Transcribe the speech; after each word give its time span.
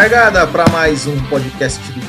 Largada 0.00 0.46
para 0.46 0.64
mais 0.70 1.08
um 1.08 1.28
podcast 1.28 1.82
do 1.90 2.00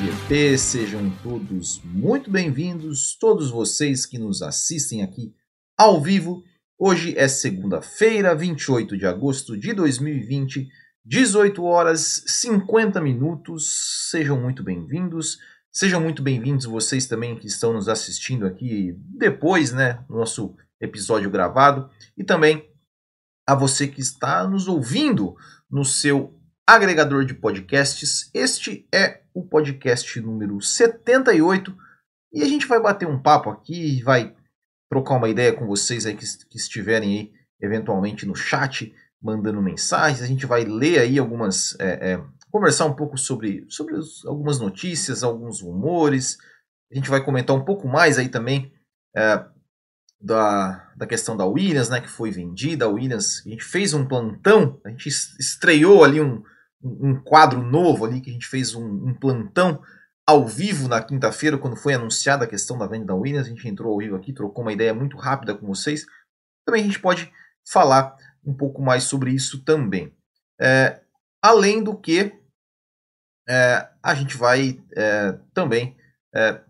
GP. 0.00 0.56
Sejam 0.56 1.10
todos 1.24 1.82
muito 1.82 2.30
bem-vindos, 2.30 3.16
todos 3.18 3.50
vocês 3.50 4.06
que 4.06 4.16
nos 4.16 4.42
assistem 4.42 5.02
aqui 5.02 5.34
ao 5.76 6.00
vivo. 6.00 6.44
Hoje 6.78 7.18
é 7.18 7.26
segunda-feira, 7.26 8.32
28 8.32 8.96
de 8.96 9.06
agosto 9.08 9.58
de 9.58 9.72
2020, 9.72 10.68
18 11.04 11.64
horas 11.64 12.22
50 12.28 13.00
minutos. 13.00 14.08
Sejam 14.08 14.40
muito 14.40 14.62
bem-vindos. 14.62 15.38
Sejam 15.68 16.00
muito 16.00 16.22
bem-vindos 16.22 16.64
vocês 16.64 17.08
também 17.08 17.36
que 17.36 17.48
estão 17.48 17.72
nos 17.72 17.88
assistindo 17.88 18.46
aqui 18.46 18.96
depois, 19.18 19.72
né, 19.72 20.04
no 20.08 20.18
nosso 20.18 20.54
episódio 20.80 21.28
gravado 21.28 21.90
e 22.16 22.22
também 22.22 22.70
a 23.44 23.56
você 23.56 23.88
que 23.88 24.00
está 24.00 24.46
nos 24.46 24.68
ouvindo 24.68 25.34
no 25.68 25.84
seu 25.84 26.40
agregador 26.66 27.24
de 27.24 27.34
podcasts. 27.34 28.30
Este 28.32 28.86
é 28.92 29.22
o 29.34 29.44
podcast 29.44 30.20
número 30.20 30.60
78 30.60 31.76
e 32.32 32.42
a 32.42 32.46
gente 32.46 32.66
vai 32.66 32.80
bater 32.80 33.06
um 33.06 33.20
papo 33.20 33.50
aqui, 33.50 34.02
vai 34.02 34.34
trocar 34.88 35.16
uma 35.16 35.28
ideia 35.28 35.52
com 35.52 35.66
vocês 35.66 36.06
aí 36.06 36.16
que, 36.16 36.24
que 36.48 36.56
estiverem 36.56 37.18
aí 37.18 37.32
eventualmente 37.60 38.26
no 38.26 38.34
chat, 38.34 38.94
mandando 39.20 39.62
mensagens. 39.62 40.22
A 40.22 40.26
gente 40.26 40.46
vai 40.46 40.64
ler 40.64 41.00
aí 41.00 41.18
algumas 41.18 41.78
é, 41.80 42.12
é, 42.12 42.24
conversar 42.50 42.86
um 42.86 42.94
pouco 42.94 43.16
sobre, 43.16 43.66
sobre 43.68 43.94
os, 43.94 44.24
algumas 44.26 44.58
notícias, 44.60 45.22
alguns 45.22 45.60
rumores. 45.60 46.38
A 46.90 46.94
gente 46.94 47.10
vai 47.10 47.24
comentar 47.24 47.56
um 47.56 47.64
pouco 47.64 47.88
mais 47.88 48.18
aí 48.18 48.28
também 48.28 48.72
é, 49.16 49.44
da, 50.20 50.92
da 50.96 51.06
questão 51.06 51.36
da 51.36 51.46
Williams, 51.46 51.88
né, 51.88 52.00
que 52.00 52.08
foi 52.08 52.30
vendida. 52.30 52.84
A 52.84 52.88
Williams, 52.88 53.42
a 53.44 53.48
gente 53.48 53.64
fez 53.64 53.94
um 53.94 54.06
plantão, 54.06 54.80
a 54.84 54.90
gente 54.90 55.08
estreou 55.08 56.04
ali 56.04 56.20
um, 56.20 56.42
um 56.82 57.20
quadro 57.20 57.62
novo 57.62 58.04
ali, 58.04 58.20
que 58.20 58.30
a 58.30 58.32
gente 58.32 58.46
fez 58.46 58.74
um, 58.74 58.84
um 58.84 59.14
plantão 59.14 59.82
ao 60.26 60.46
vivo 60.46 60.88
na 60.88 61.02
quinta-feira, 61.02 61.58
quando 61.58 61.76
foi 61.76 61.94
anunciada 61.94 62.44
a 62.44 62.48
questão 62.48 62.78
da 62.78 62.86
venda 62.86 63.06
da 63.06 63.14
Williams. 63.14 63.46
A 63.46 63.50
gente 63.50 63.68
entrou 63.68 63.92
ao 63.92 63.98
vivo 63.98 64.16
aqui, 64.16 64.32
trocou 64.32 64.62
uma 64.62 64.72
ideia 64.72 64.94
muito 64.94 65.16
rápida 65.16 65.54
com 65.54 65.66
vocês. 65.66 66.04
Também 66.64 66.82
a 66.82 66.86
gente 66.86 67.00
pode 67.00 67.32
falar 67.68 68.16
um 68.44 68.54
pouco 68.54 68.82
mais 68.82 69.04
sobre 69.04 69.30
isso 69.30 69.64
também. 69.64 70.12
É, 70.60 71.00
além 71.42 71.82
do 71.82 71.96
que, 71.96 72.32
é, 73.48 73.88
a 74.02 74.14
gente 74.14 74.36
vai 74.36 74.80
é, 74.96 75.32
também 75.52 75.96
é, 76.34 76.60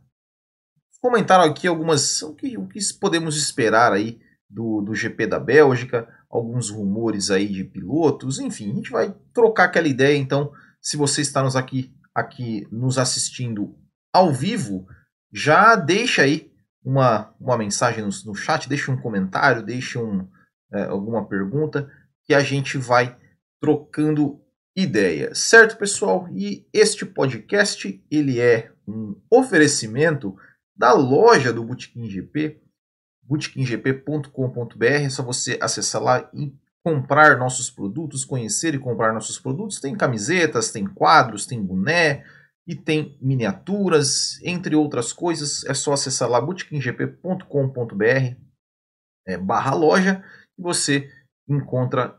comentar 1.01 1.41
aqui 1.41 1.67
algumas 1.67 2.23
o 2.23 2.35
que, 2.35 2.57
o 2.57 2.67
que 2.67 2.79
podemos 2.99 3.37
esperar 3.37 3.93
aí 3.93 4.21
do, 4.49 4.81
do 4.81 4.95
GP 4.95 5.27
da 5.27 5.39
Bélgica, 5.39 6.09
alguns 6.33 6.71
rumores 6.71 7.31
aí 7.31 7.47
de 7.47 7.63
pilotos, 7.63 8.39
enfim, 8.39 8.73
a 8.73 8.75
gente 8.75 8.91
vai 8.91 9.15
trocar 9.35 9.65
aquela 9.65 9.87
ideia. 9.87 10.17
Então, 10.17 10.51
se 10.81 10.97
você 10.97 11.21
está 11.21 11.43
nos 11.43 11.55
aqui, 11.55 11.95
aqui 12.15 12.67
nos 12.73 12.97
assistindo 12.97 13.77
ao 14.11 14.33
vivo, 14.33 14.87
já 15.31 15.77
deixa 15.77 16.23
aí 16.23 16.51
uma, 16.83 17.35
uma 17.39 17.59
mensagem 17.59 18.03
no, 18.03 18.11
no 18.25 18.35
chat, 18.35 18.67
deixa 18.67 18.91
um 18.91 18.97
comentário, 18.97 19.63
deixa 19.63 20.01
um, 20.01 20.27
é, 20.73 20.85
alguma 20.85 21.29
pergunta 21.29 21.91
que 22.25 22.33
a 22.33 22.41
gente 22.41 22.79
vai 22.79 23.17
trocando 23.61 24.41
ideia, 24.75 25.35
certo 25.35 25.77
pessoal? 25.77 26.27
E 26.33 26.67
este 26.73 27.05
podcast 27.05 28.03
ele 28.11 28.41
é 28.41 28.73
um 28.89 29.21
oferecimento 29.31 30.35
da 30.75 30.95
loja 30.95 31.53
do 31.53 31.63
Botequim 31.63 32.09
GP, 32.09 32.62
botequimgp.com.br, 33.33 34.85
é 34.85 35.09
só 35.09 35.23
você 35.23 35.59
acessar 35.61 36.03
lá 36.03 36.31
e 36.35 36.53
comprar 36.85 37.39
nossos 37.39 37.71
produtos, 37.71 38.25
conhecer 38.25 38.75
e 38.75 38.79
comprar 38.79 39.15
nossos 39.15 39.39
produtos. 39.39 39.81
Tem 39.81 39.97
camisetas, 39.97 40.71
tem 40.71 40.85
quadros, 40.85 41.47
tem 41.47 41.63
boné 41.63 42.25
e 42.67 42.75
tem 42.75 43.17
miniaturas, 43.23 44.39
entre 44.43 44.77
outras 44.77 45.13
coisas. 45.13 45.65
É 45.65 45.73
só 45.73 45.95
acessar 45.95 46.29
lá 46.29 46.41
botequimgp.com.br 46.41 48.37
é, 49.27 49.39
barra 49.39 49.75
loja 49.75 50.23
e 50.59 50.63
você 50.63 51.11
encontra 51.49 52.19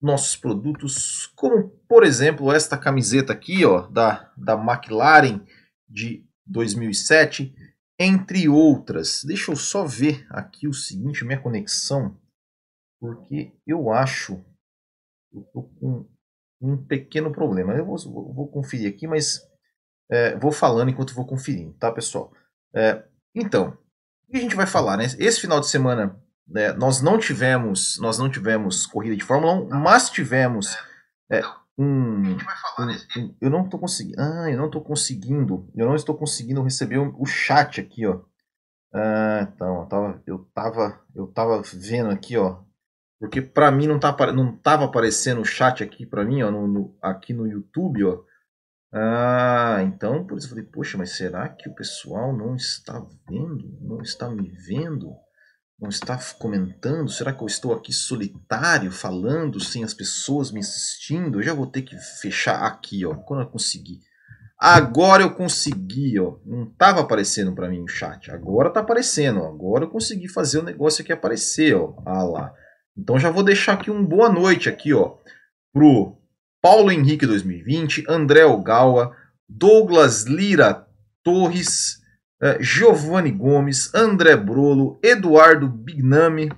nossos 0.00 0.36
produtos, 0.36 1.26
como 1.34 1.68
por 1.88 2.04
exemplo 2.04 2.52
esta 2.52 2.76
camiseta 2.76 3.32
aqui, 3.32 3.64
ó, 3.64 3.86
da, 3.86 4.32
da 4.36 4.54
McLaren 4.54 5.40
de 5.88 6.26
2007, 6.46 7.54
entre 8.04 8.48
outras. 8.48 9.24
Deixa 9.24 9.50
eu 9.50 9.56
só 9.56 9.84
ver 9.84 10.26
aqui 10.30 10.68
o 10.68 10.74
seguinte, 10.74 11.24
minha 11.24 11.40
conexão, 11.40 12.16
porque 13.00 13.52
eu 13.66 13.92
acho 13.92 14.44
eu 15.32 15.42
tô 15.52 15.62
com 15.62 16.08
um 16.60 16.76
pequeno 16.76 17.32
problema. 17.32 17.74
Eu 17.74 17.84
vou, 17.84 17.98
vou 18.32 18.48
conferir 18.48 18.88
aqui, 18.88 19.06
mas 19.06 19.42
é, 20.10 20.36
vou 20.36 20.52
falando 20.52 20.90
enquanto 20.90 21.14
vou 21.14 21.26
conferindo, 21.26 21.72
tá, 21.74 21.90
pessoal? 21.90 22.32
É, 22.74 23.04
então, 23.34 23.76
o 24.28 24.30
que 24.30 24.36
a 24.38 24.40
gente 24.40 24.54
vai 24.54 24.66
falar, 24.66 24.96
né? 24.96 25.04
Esse 25.18 25.40
final 25.40 25.60
de 25.60 25.68
semana 25.68 26.18
né, 26.46 26.72
nós 26.72 27.00
não 27.00 27.18
tivemos 27.18 27.98
nós 27.98 28.18
não 28.18 28.30
tivemos 28.30 28.86
corrida 28.86 29.16
de 29.16 29.24
Fórmula 29.24 29.54
1, 29.54 29.68
mas 29.80 30.10
tivemos 30.10 30.76
é, 31.30 31.42
um, 31.76 31.84
um, 31.84 32.36
um, 33.16 33.36
eu 33.40 33.50
não 33.50 33.64
estou 33.64 33.80
conseguindo 33.80 34.20
ah 34.20 34.50
eu 34.50 34.56
não 34.56 34.66
estou 34.66 34.82
conseguindo 34.82 35.68
eu 35.74 35.86
não 35.86 35.94
estou 35.94 36.16
conseguindo 36.16 36.62
receber 36.62 36.98
o, 36.98 37.14
o 37.20 37.26
chat 37.26 37.80
aqui 37.80 38.06
ó 38.06 38.20
ah, 38.94 39.48
então 39.52 39.80
eu 39.80 39.86
tava 39.86 40.22
eu 40.26 40.38
tava 40.54 41.00
eu 41.14 41.26
tava 41.26 41.62
vendo 41.74 42.10
aqui 42.10 42.36
ó 42.36 42.62
porque 43.18 43.42
para 43.42 43.70
mim 43.70 43.86
não 43.86 43.98
tá 43.98 44.14
não 44.32 44.56
tava 44.56 44.84
aparecendo 44.84 45.40
o 45.40 45.44
chat 45.44 45.82
aqui 45.82 46.06
para 46.06 46.24
mim 46.24 46.42
ó 46.42 46.50
no, 46.50 46.66
no, 46.66 46.98
aqui 47.02 47.32
no 47.32 47.46
YouTube 47.46 48.04
ó 48.04 48.24
ah, 48.96 49.82
então 49.82 50.24
por 50.24 50.38
isso 50.38 50.46
eu 50.46 50.50
falei, 50.50 50.64
poxa, 50.64 50.96
mas 50.96 51.16
será 51.16 51.48
que 51.48 51.68
o 51.68 51.74
pessoal 51.74 52.32
não 52.32 52.54
está 52.54 53.04
vendo? 53.28 53.76
Não 53.80 54.00
está 54.00 54.30
me 54.30 54.48
vendo? 54.48 55.16
Não 55.80 55.88
está 55.88 56.18
comentando? 56.38 57.08
Será 57.08 57.32
que 57.32 57.42
eu 57.42 57.46
estou 57.46 57.74
aqui 57.74 57.92
solitário 57.92 58.90
falando 58.90 59.58
sem 59.60 59.84
as 59.84 59.94
pessoas 59.94 60.50
me 60.50 60.60
assistindo? 60.60 61.38
Eu 61.38 61.42
já 61.42 61.54
vou 61.54 61.66
ter 61.66 61.82
que 61.82 61.96
fechar 62.20 62.62
aqui, 62.62 63.04
ó, 63.04 63.14
quando 63.14 63.42
eu 63.42 63.48
conseguir. 63.48 64.00
Agora 64.58 65.22
eu 65.22 65.34
consegui, 65.34 66.18
ó. 66.18 66.36
Não 66.46 66.64
estava 66.64 67.00
aparecendo 67.00 67.54
para 67.54 67.68
mim 67.68 67.82
o 67.82 67.88
chat. 67.88 68.30
Agora 68.30 68.68
está 68.68 68.80
aparecendo, 68.80 69.40
ó. 69.40 69.48
Agora 69.48 69.84
eu 69.84 69.90
consegui 69.90 70.28
fazer 70.28 70.58
o 70.58 70.62
negócio 70.62 71.02
aqui 71.02 71.12
aparecer, 71.12 71.74
ó. 71.74 71.94
Ah 72.06 72.22
lá. 72.22 72.54
Então 72.96 73.18
já 73.18 73.30
vou 73.30 73.42
deixar 73.42 73.72
aqui 73.72 73.90
um 73.90 74.04
boa 74.06 74.28
noite 74.28 74.68
aqui, 74.68 74.94
ó, 74.94 75.16
pro 75.72 76.16
Paulo 76.62 76.92
Henrique 76.92 77.26
2020, 77.26 78.04
André 78.08 78.44
Ogawa, 78.44 79.14
Douglas 79.48 80.24
Lira 80.24 80.86
Torres, 81.22 81.98
uh, 82.42 82.62
Giovanni 82.62 83.30
Gomes, 83.30 83.94
André 83.94 84.36
Brolo, 84.36 84.98
Eduardo 85.02 85.68
Bignami, 85.68 86.50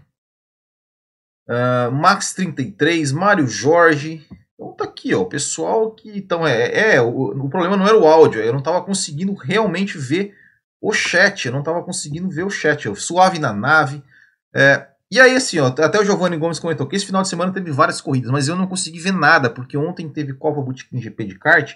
uh, 1.49 1.91
Max 1.93 2.35
33, 2.35 3.13
Mário 3.13 3.47
Jorge. 3.47 4.27
Então 4.55 4.73
tá 4.73 4.85
aqui, 4.85 5.15
ó, 5.15 5.23
o 5.23 5.27
pessoal 5.27 5.91
que 5.93 6.17
então 6.17 6.47
é, 6.47 6.95
é 6.95 7.03
o, 7.03 7.31
o 7.45 7.51
problema 7.51 7.77
não 7.77 7.87
era 7.87 7.99
o 7.99 8.07
áudio, 8.07 8.41
eu 8.41 8.53
não 8.53 8.61
estava 8.61 8.83
conseguindo 8.83 9.35
realmente 9.35 9.99
ver 9.99 10.35
o 10.81 10.93
chat, 10.93 11.47
eu 11.47 11.53
não 11.53 11.61
estava 11.61 11.83
conseguindo 11.83 12.29
ver 12.29 12.45
o 12.45 12.51
chat, 12.51 12.87
eu 12.87 12.95
suave 12.95 13.39
na 13.39 13.53
nave. 13.53 14.03
É, 14.55 14.87
e 15.11 15.21
aí, 15.21 15.37
assim, 15.37 15.59
ó, 15.59 15.67
até 15.69 16.01
o 16.01 16.05
Giovanni 16.05 16.37
Gomes 16.37 16.59
comentou 16.59 16.87
que 16.87 16.97
esse 16.97 17.07
final 17.07 17.23
de 17.23 17.29
semana 17.29 17.53
teve 17.53 17.71
várias 17.71 18.01
corridas, 18.01 18.31
mas 18.31 18.49
eu 18.49 18.57
não 18.57 18.67
consegui 18.67 18.99
ver 18.99 19.13
nada, 19.13 19.49
porque 19.49 19.77
ontem 19.77 20.09
teve 20.09 20.35
Copa 20.35 20.61
Boutique 20.61 20.99
GP 20.99 21.25
de 21.25 21.39
kart, 21.39 21.75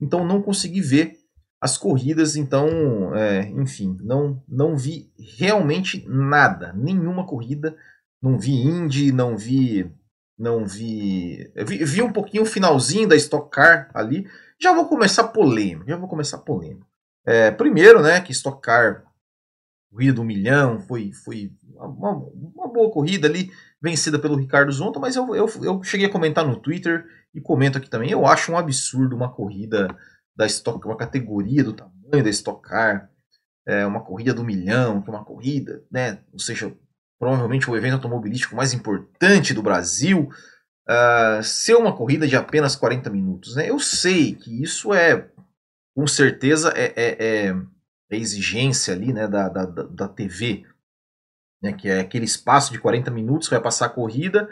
então 0.00 0.24
não 0.24 0.40
consegui 0.40 0.80
ver 0.80 1.19
as 1.60 1.76
corridas, 1.76 2.36
então, 2.36 3.14
é, 3.14 3.42
enfim, 3.50 3.96
não, 4.00 4.42
não 4.48 4.76
vi 4.76 5.12
realmente 5.36 6.02
nada, 6.08 6.72
nenhuma 6.72 7.26
corrida, 7.26 7.76
não 8.22 8.38
vi 8.38 8.52
Indy, 8.52 9.12
não 9.12 9.36
vi, 9.36 9.92
não 10.38 10.64
vi, 10.64 11.52
vi, 11.66 11.84
vi 11.84 12.02
um 12.02 12.12
pouquinho 12.12 12.44
o 12.44 12.46
finalzinho 12.46 13.06
da 13.06 13.14
Stock 13.14 13.50
Car 13.50 13.90
ali, 13.92 14.26
já 14.58 14.72
vou 14.72 14.88
começar 14.88 15.24
polêmico, 15.28 15.88
já 15.88 15.96
vou 15.96 16.08
começar 16.08 16.38
polêmico. 16.38 16.86
É, 17.26 17.50
primeiro, 17.50 18.00
né, 18.02 18.20
que 18.22 18.32
Stock 18.32 18.62
Car, 18.62 19.04
corrida 19.90 20.14
do 20.14 20.24
milhão, 20.24 20.80
foi, 20.80 21.12
foi 21.12 21.52
uma, 21.74 22.12
uma, 22.12 22.72
boa 22.72 22.90
corrida 22.90 23.28
ali, 23.28 23.50
vencida 23.82 24.18
pelo 24.18 24.36
Ricardo 24.36 24.72
Zonta, 24.72 24.98
mas 24.98 25.14
eu, 25.14 25.34
eu, 25.34 25.46
eu 25.62 25.82
cheguei 25.82 26.06
a 26.06 26.10
comentar 26.10 26.46
no 26.46 26.56
Twitter 26.56 27.04
e 27.34 27.40
comento 27.40 27.76
aqui 27.76 27.90
também, 27.90 28.10
eu 28.10 28.26
acho 28.26 28.50
um 28.50 28.56
absurdo 28.56 29.14
uma 29.14 29.30
corrida 29.30 29.94
da 30.36 30.46
Stock, 30.46 30.84
uma 30.86 30.96
categoria 30.96 31.62
do 31.64 31.72
tamanho 31.72 32.24
da 32.24 32.30
Stock 32.30 32.66
Car, 32.68 33.10
é, 33.66 33.84
uma 33.86 34.00
corrida 34.02 34.34
do 34.34 34.44
milhão, 34.44 35.02
que 35.02 35.10
é 35.10 35.12
uma 35.12 35.24
corrida, 35.24 35.84
né? 35.90 36.20
Ou 36.32 36.38
seja, 36.38 36.74
provavelmente 37.18 37.70
o 37.70 37.76
evento 37.76 37.94
automobilístico 37.94 38.56
mais 38.56 38.72
importante 38.72 39.52
do 39.52 39.62
Brasil, 39.62 40.30
uh, 40.88 41.42
ser 41.42 41.74
uma 41.74 41.94
corrida 41.94 42.26
de 42.26 42.34
apenas 42.34 42.74
40 42.74 43.10
minutos, 43.10 43.56
né? 43.56 43.68
Eu 43.68 43.78
sei 43.78 44.34
que 44.34 44.62
isso 44.62 44.94
é, 44.94 45.28
com 45.94 46.06
certeza, 46.06 46.72
é, 46.74 46.92
é, 46.96 47.48
é, 47.48 47.56
é 48.10 48.16
exigência 48.16 48.94
ali, 48.94 49.12
né, 49.12 49.28
da, 49.28 49.48
da, 49.48 49.66
da 49.66 50.08
TV, 50.08 50.64
né? 51.62 51.72
Que 51.74 51.88
é 51.88 52.00
aquele 52.00 52.24
espaço 52.24 52.72
de 52.72 52.80
40 52.80 53.10
minutos 53.10 53.48
que 53.48 53.54
vai 53.54 53.62
passar 53.62 53.86
a 53.86 53.90
corrida 53.90 54.48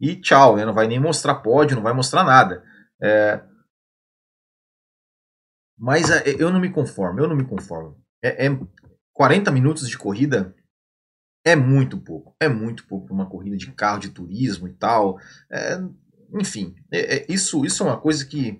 e 0.00 0.16
tchau, 0.16 0.56
né? 0.56 0.64
Não 0.64 0.74
vai 0.74 0.86
nem 0.86 1.00
mostrar 1.00 1.36
pódio, 1.36 1.76
não 1.76 1.82
vai 1.82 1.92
mostrar 1.92 2.22
nada. 2.24 2.62
É, 3.02 3.40
Mas 5.78 6.10
é, 6.10 6.22
eu 6.38 6.50
não 6.50 6.60
me 6.60 6.70
conformo, 6.70 7.20
eu 7.20 7.28
não 7.28 7.36
me 7.36 7.44
conformo. 7.44 7.96
É, 8.22 8.46
é 8.46 8.50
40 9.12 9.50
minutos 9.50 9.88
de 9.88 9.98
corrida 9.98 10.54
é 11.44 11.56
muito 11.56 11.98
pouco, 11.98 12.36
é 12.40 12.48
muito 12.48 12.86
pouco 12.86 13.06
para 13.06 13.14
uma 13.14 13.28
corrida 13.28 13.56
de 13.56 13.70
carro 13.72 13.98
de 13.98 14.10
turismo 14.10 14.68
e 14.68 14.72
tal. 14.74 15.18
É, 15.50 15.78
enfim, 16.34 16.74
é, 16.90 17.16
é, 17.16 17.26
isso, 17.28 17.64
isso 17.64 17.82
é 17.82 17.86
uma 17.86 18.00
coisa 18.00 18.24
que, 18.24 18.58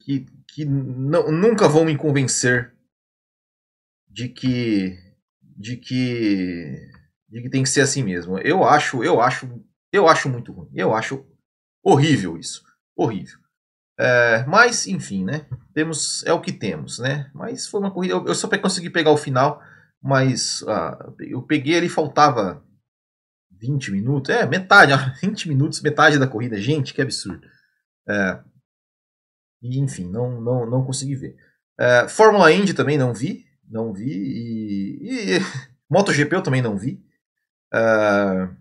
que, 0.00 0.26
que 0.48 0.64
nunca 0.64 1.68
vão 1.68 1.84
me 1.84 1.96
convencer 1.96 2.74
de 4.08 4.28
que, 4.28 4.98
de 5.42 5.76
que, 5.76 6.90
de 7.28 7.42
que 7.42 7.50
tem 7.50 7.62
que 7.62 7.68
ser 7.68 7.82
assim 7.82 8.02
mesmo. 8.02 8.38
Eu 8.38 8.64
acho, 8.64 9.04
eu 9.04 9.20
acho, 9.20 9.48
eu 9.92 10.08
acho 10.08 10.28
muito 10.28 10.52
ruim. 10.52 10.70
Eu 10.74 10.94
acho 10.94 11.24
horrível 11.84 12.36
isso, 12.36 12.64
horrível. 12.96 13.38
É, 13.98 14.44
mas, 14.46 14.86
enfim, 14.86 15.24
né? 15.24 15.46
Temos, 15.74 16.24
é 16.24 16.32
o 16.32 16.40
que 16.40 16.52
temos, 16.52 16.98
né? 17.00 17.30
Mas 17.34 17.66
foi 17.66 17.80
uma 17.80 17.90
corrida. 17.90 18.14
Eu, 18.14 18.26
eu 18.26 18.34
só 18.34 18.48
consegui 18.58 18.90
pegar 18.90 19.10
o 19.10 19.16
final, 19.16 19.60
mas 20.00 20.62
uh, 20.62 21.14
eu 21.18 21.42
peguei 21.42 21.76
ali, 21.76 21.88
faltava 21.88 22.62
20 23.50 23.90
minutos. 23.90 24.30
É, 24.30 24.46
metade, 24.46 24.92
20 25.20 25.48
minutos, 25.48 25.80
metade 25.80 26.18
da 26.18 26.28
corrida. 26.28 26.60
Gente, 26.60 26.94
que 26.94 27.02
absurdo. 27.02 27.44
É, 28.08 28.40
e, 29.60 29.78
enfim, 29.80 30.08
não, 30.08 30.40
não, 30.40 30.64
não 30.64 30.84
consegui 30.84 31.16
ver. 31.16 31.36
É, 31.78 32.08
Fórmula 32.08 32.52
Indy 32.52 32.74
também 32.74 32.96
não 32.96 33.12
vi. 33.12 33.44
Não 33.68 33.92
vi. 33.92 34.10
E, 34.10 35.36
e 35.36 35.38
MotoGP 35.90 36.36
eu 36.36 36.42
também 36.42 36.62
não 36.62 36.76
vi. 36.76 37.02
Uh, 37.74 38.56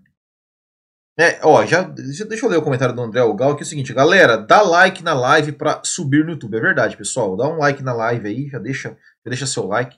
é, 1.19 1.39
ó, 1.41 1.65
já, 1.65 1.81
deixa 1.81 2.45
eu 2.45 2.49
ler 2.49 2.57
o 2.57 2.61
comentário 2.61 2.93
do 2.93 3.01
André 3.01 3.19
Algal 3.19 3.55
que 3.55 3.63
é 3.63 3.65
o 3.65 3.67
seguinte, 3.67 3.91
galera, 3.91 4.37
dá 4.37 4.61
like 4.61 5.03
na 5.03 5.15
live 5.15 5.51
para 5.51 5.81
subir 5.83 6.23
no 6.23 6.31
YouTube. 6.31 6.55
É 6.55 6.61
verdade, 6.61 6.95
pessoal. 6.95 7.35
Dá 7.35 7.47
um 7.47 7.57
like 7.57 7.81
na 7.81 7.91
live 7.93 8.27
aí, 8.27 8.47
já 8.49 8.59
deixa, 8.59 8.89
já 8.89 9.29
deixa 9.29 9.47
seu 9.47 9.65
like. 9.65 9.97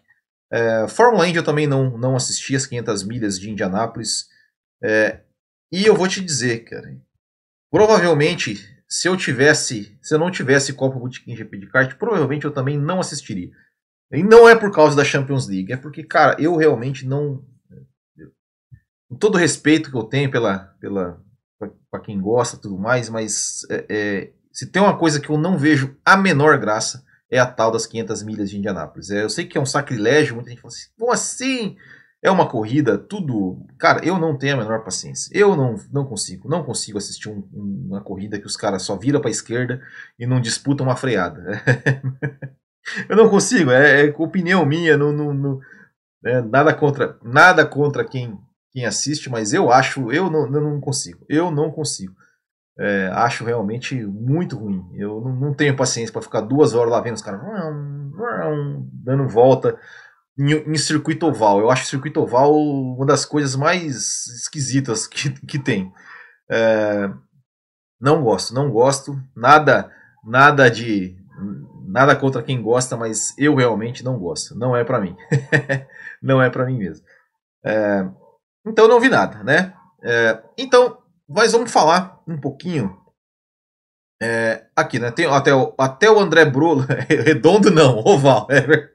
É, 0.52 0.88
Fórmula 0.88 1.28
Indy 1.28 1.38
eu 1.38 1.44
também 1.44 1.68
não, 1.68 1.98
não 1.98 2.16
assisti 2.16 2.56
as 2.56 2.66
500 2.66 3.04
milhas 3.04 3.38
de 3.38 3.52
Indianápolis. 3.52 4.30
É, 4.82 5.20
e 5.72 5.86
eu 5.86 5.94
vou 5.94 6.08
te 6.08 6.22
dizer, 6.22 6.60
cara, 6.60 6.98
provavelmente 7.70 8.56
se 8.88 9.08
eu 9.08 9.16
tivesse, 9.18 9.96
se 10.02 10.16
eu 10.16 10.20
não 10.20 10.32
tivesse 10.32 10.74
Copa 10.74 10.98
Bootkin 10.98 11.36
GP 11.36 11.58
de 11.60 11.68
kart, 11.68 11.96
provavelmente 11.96 12.46
eu 12.46 12.52
também 12.52 12.80
não 12.80 13.00
assistiria. 13.00 13.52
E 14.12 14.24
não 14.24 14.50
é 14.50 14.56
por 14.56 14.72
causa 14.72 14.96
da 14.96 15.04
Champions 15.04 15.48
League, 15.48 15.72
é 15.72 15.78
porque, 15.78 16.04
cara, 16.04 16.42
eu 16.42 16.56
realmente 16.56 17.06
não 17.06 17.46
com 19.10 19.16
todo 19.16 19.36
o 19.36 19.38
respeito 19.40 19.90
que 19.90 19.98
eu 19.98 20.04
tenho 20.04 20.30
pela, 20.30 20.60
pela 20.80 21.20
para 21.92 22.00
quem 22.00 22.22
gosta 22.22 22.58
tudo 22.58 22.78
mais, 22.78 23.10
mas 23.10 23.66
é, 23.70 23.86
é, 23.90 24.32
se 24.52 24.68
tem 24.68 24.82
uma 24.82 24.98
coisa 24.98 25.20
que 25.20 25.30
eu 25.30 25.38
não 25.38 25.58
vejo 25.58 25.98
a 26.06 26.16
menor 26.16 26.58
graça 26.58 27.04
é 27.30 27.40
a 27.40 27.46
tal 27.46 27.72
das 27.72 27.86
500 27.86 28.24
milhas 28.24 28.50
de 28.50 28.58
Indianápolis. 28.58 29.10
É, 29.10 29.24
eu 29.24 29.30
sei 29.30 29.46
que 29.46 29.58
é 29.58 29.62
um 29.62 29.66
sacrilégio, 29.66 30.36
muita 30.36 30.50
gente 30.50 30.62
fala 30.62 30.74
assim, 30.74 30.90
como 30.98 31.12
assim? 31.12 31.78
É 32.22 32.30
uma 32.30 32.48
corrida, 32.50 32.98
tudo. 32.98 33.66
Cara, 33.78 34.04
eu 34.04 34.20
não 34.20 34.38
tenho 34.38 34.56
a 34.56 34.58
menor 34.58 34.84
paciência. 34.84 35.32
Eu 35.34 35.56
não, 35.56 35.76
não 35.92 36.06
consigo, 36.06 36.50
não 36.50 36.64
consigo 36.64 36.98
assistir 36.98 37.30
um, 37.30 37.48
uma 37.54 38.02
corrida 38.02 38.40
que 38.40 38.48
os 38.48 38.58
caras 38.58 38.82
só 38.82 38.98
viram 38.98 39.22
para 39.22 39.30
a 39.30 39.32
esquerda 39.32 39.82
e 40.18 40.26
não 40.26 40.42
disputam 40.42 40.86
uma 40.86 40.98
freada. 40.98 41.62
eu 43.08 43.16
não 43.16 43.30
consigo, 43.30 43.72
é, 43.72 44.08
é 44.08 44.14
opinião 44.18 44.66
minha, 44.66 44.98
não, 44.98 45.12
não, 45.12 45.34
não 45.34 45.60
é, 46.26 46.42
nada 46.42 46.74
contra, 46.74 47.18
nada 47.24 47.66
contra 47.66 48.04
quem 48.04 48.38
quem 48.72 48.86
assiste, 48.86 49.30
mas 49.30 49.54
eu 49.54 49.72
acho, 49.72 50.12
eu 50.12 50.30
não, 50.30 50.46
eu 50.46 50.62
não 50.62 50.80
consigo, 50.80 51.26
eu 51.28 51.52
não 51.52 51.72
consigo. 51.72 52.14
É, 52.78 53.10
acho 53.14 53.44
realmente 53.44 53.94
muito 54.06 54.58
ruim. 54.58 54.90
Eu 54.96 55.20
não, 55.20 55.36
não 55.36 55.54
tenho 55.54 55.76
paciência 55.76 56.14
para 56.14 56.22
ficar 56.22 56.42
duas 56.42 56.74
horas 56.74 56.92
lá 56.92 57.02
vendo 57.02 57.16
os 57.16 57.22
caras 57.22 57.42
dando 59.04 59.28
volta 59.28 59.78
em, 60.38 60.54
em, 60.54 60.78
circuito 60.78 61.26
oval. 61.26 61.60
Eu 61.60 61.70
acho 61.70 61.88
circuito 61.88 62.22
oval 62.22 62.56
uma 62.56 63.06
das 63.06 63.26
coisas 63.26 63.54
mais 63.56 64.28
esquisitas 64.28 65.06
que, 65.08 65.30
que 65.46 65.60
tem. 65.60 65.92
É, 66.50 67.10
não 68.00 68.24
gosto, 68.24 68.54
não 68.54 68.72
gosto. 68.72 69.14
Nada, 69.36 69.92
nada 70.24 70.72
de 70.72 71.18
nada 71.86 72.16
contra 72.16 72.44
quem 72.44 72.62
gosta, 72.62 72.96
mas 72.96 73.34
eu 73.38 73.56
realmente 73.56 74.06
não 74.06 74.18
gosto. 74.18 74.58
Não 74.58 74.76
é 74.76 74.84
para 74.84 75.02
mim. 75.02 75.16
não 76.22 76.42
é 76.42 76.50
para 76.50 76.66
mim 76.66 76.78
mesmo. 76.78 77.06
É, 77.66 78.08
então 78.70 78.88
não 78.88 79.00
vi 79.00 79.10
nada, 79.10 79.44
né? 79.44 79.74
É, 80.02 80.42
então, 80.58 80.98
mas 81.28 81.52
vamos 81.52 81.72
falar 81.72 82.22
um 82.28 82.40
pouquinho 82.40 82.98
é, 84.22 84.66
aqui, 84.76 85.00
né? 85.00 85.12
Tem 85.12 85.26
até 85.26 85.54
o, 85.54 85.74
até 85.78 86.10
o 86.10 86.20
André 86.20 86.46
Brulo, 86.46 86.86
redondo 87.08 87.72
não, 87.72 88.00
oval, 88.00 88.48
é, 88.50 88.90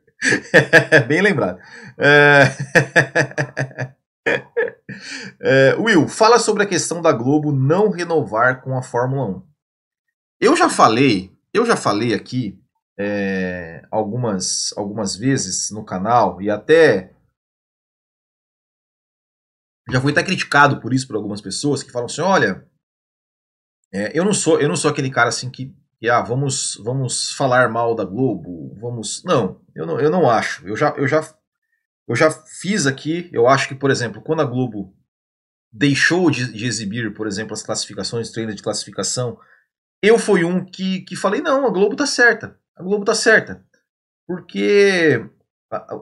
é 0.96 1.00
bem 1.00 1.20
lembrado. 1.22 1.58
É, 1.98 2.44
é, 5.40 5.74
Will, 5.78 6.08
fala 6.08 6.38
sobre 6.38 6.62
a 6.62 6.66
questão 6.66 7.00
da 7.02 7.12
Globo 7.12 7.52
não 7.52 7.90
renovar 7.90 8.62
com 8.62 8.76
a 8.76 8.82
Fórmula 8.82 9.26
1. 9.28 9.42
Eu 10.40 10.56
já 10.56 10.68
falei, 10.68 11.32
eu 11.52 11.64
já 11.64 11.76
falei 11.76 12.12
aqui 12.14 12.60
é, 12.98 13.82
algumas, 13.90 14.72
algumas 14.76 15.16
vezes 15.16 15.70
no 15.70 15.84
canal 15.84 16.40
e 16.40 16.50
até 16.50 17.13
já 19.90 20.00
fui 20.00 20.12
até 20.12 20.22
criticado 20.22 20.80
por 20.80 20.94
isso 20.94 21.06
por 21.06 21.16
algumas 21.16 21.40
pessoas 21.40 21.82
que 21.82 21.92
falam 21.92 22.06
assim, 22.06 22.22
olha, 22.22 22.66
é, 23.92 24.18
eu 24.18 24.24
não 24.24 24.32
sou 24.32 24.60
eu 24.60 24.68
não 24.68 24.76
sou 24.76 24.90
aquele 24.90 25.10
cara 25.10 25.28
assim 25.28 25.50
que, 25.50 25.74
que, 25.98 26.08
ah, 26.08 26.22
vamos 26.22 26.80
vamos 26.82 27.32
falar 27.32 27.68
mal 27.68 27.94
da 27.94 28.04
Globo, 28.04 28.74
vamos 28.80 29.22
não, 29.24 29.60
eu 29.74 29.86
não 29.86 30.00
eu 30.00 30.10
não 30.10 30.28
acho. 30.28 30.66
Eu 30.66 30.76
já 30.76 30.94
eu 30.96 31.06
já 31.06 31.20
eu 32.08 32.16
já 32.16 32.30
fiz 32.30 32.86
aqui, 32.86 33.30
eu 33.32 33.46
acho 33.46 33.68
que 33.68 33.74
por 33.74 33.90
exemplo, 33.90 34.22
quando 34.22 34.42
a 34.42 34.46
Globo 34.46 34.94
deixou 35.72 36.30
de, 36.30 36.52
de 36.52 36.66
exibir, 36.66 37.12
por 37.14 37.26
exemplo, 37.26 37.52
as 37.52 37.62
classificações, 37.62 38.30
treinos 38.30 38.54
de 38.54 38.62
classificação, 38.62 39.38
eu 40.02 40.18
fui 40.18 40.44
um 40.44 40.64
que, 40.64 41.00
que 41.02 41.16
falei 41.16 41.40
não, 41.40 41.66
a 41.66 41.70
Globo 41.70 41.96
tá 41.96 42.06
certa, 42.06 42.58
a 42.76 42.82
Globo 42.82 43.04
tá 43.04 43.14
certa, 43.14 43.64
porque 44.26 45.28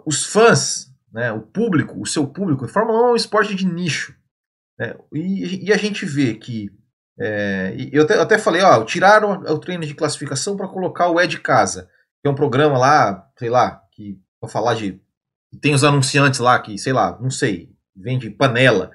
os 0.04 0.24
fãs 0.24 0.91
né, 1.12 1.30
o 1.32 1.40
público, 1.40 2.00
o 2.00 2.06
seu 2.06 2.26
público, 2.26 2.66
Fórmula 2.66 3.02
1 3.02 3.08
é 3.08 3.12
um 3.12 3.16
esporte 3.16 3.54
de 3.54 3.66
nicho. 3.66 4.16
Né, 4.78 4.94
e, 5.12 5.68
e, 5.68 5.72
a 5.72 5.76
gente 5.76 6.06
vê 6.06 6.34
que. 6.34 6.70
É, 7.20 7.76
eu, 7.92 8.04
até, 8.04 8.16
eu, 8.16 8.22
até, 8.22 8.38
falei, 8.38 8.62
ó, 8.62 8.82
tiraram 8.84 9.32
o 9.32 9.58
treino 9.58 9.84
de 9.84 9.94
classificação 9.94 10.56
para 10.56 10.68
colocar 10.68 11.08
o 11.08 11.20
É 11.20 11.26
de 11.26 11.38
Casa, 11.38 11.90
que 12.22 12.28
é 12.28 12.30
um 12.30 12.34
programa 12.34 12.78
lá, 12.78 13.28
sei 13.38 13.50
lá, 13.50 13.82
que 13.92 14.18
para 14.40 14.48
falar 14.48 14.74
de. 14.74 15.00
Tem 15.60 15.74
os 15.74 15.84
anunciantes 15.84 16.40
lá 16.40 16.58
que, 16.58 16.78
sei 16.78 16.94
lá, 16.94 17.18
não 17.20 17.30
sei, 17.30 17.70
vende 17.94 18.30
panela. 18.30 18.90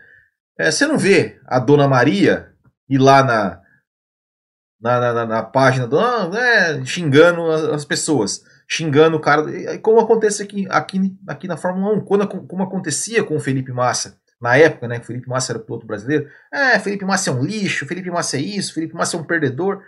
É, 0.57 0.71
você 0.71 0.87
não 0.87 0.97
vê 0.97 1.39
a 1.45 1.59
Dona 1.59 1.87
Maria 1.87 2.51
ir 2.89 2.97
lá 2.97 3.23
na, 3.23 3.61
na, 4.81 5.13
na, 5.13 5.25
na 5.27 5.43
página 5.43 5.85
do, 5.85 5.99
ah, 5.99 6.31
é, 6.33 6.83
xingando 6.83 7.51
as, 7.51 7.63
as 7.65 7.85
pessoas 7.85 8.43
xingando 8.67 9.17
o 9.17 9.19
cara. 9.19 9.43
Como 9.79 9.99
acontece 9.99 10.43
aqui, 10.43 10.67
aqui, 10.69 11.17
aqui 11.27 11.47
na 11.47 11.57
Fórmula 11.57 11.95
1, 11.95 12.01
quando, 12.01 12.27
como 12.27 12.63
acontecia 12.63 13.23
com 13.23 13.35
o 13.35 13.39
Felipe 13.39 13.71
Massa, 13.71 14.19
na 14.39 14.55
época, 14.57 14.87
né, 14.87 14.97
que 14.97 15.03
o 15.03 15.07
Felipe 15.07 15.27
Massa 15.27 15.53
era 15.53 15.59
piloto 15.59 15.87
brasileiro. 15.87 16.29
É, 16.53 16.77
Felipe 16.79 17.05
Massa 17.05 17.29
é 17.29 17.33
um 17.33 17.43
lixo, 17.43 17.87
Felipe 17.87 18.11
Massa 18.11 18.37
é 18.37 18.41
isso, 18.41 18.73
Felipe 18.73 18.93
Massa 18.93 19.17
é 19.17 19.19
um 19.19 19.23
perdedor. 19.23 19.83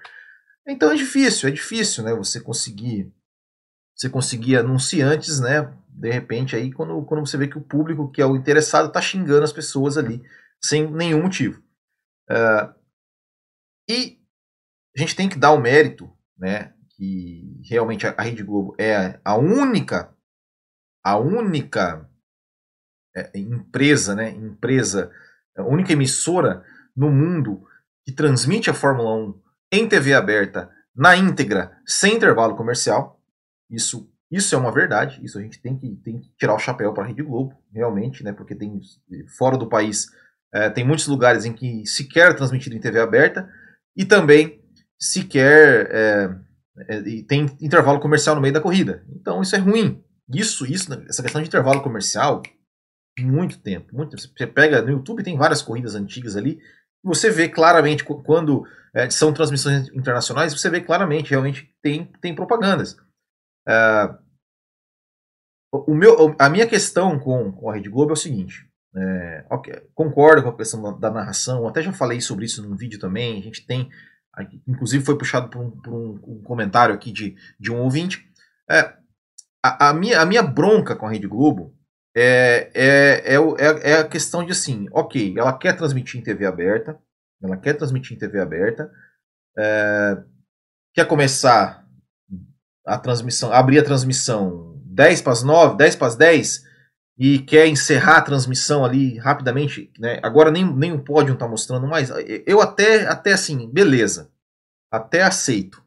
Então 0.68 0.92
é 0.92 0.96
difícil, 0.96 1.50
é 1.50 1.52
difícil, 1.52 2.04
né, 2.04 2.14
você 2.14 2.40
conseguir 2.40 3.12
você 3.96 4.10
conseguir 4.10 4.56
anunciantes, 4.56 5.42
né, 5.42 5.70
de 5.90 6.10
repente 6.10 6.56
aí 6.56 6.72
quando, 6.72 7.04
quando 7.04 7.28
você 7.28 7.38
vê 7.38 7.50
que 7.50 7.58
o 7.58 7.62
público 7.62 8.10
que 8.10 8.22
é 8.22 8.26
o 8.26 8.36
interessado 8.36 8.88
está 8.88 9.02
xingando 9.02 9.44
as 9.44 9.52
pessoas 9.52 9.98
ali 9.98 10.24
sem 10.64 10.90
nenhum 10.90 11.24
motivo. 11.24 11.62
Uh, 12.32 12.74
e 13.90 14.20
a 14.96 15.02
gente 15.02 15.16
tem 15.16 15.28
que 15.28 15.38
dar 15.38 15.52
o 15.52 15.60
mérito, 15.60 16.10
né, 16.38 16.74
que 17.00 17.62
realmente 17.64 18.06
a 18.06 18.22
Rede 18.22 18.44
Globo 18.44 18.76
é 18.78 19.18
a 19.24 19.38
única, 19.38 20.14
a 21.02 21.18
única 21.18 22.06
é, 23.16 23.40
empresa, 23.40 24.14
né, 24.14 24.32
empresa, 24.32 25.10
a 25.58 25.64
única 25.64 25.94
emissora 25.94 26.62
no 26.94 27.10
mundo 27.10 27.64
que 28.06 28.12
transmite 28.12 28.70
a 28.70 28.74
Fórmula 28.74 29.16
1 29.16 29.42
em 29.72 29.88
TV 29.88 30.14
aberta 30.14 30.70
na 30.94 31.16
íntegra, 31.16 31.80
sem 31.86 32.18
intervalo 32.18 32.58
comercial. 32.58 33.22
Isso, 33.70 34.12
isso 34.30 34.54
é 34.54 34.58
uma 34.58 34.74
verdade. 34.74 35.24
Isso 35.24 35.40
a 35.40 35.42
gente 35.42 35.62
tem 35.62 35.78
que, 35.78 35.96
tem 36.04 36.20
que 36.20 36.30
tirar 36.38 36.54
o 36.54 36.60
chapéu 36.60 36.94
para 36.94 37.06
a 37.06 37.08
Rede 37.08 37.24
Globo, 37.24 37.56
realmente, 37.74 38.26
né? 38.26 38.34
Porque 38.34 38.54
tem 38.54 38.82
fora 39.38 39.58
do 39.58 39.70
país 39.70 40.10
é, 40.54 40.70
tem 40.70 40.84
muitos 40.84 41.08
lugares 41.08 41.46
em 41.46 41.54
que 41.54 41.86
sequer 41.86 42.36
transmitido 42.36 42.76
em 42.76 42.80
TV 42.80 43.00
aberta 43.00 43.50
e 43.96 44.04
também 44.04 44.60
sequer 45.00 45.88
é, 45.92 45.96
é, 45.96 46.36
e 47.06 47.24
tem 47.24 47.46
intervalo 47.62 48.00
comercial 48.00 48.36
no 48.36 48.42
meio 48.42 48.54
da 48.54 48.62
corrida. 48.62 49.06
Então 49.10 49.42
isso 49.42 49.56
é 49.56 49.60
ruim. 49.60 50.04
Isso, 50.32 50.66
isso, 50.66 50.94
essa 51.08 51.24
questão 51.24 51.42
de 51.42 51.48
intervalo 51.48 51.82
comercial, 51.82 52.42
muito 53.20 53.60
tempo. 53.60 53.96
Muito, 53.96 54.16
você 54.18 54.48
pega 54.48 54.82
no 54.82 54.92
YouTube, 54.92 55.24
tem 55.24 55.38
várias 55.38 55.62
corridas 55.62 55.96
antigas 55.96 56.36
ali. 56.36 56.60
Você 57.04 57.30
vê 57.32 57.50
claramente 57.50 58.04
quando 58.04 58.66
é, 58.94 59.10
são 59.10 59.34
transmissões 59.34 59.90
internacionais, 59.90 60.54
você 60.54 60.70
vê 60.70 60.82
claramente 60.82 61.30
realmente 61.30 61.74
tem, 61.82 62.06
tem 62.22 62.36
propagandas. 62.36 62.98
É, 63.68 64.16
o 65.72 65.94
meu, 65.94 66.36
a 66.40 66.50
minha 66.50 66.68
questão 66.68 67.20
com, 67.20 67.52
com 67.52 67.70
a 67.70 67.76
Rede 67.76 67.90
Globo 67.90 68.12
é 68.12 68.14
o 68.14 68.18
seguinte. 68.18 68.68
É, 68.96 69.46
okay, 69.52 69.88
concordo 69.94 70.42
com 70.42 70.50
a 70.50 70.58
questão 70.58 70.82
da, 70.82 70.92
da, 70.92 71.12
narração, 71.12 71.68
até 71.68 71.82
já 71.82 71.94
falei 71.94 72.20
sobre 72.20 72.46
isso 72.46 72.68
num 72.68 72.76
vídeo 72.76 73.00
também. 73.00 73.40
A 73.40 73.44
gente 73.44 73.66
tem, 73.66 73.90
inclusive 74.68 75.04
foi 75.04 75.18
puxado 75.18 75.50
por 75.50 75.62
um, 75.62 75.72
por 75.72 75.94
um, 75.94 76.20
um 76.28 76.42
comentário 76.44 76.94
aqui 76.94 77.12
de, 77.12 77.36
de 77.60 77.72
um 77.72 77.82
ouvinte. 77.82 78.26
É, 78.70 78.94
a, 79.64 79.90
a, 79.90 79.94
minha, 79.94 80.22
a 80.22 80.26
minha 80.26 80.44
bronca 80.44 80.96
com 80.96 81.06
a 81.06 81.12
Rede 81.12 81.28
Globo 81.28 81.76
é, 82.16 82.72
é, 82.74 83.36
é, 83.36 83.36
é, 83.36 83.92
é 83.92 84.00
a 84.00 84.08
questão 84.08 84.46
de 84.46 84.52
assim: 84.52 84.88
ok, 84.92 85.36
ela 85.38 85.58
quer 85.58 85.76
transmitir 85.76 86.20
em 86.20 86.24
TV 86.24 86.46
aberta, 86.46 86.98
ela 87.42 87.58
quer 87.58 87.74
transmitir 87.74 88.16
em 88.16 88.20
TV 88.20 88.40
aberta, 88.40 88.92
é, 89.58 90.18
quer 90.94 91.06
começar 91.06 91.86
a 92.86 92.98
transmissão, 92.98 93.52
abrir 93.52 93.80
a 93.80 93.84
transmissão 93.84 94.82
10 94.86 95.22
para 95.22 95.34
as 95.34 95.44
9, 95.44 95.78
10 95.78 95.96
para 95.96 96.08
as 96.08 96.16
10 96.16 96.64
e 97.20 97.40
quer 97.40 97.68
encerrar 97.68 98.18
a 98.20 98.22
transmissão 98.22 98.86
ali 98.86 99.18
rapidamente, 99.18 99.92
né? 100.00 100.22
Agora 100.24 100.50
nem, 100.50 100.66
nem 100.74 100.94
o 100.94 101.04
pódio 101.04 101.34
está 101.34 101.46
mostrando 101.46 101.86
mais. 101.86 102.10
Eu 102.48 102.62
até, 102.62 103.06
até 103.06 103.34
assim, 103.34 103.70
beleza. 103.70 104.32
Até 104.90 105.22
aceito. 105.22 105.86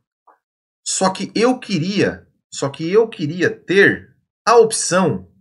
Só 0.86 1.10
que 1.10 1.32
eu 1.34 1.58
queria, 1.58 2.28
só 2.52 2.68
que 2.68 2.86
eu 2.92 3.08
queria 3.08 3.48
ter 3.48 4.14
a 4.46 4.56
opção 4.56 5.32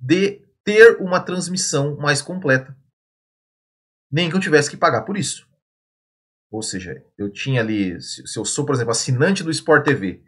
de 0.00 0.42
ter 0.64 0.96
uma 0.98 1.20
transmissão 1.20 1.94
mais 1.98 2.22
completa. 2.22 2.74
Nem 4.10 4.30
que 4.30 4.36
eu 4.36 4.40
tivesse 4.40 4.70
que 4.70 4.78
pagar 4.78 5.02
por 5.02 5.18
isso. 5.18 5.46
Ou 6.50 6.62
seja, 6.62 7.04
eu 7.18 7.30
tinha 7.30 7.60
ali, 7.60 8.00
se 8.00 8.38
eu 8.38 8.46
sou, 8.46 8.64
por 8.64 8.74
exemplo, 8.74 8.92
assinante 8.92 9.44
do 9.44 9.50
Sport 9.50 9.84
TV, 9.84 10.24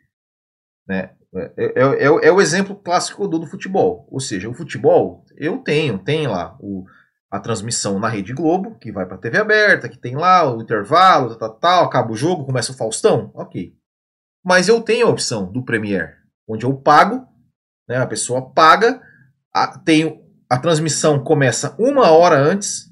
né? 0.87 1.17
É, 1.35 1.53
é, 1.57 1.83
é, 1.83 2.05
é, 2.05 2.33
o 2.33 2.41
exemplo 2.41 2.75
clássico 2.75 3.29
do, 3.29 3.39
do 3.39 3.47
futebol. 3.47 4.09
Ou 4.11 4.21
seja, 4.21 4.49
o 4.49 4.55
futebol, 4.55 5.25
eu 5.37 5.59
tenho, 5.59 5.99
tem 5.99 6.27
lá 6.27 6.57
o, 6.61 6.85
a 7.31 7.39
transmissão 7.39 8.01
na 8.01 8.09
Rede 8.09 8.33
Globo, 8.33 8.77
que 8.79 8.91
vai 8.91 9.07
para 9.07 9.15
a 9.15 9.21
TV 9.21 9.39
aberta, 9.39 9.89
que 9.89 9.99
tem 9.99 10.17
lá 10.17 10.53
o 10.53 10.61
intervalo, 10.61 11.37
tal, 11.37 11.51
tal, 11.51 11.59
tal, 11.59 11.85
acaba 11.85 12.11
o 12.11 12.17
jogo, 12.17 12.45
começa 12.45 12.73
o 12.73 12.77
Faustão, 12.77 13.31
ok. 13.35 13.73
Mas 14.45 14.69
eu 14.69 14.81
tenho 14.83 15.07
a 15.07 15.11
opção 15.11 15.51
do 15.51 15.65
Premier, 15.65 16.17
onde 16.49 16.65
eu 16.65 16.75
pago, 16.75 17.27
né, 17.89 17.99
a 17.99 18.07
pessoa 18.07 18.51
paga, 18.51 19.01
a, 19.55 19.79
tenho, 19.79 20.21
a 20.49 20.59
transmissão 20.59 21.23
começa 21.23 21.77
uma 21.79 22.11
hora 22.11 22.37
antes, 22.37 22.90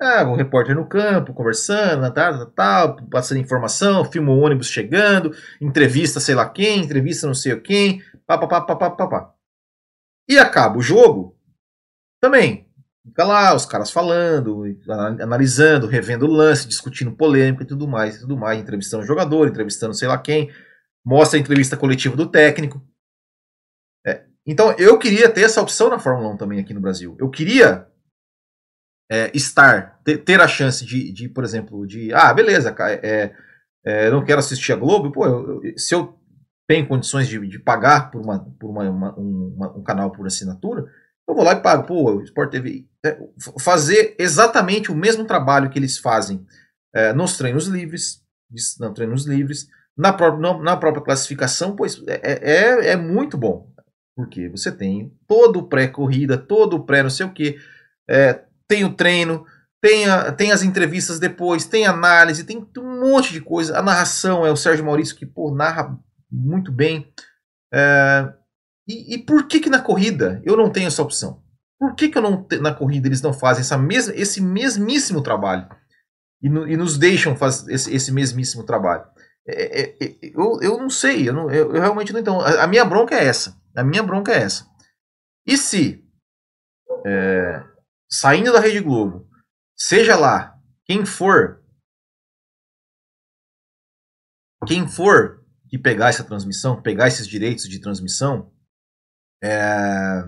é, 0.00 0.22
o 0.22 0.34
repórter 0.34 0.76
no 0.76 0.86
campo, 0.86 1.34
conversando, 1.34 2.12
tal, 2.12 2.46
tal, 2.46 2.46
tal, 2.50 3.06
passando 3.08 3.40
informação, 3.40 4.04
filma 4.04 4.32
o 4.32 4.38
ônibus 4.38 4.68
chegando, 4.68 5.34
entrevista 5.60 6.20
sei 6.20 6.34
lá 6.34 6.48
quem, 6.48 6.84
entrevista 6.84 7.26
não 7.26 7.34
sei 7.34 7.58
quem, 7.60 8.02
papapá, 8.26 8.60
papapá. 8.60 9.34
E 10.28 10.38
acaba 10.38 10.78
o 10.78 10.82
jogo, 10.82 11.38
também. 12.20 12.68
Fica 13.04 13.24
lá, 13.24 13.54
os 13.54 13.64
caras 13.64 13.90
falando, 13.90 14.64
analisando, 15.20 15.86
revendo 15.86 16.26
o 16.26 16.30
lance, 16.30 16.68
discutindo 16.68 17.16
polêmica 17.16 17.62
e 17.62 17.66
tudo 17.66 17.88
mais, 17.88 18.16
e 18.16 18.20
tudo 18.20 18.36
mais, 18.36 18.60
entrevistando 18.60 19.02
o 19.02 19.06
jogador, 19.06 19.48
entrevistando 19.48 19.94
sei 19.94 20.06
lá 20.06 20.18
quem, 20.18 20.52
mostra 21.04 21.38
a 21.38 21.40
entrevista 21.40 21.76
coletiva 21.76 22.16
do 22.16 22.28
técnico. 22.28 22.82
É. 24.06 24.24
Então 24.46 24.72
eu 24.78 24.98
queria 24.98 25.28
ter 25.30 25.42
essa 25.42 25.62
opção 25.62 25.88
na 25.88 25.98
Fórmula 25.98 26.34
1 26.34 26.36
também 26.36 26.60
aqui 26.60 26.74
no 26.74 26.80
Brasil. 26.80 27.16
Eu 27.18 27.30
queria 27.30 27.88
é, 29.10 29.30
estar, 29.34 30.00
ter, 30.02 30.40
a 30.40 30.46
chance 30.46 30.84
de, 30.84 31.10
de, 31.12 31.28
por 31.28 31.42
exemplo, 31.42 31.86
de, 31.86 32.12
ah, 32.12 32.32
beleza, 32.32 32.74
é, 33.02 33.32
é, 33.84 34.10
não 34.10 34.24
quero 34.24 34.38
assistir 34.38 34.72
a 34.72 34.76
Globo, 34.76 35.10
pô, 35.10 35.26
eu, 35.26 35.62
eu, 35.62 35.78
se 35.78 35.94
eu 35.94 36.18
tenho 36.68 36.86
condições 36.86 37.26
de, 37.26 37.38
de 37.46 37.58
pagar 37.58 38.10
por, 38.10 38.20
uma, 38.20 38.40
por 38.60 38.70
uma, 38.70 38.90
uma, 38.90 39.18
um, 39.18 39.56
um, 39.76 39.82
canal 39.82 40.10
por 40.10 40.26
assinatura, 40.26 40.84
eu 41.26 41.34
vou 41.34 41.42
lá 41.42 41.52
e 41.52 41.62
pago, 41.62 41.86
pô, 41.86 42.20
Sport 42.22 42.50
TV, 42.50 42.86
é, 43.04 43.18
fazer 43.58 44.14
exatamente 44.18 44.92
o 44.92 44.94
mesmo 44.94 45.24
trabalho 45.24 45.70
que 45.70 45.78
eles 45.78 45.98
fazem 45.98 46.44
é, 46.94 47.12
nos 47.14 47.38
treinos 47.38 47.66
livres, 47.66 48.22
nos 48.50 48.92
treinos 48.94 49.26
livres, 49.26 49.68
na, 49.96 50.12
própria, 50.12 50.58
na 50.58 50.76
própria 50.76 51.02
classificação, 51.02 51.74
pois 51.74 52.02
é, 52.06 52.20
é, 52.22 52.90
é 52.90 52.96
muito 52.96 53.38
bom, 53.38 53.72
porque 54.14 54.48
você 54.48 54.70
tem 54.70 55.12
todo 55.26 55.60
o 55.60 55.68
pré-corrida, 55.68 56.36
todo 56.36 56.74
o 56.74 56.84
pré 56.84 57.02
não 57.02 57.10
sei 57.10 57.24
o 57.24 57.32
que, 57.32 57.58
é, 58.08 58.44
tem 58.68 58.84
o 58.84 58.94
treino, 58.94 59.44
tem, 59.80 60.08
a, 60.08 60.30
tem 60.32 60.52
as 60.52 60.62
entrevistas 60.62 61.18
depois, 61.18 61.64
tem 61.64 61.86
análise, 61.86 62.44
tem 62.44 62.58
um 62.78 63.00
monte 63.00 63.32
de 63.32 63.40
coisa. 63.40 63.78
A 63.78 63.82
narração 63.82 64.44
é 64.44 64.50
o 64.50 64.56
Sérgio 64.56 64.84
Maurício 64.84 65.16
que 65.16 65.24
pô, 65.24 65.54
narra 65.54 65.98
muito 66.30 66.70
bem. 66.70 67.12
É, 67.72 68.32
e, 68.86 69.14
e, 69.14 69.18
por 69.18 69.46
que 69.46 69.60
que 69.60 69.70
na 69.70 69.80
corrida 69.80 70.40
eu 70.44 70.56
não 70.56 70.70
tenho 70.70 70.86
essa 70.86 71.02
opção? 71.02 71.42
Por 71.78 71.94
que, 71.94 72.08
que 72.08 72.18
eu 72.18 72.22
não 72.22 72.46
na 72.60 72.74
corrida 72.74 73.06
eles 73.06 73.22
não 73.22 73.32
fazem 73.32 73.60
essa 73.60 73.78
mesma, 73.78 74.14
esse 74.14 74.40
mesmíssimo 74.40 75.22
trabalho 75.22 75.68
e, 76.42 76.48
no, 76.48 76.66
e 76.66 76.76
nos 76.76 76.98
deixam 76.98 77.36
fazer 77.36 77.72
esse, 77.72 77.94
esse 77.94 78.10
mesmíssimo 78.10 78.64
trabalho? 78.64 79.04
É, 79.46 79.82
é, 79.82 79.96
é, 80.00 80.14
eu, 80.22 80.58
eu 80.60 80.78
não 80.78 80.90
sei, 80.90 81.28
eu, 81.28 81.32
não, 81.32 81.50
eu, 81.50 81.74
eu 81.74 81.80
realmente 81.80 82.12
não 82.12 82.20
entendo. 82.20 82.40
A, 82.40 82.64
a, 82.64 82.66
minha 82.66 82.84
bronca 82.84 83.14
é 83.14 83.24
essa. 83.24 83.56
A 83.76 83.84
minha 83.84 84.02
bronca 84.02 84.32
é 84.32 84.42
essa. 84.42 84.66
E 85.46 85.56
se 85.56 86.04
é, 87.06 87.62
saindo 88.10 88.52
da 88.52 88.60
Rede 88.60 88.80
Globo, 88.80 89.28
seja 89.76 90.16
lá 90.16 90.58
quem 90.84 91.04
for, 91.04 91.62
quem 94.66 94.88
for 94.88 95.44
que 95.68 95.78
pegar 95.78 96.08
essa 96.08 96.24
transmissão, 96.24 96.80
pegar 96.80 97.08
esses 97.08 97.26
direitos 97.26 97.68
de 97.68 97.80
transmissão, 97.80 98.52
é, 99.42 100.24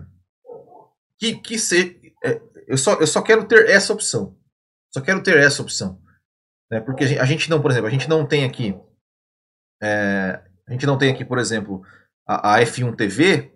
que, 1.18 1.40
que 1.40 1.58
se, 1.58 2.14
é, 2.22 2.40
eu, 2.66 2.76
só, 2.76 2.94
eu 3.00 3.06
só 3.06 3.22
quero 3.22 3.46
ter 3.46 3.68
essa 3.68 3.92
opção. 3.92 4.38
Só 4.92 5.00
quero 5.00 5.22
ter 5.22 5.38
essa 5.38 5.62
opção. 5.62 6.00
Né? 6.70 6.80
Porque 6.80 7.04
a 7.04 7.24
gente, 7.24 7.48
não, 7.48 7.60
por 7.60 7.70
exemplo, 7.70 7.88
a 7.88 7.90
gente 7.90 8.08
não 8.08 8.26
tem 8.26 8.44
aqui. 8.44 8.74
É, 9.82 10.42
a 10.68 10.72
gente 10.72 10.86
não 10.86 10.98
tem 10.98 11.12
aqui, 11.12 11.24
por 11.24 11.38
exemplo, 11.38 11.82
a, 12.26 12.56
a 12.56 12.60
F1 12.60 12.94
TV, 12.96 13.52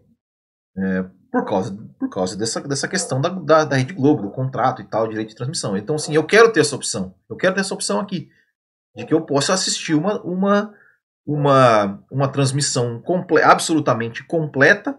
é, 0.77 1.03
por 1.35 1.45
causa, 1.45 1.77
por 1.99 2.09
causa 2.09 2.37
dessa, 2.37 2.61
dessa 2.61 2.87
questão 2.87 3.21
da, 3.21 3.29
da, 3.29 3.65
da, 3.65 3.75
Rede 3.75 3.93
Globo, 3.93 4.23
do 4.23 4.31
contrato 4.31 4.81
e 4.81 4.85
tal, 4.85 5.09
direito 5.09 5.31
de 5.31 5.35
transmissão. 5.35 5.77
Então, 5.77 5.97
assim, 5.97 6.15
eu 6.15 6.23
quero 6.23 6.53
ter 6.53 6.61
essa 6.61 6.77
opção. 6.77 7.13
Eu 7.29 7.35
quero 7.35 7.57
ter 7.57 7.61
essa 7.61 7.75
opção 7.75 7.99
aqui. 7.99 8.31
De 8.95 9.05
que 9.05 9.13
eu 9.13 9.21
possa 9.21 9.53
assistir 9.53 9.95
uma, 9.95 10.23
uma, 10.23 10.73
uma, 11.27 12.05
uma 12.09 12.29
transmissão 12.29 13.03
comple 13.03 13.43
absolutamente 13.43 14.23
completa, 14.23 14.97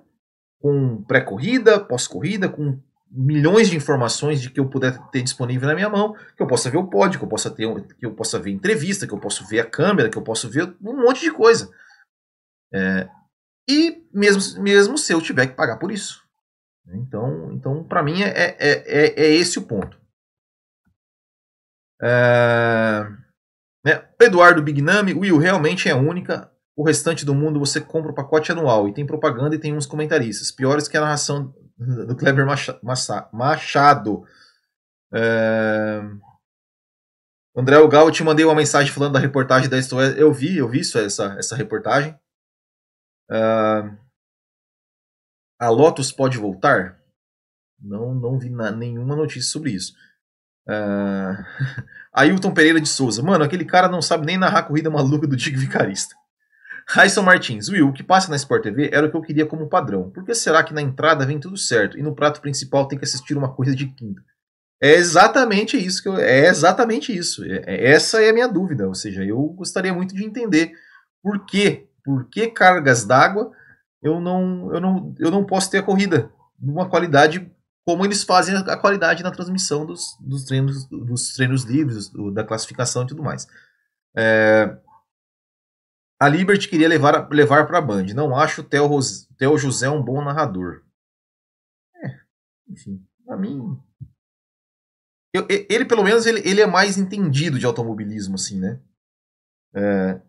com 0.59 1.01
pré-corrida, 1.03 1.79
pós-corrida, 1.79 2.49
com 2.49 2.81
milhões 3.09 3.69
de 3.69 3.77
informações 3.77 4.41
de 4.41 4.49
que 4.49 4.59
eu 4.59 4.67
puder 4.67 4.97
ter 5.11 5.21
disponível 5.21 5.69
na 5.69 5.75
minha 5.75 5.87
mão, 5.87 6.17
que 6.35 6.43
eu 6.43 6.47
possa 6.47 6.69
ver 6.69 6.79
o 6.79 6.87
pódio, 6.87 7.17
que 7.17 7.23
eu 7.23 7.29
possa 7.29 7.49
ter, 7.49 7.65
que 7.97 8.05
eu 8.05 8.13
possa 8.13 8.37
ver 8.37 8.51
entrevista, 8.51 9.07
que 9.07 9.13
eu 9.13 9.19
possa 9.19 9.41
ver 9.45 9.61
a 9.61 9.65
câmera, 9.65 10.09
que 10.09 10.17
eu 10.17 10.21
possa 10.21 10.49
ver 10.49 10.75
um 10.83 10.97
monte 10.97 11.21
de 11.21 11.31
coisa. 11.31 11.71
É, 12.73 13.07
e 13.69 14.03
mesmo, 14.13 14.61
mesmo 14.61 14.97
se 14.97 15.13
eu 15.13 15.21
tiver 15.21 15.47
que 15.47 15.55
pagar 15.55 15.77
por 15.77 15.93
isso. 15.93 16.24
Então, 16.93 17.51
então 17.51 17.83
para 17.83 18.03
mim 18.03 18.21
é, 18.21 18.29
é, 18.29 18.55
é, 18.59 19.23
é, 19.25 19.33
esse 19.33 19.57
o 19.59 19.63
ponto. 19.63 19.99
É, 22.01 23.05
né? 23.85 24.07
Eduardo 24.19 24.61
Bignami, 24.61 25.13
Will, 25.13 25.37
realmente 25.37 25.89
é 25.89 25.95
única. 25.95 26.51
O 26.75 26.83
restante 26.83 27.25
do 27.25 27.33
mundo 27.33 27.59
você 27.59 27.79
compra 27.79 28.11
o 28.11 28.15
pacote 28.15 28.51
anual 28.51 28.87
e 28.87 28.93
tem 28.93 29.05
propaganda 29.05 29.55
e 29.55 29.59
tem 29.59 29.73
uns 29.73 29.85
comentaristas. 29.85 30.51
Piores 30.51 30.87
que 30.87 30.97
a 30.97 31.01
narração 31.01 31.53
do 31.77 32.15
Kleber 32.15 32.45
Machado. 33.31 34.23
É... 35.13 36.01
André 37.55 37.75
Gal, 37.87 38.07
eu 38.07 38.11
te 38.11 38.23
mandei 38.23 38.43
uma 38.43 38.55
mensagem 38.55 38.91
falando 38.91 39.13
da 39.13 39.19
reportagem 39.19 39.69
da 39.69 39.77
História. 39.77 40.17
Eu 40.17 40.33
vi, 40.33 40.57
eu 40.57 40.67
vi 40.67 40.81
isso, 40.81 40.97
essa, 40.99 41.35
essa 41.39 41.55
reportagem. 41.55 42.13
Uh, 43.31 43.97
a 45.65 45.69
Lotus 45.69 46.11
pode 46.11 46.37
voltar? 46.37 46.99
Não, 47.81 48.13
não 48.13 48.37
vi 48.37 48.49
na, 48.49 48.71
nenhuma 48.71 49.15
notícia 49.15 49.51
sobre 49.51 49.71
isso. 49.71 49.93
Uh, 50.67 51.43
Ailton 52.13 52.53
Pereira 52.53 52.79
de 52.79 52.87
Souza. 52.87 53.21
Mano, 53.21 53.43
aquele 53.43 53.65
cara 53.65 53.89
não 53.89 54.01
sabe 54.01 54.25
nem 54.25 54.37
narrar 54.37 54.59
a 54.59 54.63
corrida 54.63 54.89
maluca 54.89 55.27
do 55.27 55.35
Dick 55.35 55.57
Vicarista. 55.57 56.15
Raison 56.87 57.23
Martins. 57.23 57.67
Will, 57.67 57.87
o 57.87 57.93
que 57.93 58.03
passa 58.03 58.29
na 58.29 58.35
Sport 58.35 58.63
TV 58.63 58.89
era 58.93 59.07
o 59.07 59.11
que 59.11 59.17
eu 59.17 59.21
queria 59.21 59.45
como 59.45 59.67
padrão. 59.67 60.11
Por 60.11 60.23
que 60.23 60.35
será 60.35 60.63
que 60.63 60.73
na 60.73 60.81
entrada 60.81 61.25
vem 61.25 61.39
tudo 61.39 61.57
certo 61.57 61.97
e 61.97 62.03
no 62.03 62.15
prato 62.15 62.41
principal 62.41 62.87
tem 62.87 62.97
que 62.97 63.05
assistir 63.05 63.35
uma 63.35 63.53
coisa 63.53 63.75
de 63.75 63.87
quinta? 63.87 64.21
É 64.81 64.93
exatamente 64.93 65.77
isso 65.77 66.03
que 66.03 66.09
eu, 66.09 66.17
é 66.17 66.47
exatamente 66.47 67.15
isso. 67.15 67.43
É, 67.43 67.63
é, 67.65 67.91
essa 67.91 68.21
é 68.21 68.29
a 68.29 68.33
minha 68.33 68.47
dúvida. 68.47 68.87
Ou 68.87 68.93
seja, 68.93 69.23
eu 69.23 69.41
gostaria 69.49 69.93
muito 69.93 70.13
de 70.13 70.23
entender 70.23 70.73
por 71.23 71.43
quê, 71.45 71.87
por 72.03 72.29
que 72.29 72.47
cargas 72.47 73.03
d'água 73.03 73.51
eu 74.05 74.21
não, 74.21 74.71
eu 74.71 74.79
não, 74.79 75.15
eu 75.17 75.31
não 75.31 75.43
posso 75.43 75.71
ter 75.71 75.79
a 75.79 75.83
corrida 75.83 76.31
numa 76.59 76.87
qualidade 76.87 77.51
como 77.83 78.05
eles 78.05 78.23
fazem 78.23 78.55
a 78.55 78.77
qualidade 78.77 79.23
na 79.23 79.31
transmissão 79.31 79.85
dos, 79.85 80.15
dos 80.19 80.43
treinos 80.45 80.85
dos 80.87 81.33
treinos 81.33 81.63
livres, 81.63 82.09
do, 82.09 82.31
da 82.31 82.43
classificação 82.43 83.03
e 83.03 83.07
tudo 83.07 83.23
mais. 83.23 83.47
É, 84.15 84.77
A 86.19 86.29
Liberty 86.29 86.69
queria 86.69 86.87
levar, 86.87 87.27
levar 87.29 87.65
para 87.65 87.79
a 87.79 87.81
Band. 87.81 88.05
Não 88.13 88.35
acho 88.37 88.61
o 88.61 88.63
Theo, 88.63 88.89
Theo 89.37 89.57
José 89.57 89.89
um 89.89 90.03
bom 90.03 90.23
narrador. 90.23 90.83
É, 92.03 92.19
enfim, 92.69 93.03
para 93.25 93.37
mim. 93.37 93.79
Eu, 95.33 95.45
ele, 95.49 95.85
pelo 95.85 96.03
menos, 96.03 96.25
ele, 96.25 96.41
ele 96.47 96.61
é 96.61 96.67
mais 96.67 96.97
entendido 96.97 97.59
de 97.59 97.65
automobilismo, 97.65 98.35
assim, 98.35 98.59
né? 98.59 98.79
É... 99.75 100.21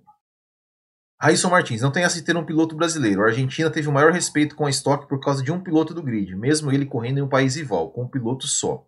Raíssa 1.20 1.48
Martins, 1.48 1.80
não 1.80 1.90
tem 1.90 2.04
essa 2.04 2.16
de 2.16 2.22
ter 2.22 2.36
um 2.36 2.44
piloto 2.44 2.76
brasileiro. 2.76 3.22
A 3.22 3.26
Argentina 3.26 3.70
teve 3.70 3.88
o 3.88 3.92
maior 3.92 4.12
respeito 4.12 4.54
com 4.54 4.66
a 4.66 4.70
estoque 4.70 5.08
por 5.08 5.18
causa 5.18 5.42
de 5.42 5.50
um 5.50 5.60
piloto 5.60 5.94
do 5.94 6.02
grid, 6.02 6.34
mesmo 6.36 6.70
ele 6.70 6.84
correndo 6.84 7.18
em 7.18 7.22
um 7.22 7.28
país 7.28 7.56
rival, 7.56 7.90
com 7.90 8.04
um 8.04 8.08
piloto 8.08 8.46
só. 8.46 8.86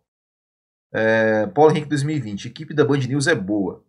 É... 0.92 1.46
Paulo 1.46 1.70
Henrique 1.70 1.88
2020, 1.88 2.46
equipe 2.46 2.74
da 2.74 2.84
Band 2.84 2.98
News 2.98 3.26
é 3.26 3.34
boa. 3.34 3.82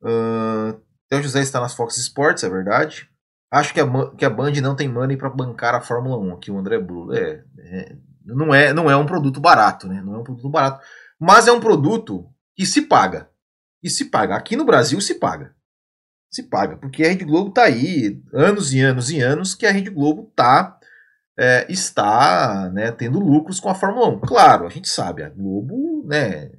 Uh, 0.00 0.80
Theo 1.08 1.22
José 1.22 1.40
está 1.40 1.60
nas 1.60 1.74
Fox 1.74 1.96
Sports, 1.96 2.44
é 2.44 2.48
verdade. 2.48 3.10
Acho 3.50 3.72
que 3.72 3.80
a, 3.80 4.10
que 4.16 4.24
a 4.24 4.30
Band 4.30 4.52
não 4.60 4.76
tem 4.76 4.88
money 4.88 5.16
para 5.16 5.30
bancar 5.30 5.74
a 5.74 5.80
Fórmula 5.80 6.18
1, 6.18 6.34
aqui 6.34 6.50
o 6.50 6.58
André 6.58 6.78
Bruno. 6.78 7.14
É, 7.14 7.44
é, 7.58 7.96
não, 8.24 8.54
é, 8.54 8.72
não 8.72 8.90
é 8.90 8.96
um 8.96 9.06
produto 9.06 9.40
barato, 9.40 9.86
né? 9.86 10.02
Não 10.02 10.14
é 10.14 10.18
um 10.18 10.24
produto 10.24 10.48
barato. 10.48 10.84
Mas 11.18 11.46
é 11.46 11.52
um 11.52 11.60
produto 11.60 12.28
que 12.56 12.66
se 12.66 12.82
paga. 12.82 13.30
E 13.82 13.88
se 13.88 14.06
paga. 14.06 14.34
Aqui 14.34 14.56
no 14.56 14.64
Brasil 14.64 15.00
se 15.00 15.14
paga. 15.14 15.53
Se 16.34 16.42
paga. 16.42 16.76
Porque 16.76 17.04
a 17.04 17.08
Rede 17.08 17.24
Globo 17.24 17.50
está 17.50 17.64
aí, 17.64 18.20
anos 18.32 18.72
e 18.72 18.80
anos 18.80 19.10
e 19.10 19.20
anos, 19.20 19.54
que 19.54 19.66
a 19.66 19.70
Rede 19.70 19.90
Globo 19.90 20.32
tá, 20.34 20.78
é, 21.38 21.64
está 21.70 22.70
né, 22.72 22.90
tendo 22.90 23.20
lucros 23.20 23.60
com 23.60 23.68
a 23.68 23.74
Fórmula 23.74 24.08
1. 24.08 24.20
Claro, 24.20 24.66
a 24.66 24.70
gente 24.70 24.88
sabe, 24.88 25.22
a 25.22 25.28
Globo, 25.28 26.04
né? 26.06 26.50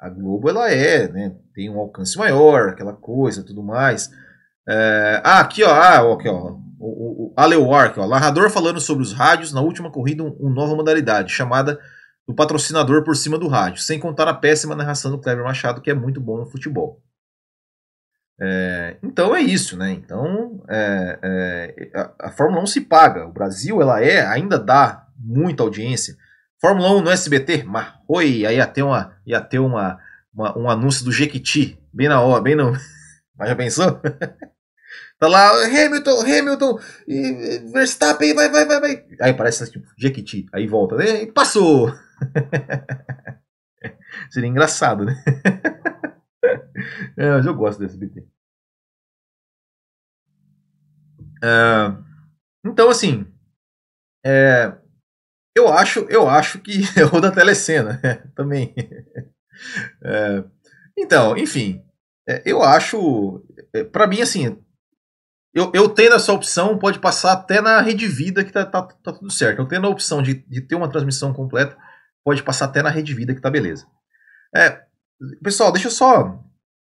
A 0.00 0.08
Globo 0.08 0.48
ela 0.48 0.70
é, 0.70 1.08
né? 1.08 1.36
tem 1.54 1.68
um 1.68 1.78
alcance 1.78 2.16
maior, 2.16 2.70
aquela 2.70 2.92
coisa, 2.92 3.44
tudo 3.44 3.62
mais. 3.62 4.10
É, 4.68 5.20
ah, 5.24 5.40
aqui 5.40 5.62
ó, 5.62 5.70
ah, 5.70 6.14
aqui, 6.14 6.28
ó 6.28 6.56
o, 6.78 6.86
o, 6.86 7.26
o 7.28 7.32
Alewar, 7.36 7.94
ó, 7.98 8.06
narrador 8.06 8.50
falando 8.50 8.80
sobre 8.80 9.02
os 9.02 9.12
rádios 9.12 9.52
na 9.52 9.60
última 9.60 9.90
corrida, 9.90 10.22
uma 10.22 10.34
um 10.40 10.50
nova 10.50 10.74
modalidade 10.74 11.32
chamada 11.32 11.78
do 12.26 12.34
patrocinador 12.34 13.04
por 13.04 13.16
cima 13.16 13.38
do 13.38 13.48
rádio, 13.48 13.82
sem 13.82 14.00
contar 14.00 14.28
a 14.28 14.34
péssima 14.34 14.74
narração 14.74 15.10
do 15.10 15.20
Cleber 15.20 15.44
Machado, 15.44 15.80
que 15.80 15.90
é 15.90 15.94
muito 15.94 16.20
bom 16.20 16.38
no 16.38 16.46
futebol. 16.46 17.00
É, 18.40 18.96
então 19.02 19.34
é 19.34 19.40
isso, 19.40 19.78
né? 19.78 19.92
Então 19.92 20.62
é, 20.68 21.18
é, 21.22 21.90
a, 21.94 22.28
a, 22.28 22.30
Fórmula 22.30 22.62
1 22.62 22.66
se 22.66 22.80
paga. 22.82 23.26
O 23.26 23.32
Brasil 23.32 23.80
ela 23.80 24.02
é, 24.02 24.26
ainda 24.26 24.58
dá 24.58 25.06
muita 25.18 25.62
audiência. 25.62 26.16
Fórmula 26.60 26.90
1 26.96 27.00
no 27.02 27.10
SBT, 27.10 27.64
mas 27.64 27.94
oi, 28.08 28.46
aí 28.46 28.56
ia 28.56 28.66
ter 28.66 28.82
uma, 28.82 29.14
ia 29.26 29.40
ter 29.40 29.58
uma, 29.58 29.98
uma, 30.34 30.58
um 30.58 30.70
anúncio 30.70 31.04
do 31.04 31.12
Jequiti, 31.12 31.78
bem 31.92 32.08
na 32.08 32.20
hora, 32.20 32.42
bem 32.42 32.54
não. 32.54 32.72
Mas 33.38 33.50
já 33.50 33.56
pensou? 33.56 34.00
tá 35.20 35.28
lá, 35.28 35.50
Hamilton, 35.66 36.20
Hamilton, 36.22 36.78
Verstappen, 37.70 38.34
vai, 38.34 38.48
vai, 38.48 38.64
vai, 38.64 38.80
vai. 38.80 39.04
Aí 39.20 39.34
parece 39.34 39.70
tipo, 39.70 39.86
Jequiti, 39.98 40.46
aí 40.54 40.66
volta, 40.66 40.96
né? 40.96 41.26
Passou. 41.26 41.94
Seria 44.30 44.48
engraçado, 44.48 45.04
né? 45.04 45.22
é, 47.16 47.30
mas 47.30 47.46
eu 47.46 47.54
gosto 47.54 47.78
desse 47.78 47.96
BT. 47.96 48.26
É, 51.42 51.96
então, 52.64 52.88
assim, 52.88 53.26
é, 54.24 54.76
eu 55.56 55.72
acho, 55.72 56.00
eu 56.10 56.28
acho 56.28 56.58
que 56.60 56.82
é 56.98 57.04
o 57.04 57.20
da 57.20 57.30
telecena 57.30 58.00
né? 58.02 58.22
também. 58.34 58.74
É, 60.04 60.44
então, 60.98 61.34
enfim, 61.34 61.82
é, 62.28 62.42
eu 62.44 62.62
acho, 62.62 63.42
é, 63.72 63.82
para 63.84 64.06
mim, 64.06 64.20
assim, 64.20 64.62
eu, 65.54 65.72
eu 65.74 65.88
tendo 65.88 66.14
essa 66.14 66.30
opção, 66.30 66.78
pode 66.78 66.98
passar 66.98 67.32
até 67.32 67.62
na 67.62 67.80
Rede 67.80 68.06
Vida, 68.06 68.44
que 68.44 68.52
tá, 68.52 68.66
tá, 68.66 68.82
tá 68.82 69.12
tudo 69.14 69.30
certo. 69.30 69.60
Eu 69.60 69.66
tendo 69.66 69.86
a 69.86 69.90
opção 69.90 70.20
de, 70.20 70.34
de 70.46 70.60
ter 70.60 70.74
uma 70.74 70.90
transmissão 70.90 71.32
completa, 71.32 71.74
pode 72.22 72.42
passar 72.42 72.66
até 72.66 72.82
na 72.82 72.90
Rede 72.90 73.14
Vida, 73.14 73.34
que 73.34 73.40
tá 73.40 73.50
beleza. 73.50 73.86
É, 74.54 74.84
pessoal, 75.42 75.72
deixa 75.72 75.88
eu 75.88 75.92
só. 75.92 76.42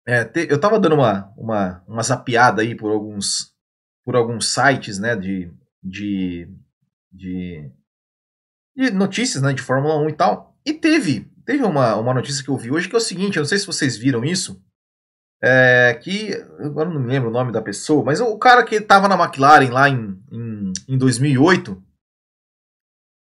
É, 0.06 0.30
eu 0.48 0.58
tava 0.58 0.78
dando 0.78 0.94
uma, 0.94 1.32
uma, 1.36 1.84
uma 1.86 2.02
zapiada 2.02 2.62
aí 2.62 2.74
por 2.74 2.90
alguns, 2.90 3.54
por 4.04 4.16
alguns 4.16 4.52
sites, 4.52 4.98
né, 4.98 5.14
de, 5.14 5.52
de, 5.82 6.48
de, 7.12 7.70
de 8.74 8.90
notícias, 8.90 9.42
né, 9.42 9.52
de 9.52 9.62
Fórmula 9.62 9.98
1 9.98 10.08
e 10.08 10.12
tal. 10.14 10.56
E 10.64 10.72
teve 10.72 11.30
Teve 11.48 11.64
uma, 11.64 11.96
uma 11.96 12.12
notícia 12.12 12.44
que 12.44 12.50
eu 12.50 12.58
vi 12.58 12.70
hoje 12.70 12.90
que 12.90 12.94
é 12.94 12.98
o 12.98 13.00
seguinte, 13.00 13.38
eu 13.38 13.40
não 13.40 13.48
sei 13.48 13.56
se 13.56 13.66
vocês 13.66 13.96
viram 13.96 14.22
isso, 14.22 14.62
é, 15.42 15.94
que 15.94 16.34
agora 16.58 16.90
não 16.90 17.00
me 17.00 17.08
lembro 17.08 17.30
o 17.30 17.32
nome 17.32 17.50
da 17.50 17.62
pessoa, 17.62 18.04
mas 18.04 18.20
o 18.20 18.36
cara 18.36 18.62
que 18.62 18.74
estava 18.74 19.08
na 19.08 19.18
McLaren 19.18 19.70
lá 19.70 19.88
em, 19.88 20.22
em, 20.30 20.72
em 20.86 20.98
2008, 20.98 21.82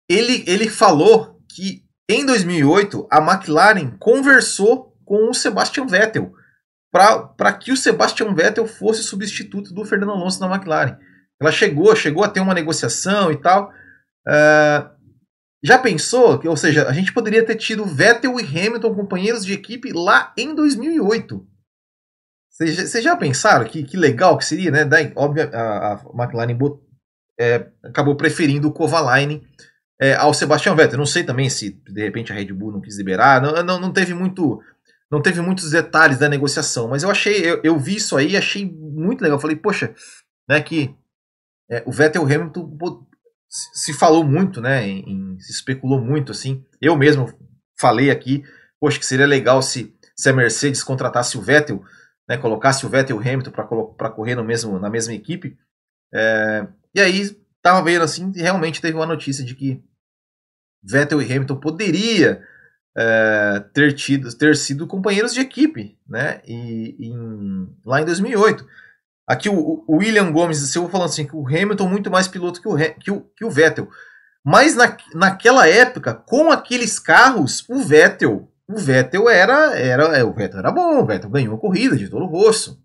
ele, 0.07 0.43
ele 0.45 0.69
falou 0.69 1.41
que 1.49 1.83
em 2.09 2.25
2008 2.25 3.07
a 3.11 3.19
McLaren 3.19 3.91
conversou 3.99 4.95
com 5.05 5.29
o 5.29 5.33
Sebastian 5.33 5.85
Vettel 5.85 6.33
para 6.91 7.53
que 7.53 7.71
o 7.71 7.77
Sebastian 7.77 8.33
Vettel 8.33 8.67
fosse 8.67 9.01
substituto 9.01 9.73
do 9.73 9.85
Fernando 9.85 10.11
Alonso 10.11 10.39
na 10.41 10.53
McLaren. 10.53 10.97
Ela 11.39 11.51
chegou, 11.51 11.95
chegou 11.95 12.23
a 12.23 12.29
ter 12.29 12.41
uma 12.41 12.53
negociação 12.53 13.31
e 13.31 13.37
tal. 13.37 13.71
Uh, 14.27 14.89
já 15.63 15.77
pensou? 15.77 16.41
Ou 16.45 16.57
seja, 16.57 16.87
a 16.87 16.93
gente 16.93 17.13
poderia 17.13 17.45
ter 17.45 17.55
tido 17.55 17.85
Vettel 17.85 18.39
e 18.39 18.43
Hamilton 18.43 18.93
companheiros 18.93 19.45
de 19.45 19.53
equipe 19.53 19.91
lá 19.93 20.33
em 20.37 20.53
2008. 20.53 21.47
Vocês 22.49 23.03
já 23.03 23.15
pensaram 23.15 23.65
que, 23.65 23.83
que 23.83 23.97
legal 23.97 24.37
que 24.37 24.45
seria, 24.45 24.69
né? 24.69 24.83
Daí, 24.85 25.13
óbvio, 25.15 25.49
a, 25.53 25.93
a 25.93 26.01
McLaren 26.13 26.57
é, 27.39 27.67
acabou 27.83 28.15
preferindo 28.15 28.67
o 28.67 28.73
Kovalainen 28.73 29.41
é, 30.01 30.15
ao 30.15 30.33
Sebastian 30.33 30.75
Vettel. 30.75 30.97
Não 30.97 31.05
sei 31.05 31.23
também 31.23 31.47
se 31.47 31.69
de 31.69 32.01
repente 32.01 32.31
a 32.31 32.35
Red 32.35 32.51
Bull 32.51 32.71
não 32.71 32.81
quis 32.81 32.97
liberar. 32.97 33.39
Não, 33.39 33.63
não, 33.63 33.79
não 33.79 33.93
teve 33.93 34.15
muito, 34.15 34.59
não 35.11 35.21
teve 35.21 35.39
muitos 35.41 35.69
detalhes 35.69 36.17
da 36.17 36.27
negociação, 36.27 36.87
mas 36.87 37.03
eu 37.03 37.11
achei, 37.11 37.47
eu, 37.47 37.61
eu 37.63 37.77
vi 37.77 37.97
isso 37.97 38.17
aí, 38.17 38.35
achei 38.35 38.65
muito 38.65 39.21
legal. 39.21 39.39
Falei, 39.39 39.55
poxa, 39.55 39.93
né? 40.49 40.59
Que 40.59 40.95
é, 41.69 41.83
o 41.85 41.91
Vettel 41.91 42.23
e 42.23 42.25
o 42.25 42.35
Hamilton 42.35 43.05
se 43.47 43.93
falou 43.93 44.23
muito, 44.23 44.59
né? 44.59 44.87
Em, 44.87 45.37
se 45.39 45.51
especulou 45.51 46.01
muito, 46.01 46.31
assim. 46.31 46.65
Eu 46.81 46.97
mesmo 46.97 47.31
falei 47.79 48.09
aqui, 48.09 48.43
poxa, 48.79 48.97
que 48.97 49.05
seria 49.05 49.27
legal 49.27 49.61
se, 49.61 49.93
se 50.15 50.29
a 50.29 50.33
Mercedes 50.33 50.83
contratasse 50.83 51.37
o 51.37 51.41
Vettel, 51.41 51.83
né? 52.27 52.37
Colocasse 52.37 52.87
o 52.87 52.89
Vettel 52.89 53.17
e 53.17 53.19
o 53.19 53.21
Hamilton 53.21 53.51
para 53.51 54.09
correr 54.09 54.33
no 54.33 54.43
mesmo, 54.43 54.79
na 54.79 54.89
mesma 54.89 55.13
equipe. 55.13 55.55
É, 56.11 56.67
e 56.95 56.99
aí 56.99 57.39
tava 57.61 57.83
vendo 57.83 58.01
assim, 58.01 58.31
e 58.35 58.41
realmente 58.41 58.81
teve 58.81 58.97
uma 58.97 59.05
notícia 59.05 59.45
de 59.45 59.53
que 59.53 59.83
Vettel 60.83 61.21
e 61.21 61.25
Hamilton 61.25 61.55
poderia 61.57 62.41
é, 62.97 63.63
ter 63.73 63.93
tido 63.93 64.33
ter 64.35 64.55
sido 64.55 64.87
companheiros 64.87 65.33
de 65.33 65.41
equipe, 65.41 65.97
né? 66.07 66.41
E 66.45 66.95
em, 67.07 67.69
lá 67.85 68.01
em 68.01 68.05
2008. 68.05 68.65
Aqui 69.27 69.47
o, 69.47 69.83
o 69.87 69.97
William 69.97 70.31
Gomes 70.31 70.59
da 70.59 70.67
Silva 70.67 70.89
falando 70.89 71.09
assim 71.09 71.25
que 71.25 71.35
o 71.35 71.47
Hamilton 71.47 71.87
muito 71.87 72.11
mais 72.11 72.27
piloto 72.27 72.61
que 72.61 72.67
o, 72.67 72.75
que 72.99 73.11
o, 73.11 73.21
que 73.35 73.45
o 73.45 73.49
Vettel. 73.49 73.87
Mas 74.43 74.75
na, 74.75 74.97
naquela 75.13 75.67
época, 75.67 76.13
com 76.13 76.51
aqueles 76.51 76.97
carros, 76.99 77.63
o 77.69 77.79
Vettel, 77.79 78.51
o 78.67 78.75
Vettel 78.75 79.29
era, 79.29 79.77
era, 79.79 80.17
é, 80.17 80.23
o 80.23 80.33
Vettel 80.33 80.59
era 80.59 80.71
bom, 80.71 81.01
o 81.01 81.05
Vettel 81.05 81.29
ganhou 81.29 81.55
a 81.55 81.59
corrida 81.59 81.95
de 81.95 82.09
todo 82.09 82.23
o 82.23 82.27
rosto, 82.27 82.77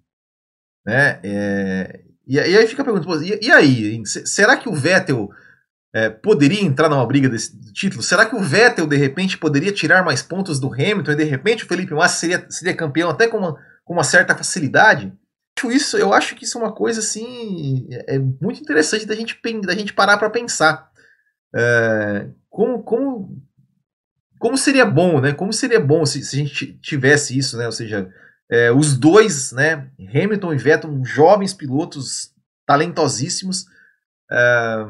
né? 0.84 1.18
É, 1.24 2.00
e, 2.26 2.34
e, 2.34 2.38
aí 2.38 2.66
fica 2.66 2.82
a 2.82 2.84
pergunta, 2.84 3.24
e, 3.24 3.46
e 3.46 3.50
aí, 3.50 4.02
será 4.04 4.56
que 4.56 4.68
o 4.68 4.74
Vettel 4.74 5.30
é, 5.96 6.10
poderia 6.10 6.60
entrar 6.60 6.90
numa 6.90 7.06
briga 7.06 7.26
desse 7.26 7.58
título? 7.72 8.02
Será 8.02 8.26
que 8.26 8.36
o 8.36 8.42
Vettel 8.42 8.86
de 8.86 8.96
repente 8.96 9.38
poderia 9.38 9.72
tirar 9.72 10.04
mais 10.04 10.20
pontos 10.20 10.60
do 10.60 10.70
Hamilton 10.70 11.12
e 11.12 11.16
de 11.16 11.24
repente 11.24 11.64
o 11.64 11.66
Felipe 11.66 11.94
Massa 11.94 12.18
seria, 12.18 12.46
seria 12.50 12.76
campeão 12.76 13.08
até 13.08 13.26
com 13.26 13.38
uma, 13.38 13.58
com 13.82 13.94
uma 13.94 14.04
certa 14.04 14.36
facilidade? 14.36 15.10
isso, 15.70 15.96
eu 15.96 16.12
acho 16.12 16.34
que 16.34 16.44
isso 16.44 16.58
é 16.58 16.60
uma 16.60 16.72
coisa 16.72 17.00
assim 17.00 17.88
é, 17.90 18.16
é 18.16 18.18
muito 18.18 18.60
interessante 18.60 19.06
da 19.06 19.14
gente, 19.14 19.40
da 19.64 19.74
gente 19.74 19.94
parar 19.94 20.18
para 20.18 20.28
pensar. 20.28 20.90
É, 21.54 22.28
como, 22.50 22.82
como, 22.82 23.42
como 24.38 24.58
seria 24.58 24.84
bom, 24.84 25.18
né? 25.18 25.32
Como 25.32 25.50
seria 25.50 25.80
bom 25.80 26.04
se, 26.04 26.22
se 26.22 26.36
a 26.36 26.38
gente 26.40 26.74
tivesse 26.74 27.38
isso, 27.38 27.56
né? 27.56 27.64
Ou 27.64 27.72
seja, 27.72 28.12
é, 28.50 28.70
os 28.70 28.98
dois, 28.98 29.50
né? 29.52 29.88
Hamilton 29.98 30.52
e 30.52 30.58
Vettel, 30.58 31.02
jovens 31.06 31.54
pilotos 31.54 32.34
talentosíssimos, 32.66 33.64
é, 34.30 34.86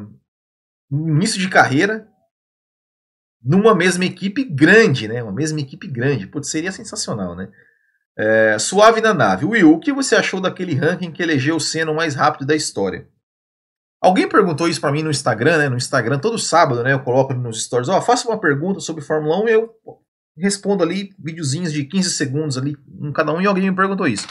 início 0.91 1.39
de 1.41 1.49
carreira, 1.49 2.09
numa 3.43 3.75
mesma 3.75 4.05
equipe 4.05 4.45
grande, 4.45 5.09
né? 5.09 5.23
Uma 5.23 5.33
mesma 5.33 5.61
equipe 5.61 5.87
grande. 5.87 6.27
Putz, 6.27 6.49
seria 6.49 6.73
sensacional, 6.73 7.37
né? 7.37 7.49
É, 8.19 8.59
suave 8.59 9.01
na 9.01 9.13
nave. 9.13 9.45
Will, 9.45 9.73
o 9.73 9.79
que 9.79 9.93
você 9.93 10.17
achou 10.17 10.41
daquele 10.41 10.75
ranking 10.75 11.13
que 11.13 11.23
elegeu 11.23 11.57
o 11.57 11.61
Senna 11.61 11.93
o 11.93 11.97
mais 11.97 12.15
rápido 12.15 12.47
da 12.47 12.57
história? 12.57 13.09
Alguém 14.01 14.29
perguntou 14.29 14.69
isso 14.69 14.81
para 14.81 14.93
mim 14.93 15.03
no 15.03 15.11
Instagram, 15.11 15.59
né? 15.59 15.69
No 15.69 15.77
Instagram, 15.77 16.19
todo 16.19 16.39
sábado, 16.39 16.83
né? 16.83 16.93
Eu 16.93 17.03
coloco 17.03 17.35
nos 17.35 17.65
stories, 17.65 17.89
ó, 17.89 17.99
oh, 17.99 18.03
faça 18.03 18.29
uma 18.29 18.41
pergunta 18.41 18.81
sobre 18.81 19.03
Fórmula 19.03 19.43
1 19.43 19.49
e 19.49 19.53
eu 19.53 19.75
respondo 20.37 20.83
ali, 20.83 21.15
videozinhos 21.19 21.73
de 21.73 21.85
15 21.85 22.11
segundos 22.11 22.59
ali 22.59 22.77
em 23.01 23.13
cada 23.13 23.33
um, 23.33 23.41
e 23.41 23.47
alguém 23.47 23.71
me 23.71 23.77
perguntou 23.77 24.07
isso. 24.07 24.27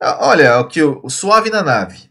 Ah, 0.00 0.28
olha, 0.28 0.58
o 0.58 0.68
que 0.68 0.82
o 0.82 1.08
suave 1.10 1.50
na 1.50 1.62
nave. 1.62 2.10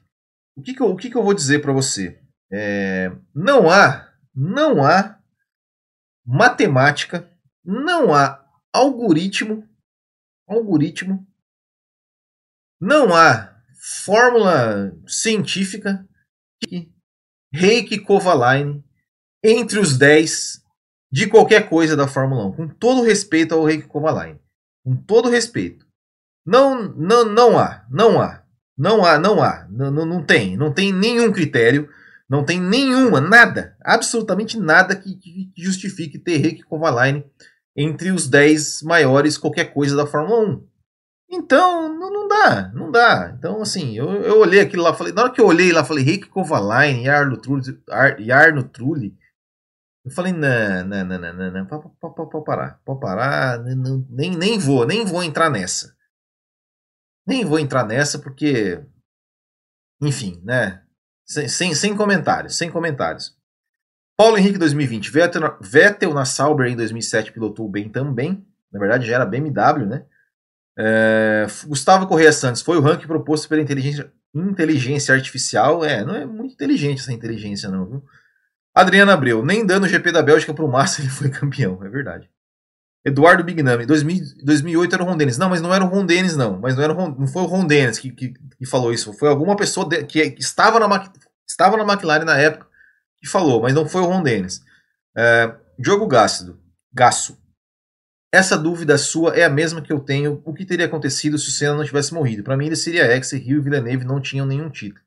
O 0.56 0.62
que, 0.62 0.74
que, 0.74 0.82
eu, 0.82 0.88
o 0.88 0.96
que, 0.96 1.10
que 1.10 1.18
eu 1.18 1.24
vou 1.24 1.34
dizer 1.34 1.62
para 1.62 1.74
você? 1.74 2.20
É, 2.52 3.12
não 3.34 3.70
há, 3.70 4.14
não 4.34 4.84
há 4.84 5.20
matemática, 6.26 7.30
não 7.64 8.14
há 8.14 8.44
algoritmo, 8.74 9.68
algoritmo, 10.48 11.26
não 12.80 13.16
há 13.16 13.56
fórmula 14.04 14.96
científica 15.08 16.08
que 16.64 16.92
Reiki 17.54 18.00
Kovalainen 18.00 18.84
entre 19.44 19.80
os 19.80 19.98
10 19.98 20.62
de 21.12 21.28
qualquer 21.28 21.70
coisa 21.70 21.96
da 21.96 22.08
Fórmula 22.08 22.46
1, 22.48 22.52
com 22.54 22.68
todo 22.68 23.04
respeito 23.04 23.54
ao 23.54 23.64
Reiki 23.64 23.88
Kovalainen, 23.88 24.40
com 24.84 24.96
todo 24.96 25.30
respeito. 25.30 25.86
Não, 26.46 26.84
não, 26.94 27.26
não 27.26 27.58
há, 27.58 27.86
não 27.90 28.22
há, 28.22 28.44
não 28.78 29.06
há, 29.06 29.18
não 29.18 29.42
há, 29.42 29.68
não, 29.70 29.92
não, 29.92 30.24
tem, 30.24 30.58
não 30.58 30.74
tem 30.74 30.92
nenhum 30.92 31.32
critério, 31.32 31.90
não 32.30 32.44
tem 32.44 32.60
nenhuma, 32.60 33.22
nada, 33.22 33.78
absolutamente 33.84 34.60
nada 34.60 34.96
que, 34.96 35.16
que 35.16 35.52
justifique 35.56 36.18
ter 36.18 36.38
Reiki 36.38 36.64
Kovalainen 36.64 37.24
entre 37.76 38.12
os 38.12 38.28
10 38.28 38.82
maiores 38.84 39.38
qualquer 39.38 39.74
coisa 39.74 39.96
da 39.96 40.08
Fórmula 40.08 40.40
1. 40.50 40.68
Então, 41.30 41.94
não, 41.94 42.12
não 42.12 42.28
dá, 42.28 42.72
não 42.74 42.92
dá. 42.92 43.36
Então, 43.38 43.62
assim, 43.62 43.98
eu, 43.98 44.10
eu 44.24 44.40
olhei 44.40 44.62
aquilo 44.62 44.84
lá, 44.84 44.94
falei, 44.94 45.14
na 45.14 45.24
hora 45.24 45.32
que 45.32 45.42
eu 45.42 45.46
olhei 45.46 45.72
lá, 45.72 45.84
falei, 45.84 46.04
Rick 46.04 46.30
Kovalainen, 46.30 47.08
Arno 47.10 47.38
Trulli, 47.38 47.82
Ar, 47.90 48.18
Arno 48.32 48.64
Trulli, 48.64 49.18
eu 50.06 50.12
falei, 50.12 50.32
não, 50.32 50.86
não, 50.86 51.06
não, 51.06 51.34
não, 51.34 51.52
não, 51.52 51.66
pode 51.66 52.46
parar, 52.46 52.80
pode 52.86 53.00
parar, 53.00 53.60
não, 53.64 54.06
nem, 54.10 54.36
nem 54.36 54.58
vou, 54.58 54.86
nem 54.86 55.04
vou 55.04 55.24
entrar 55.24 55.50
nessa. 55.50 55.96
Nem 57.28 57.44
vou 57.44 57.58
entrar 57.58 57.84
nessa 57.84 58.20
porque, 58.20 58.84
enfim, 60.00 60.40
né, 60.44 60.85
sem, 61.26 61.48
sem, 61.48 61.74
sem 61.74 61.96
comentários, 61.96 62.58
sem 62.58 62.70
comentários. 62.70 63.36
Paulo 64.18 64.38
Henrique 64.38 64.58
2020, 64.58 65.12
Vettel, 65.12 65.58
Vettel 65.60 66.14
na 66.14 66.24
Sauber 66.24 66.68
em 66.68 66.76
2007 66.76 67.32
pilotou 67.34 67.68
bem 67.68 67.90
também, 67.90 68.46
na 68.72 68.80
verdade 68.80 69.06
já 69.06 69.16
era 69.16 69.26
BMW, 69.26 69.86
né, 69.86 70.06
é, 70.78 71.46
Gustavo 71.66 72.08
Correia 72.08 72.34
Santos 72.34 72.62
foi 72.62 72.78
o 72.78 72.82
ranking 72.82 73.08
proposto 73.08 73.48
pela 73.48 73.62
inteligência, 73.62 74.12
inteligência 74.34 75.16
artificial. 75.16 75.84
É, 75.86 76.04
não 76.04 76.16
é 76.16 76.26
muito 76.26 76.54
inteligente 76.54 77.00
essa 77.00 77.14
inteligência, 77.14 77.70
não. 77.70 77.86
Viu? 77.86 78.04
Adriana 78.74 79.14
Abreu, 79.14 79.44
nem 79.46 79.66
dando 79.66 79.86
o 79.86 79.88
GP 79.88 80.12
da 80.12 80.22
Bélgica 80.22 80.54
para 80.54 80.66
o 80.66 80.72
Massa 80.72 81.00
ele 81.02 81.10
foi 81.10 81.30
campeão, 81.30 81.84
é 81.84 81.90
verdade. 81.90 82.30
Eduardo 83.06 83.44
Bignami, 83.44 83.86
2008 83.86 84.96
era 84.96 85.04
o 85.04 85.06
Ron 85.06 85.16
Dennis. 85.16 85.38
Não, 85.38 85.48
mas 85.48 85.62
não 85.62 85.72
era 85.72 85.86
o 85.86 85.88
Ron 85.88 86.08
Dennis, 86.08 86.36
não. 86.36 86.60
Mas 86.60 86.76
não, 86.76 86.84
era 86.84 86.92
Ron, 86.92 87.16
não 87.20 87.28
foi 87.28 87.44
o 87.44 87.46
Ron 87.46 87.68
Dennis 87.68 88.00
que, 88.00 88.10
que, 88.10 88.34
que 88.58 88.66
falou 88.66 88.92
isso. 88.92 89.14
Foi 89.14 89.30
alguma 89.30 89.56
pessoa 89.56 89.88
de, 89.88 90.04
que, 90.06 90.32
que, 90.32 90.42
estava, 90.42 90.80
na, 90.80 91.14
estava 91.48 91.78
na 91.78 91.84
McLaren 91.84 92.26
na 92.26 92.36
época 92.36 92.68
que 93.20 93.30
falou, 93.30 93.62
mas 93.62 93.76
não 93.76 93.88
foi 93.88 94.02
o 94.02 94.06
Ron 94.06 94.24
Dennis. 94.24 94.60
É, 95.16 95.56
Diogo 95.78 96.08
Gasso, 96.08 96.60
Gasso, 96.92 97.38
essa 98.34 98.58
dúvida 98.58 98.98
sua 98.98 99.36
é 99.36 99.44
a 99.44 99.50
mesma 99.50 99.82
que 99.82 99.94
eu 99.94 100.00
tenho. 100.00 100.42
O 100.44 100.52
que 100.52 100.66
teria 100.66 100.88
acontecido 100.88 101.38
se 101.38 101.50
o 101.50 101.52
Senna 101.52 101.76
não 101.76 101.86
tivesse 101.86 102.12
morrido? 102.12 102.44
Para 102.44 102.58
mim, 102.58 102.66
ele 102.66 102.76
seria 102.76 103.06
ex 103.16 103.32
e 103.34 103.38
Rio 103.38 103.60
e 103.60 103.62
Villeneuve 103.62 104.04
não 104.04 104.20
tinham 104.20 104.48
nenhum 104.48 104.70
título. 104.70 105.06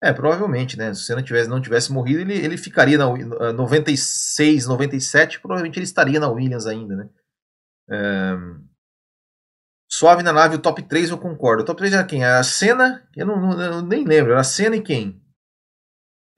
É, 0.00 0.12
provavelmente, 0.12 0.78
né? 0.78 0.94
Se 0.94 1.02
o 1.02 1.04
Senna 1.04 1.22
tivesse, 1.22 1.50
não 1.50 1.60
tivesse 1.60 1.92
morrido, 1.92 2.20
ele, 2.20 2.34
ele 2.34 2.56
ficaria 2.56 2.96
na 2.96 3.06
96, 3.52 4.66
97, 4.66 5.40
provavelmente 5.40 5.78
ele 5.78 5.84
estaria 5.84 6.18
na 6.18 6.28
Williams 6.28 6.66
ainda, 6.66 6.96
né? 6.96 7.08
É... 7.90 8.32
Suave 9.90 10.22
na 10.22 10.32
nave, 10.32 10.56
o 10.56 10.58
top 10.58 10.82
3 10.82 11.10
eu 11.10 11.18
concordo. 11.18 11.62
O 11.62 11.66
top 11.66 11.78
3 11.78 11.92
era 11.92 12.04
quem? 12.04 12.24
A 12.24 12.42
Senna, 12.42 13.06
eu, 13.14 13.26
não, 13.26 13.60
eu 13.60 13.82
nem 13.82 14.04
lembro, 14.04 14.32
era 14.32 14.40
a 14.40 14.44
Senna 14.44 14.76
e 14.76 14.82
quem? 14.82 15.22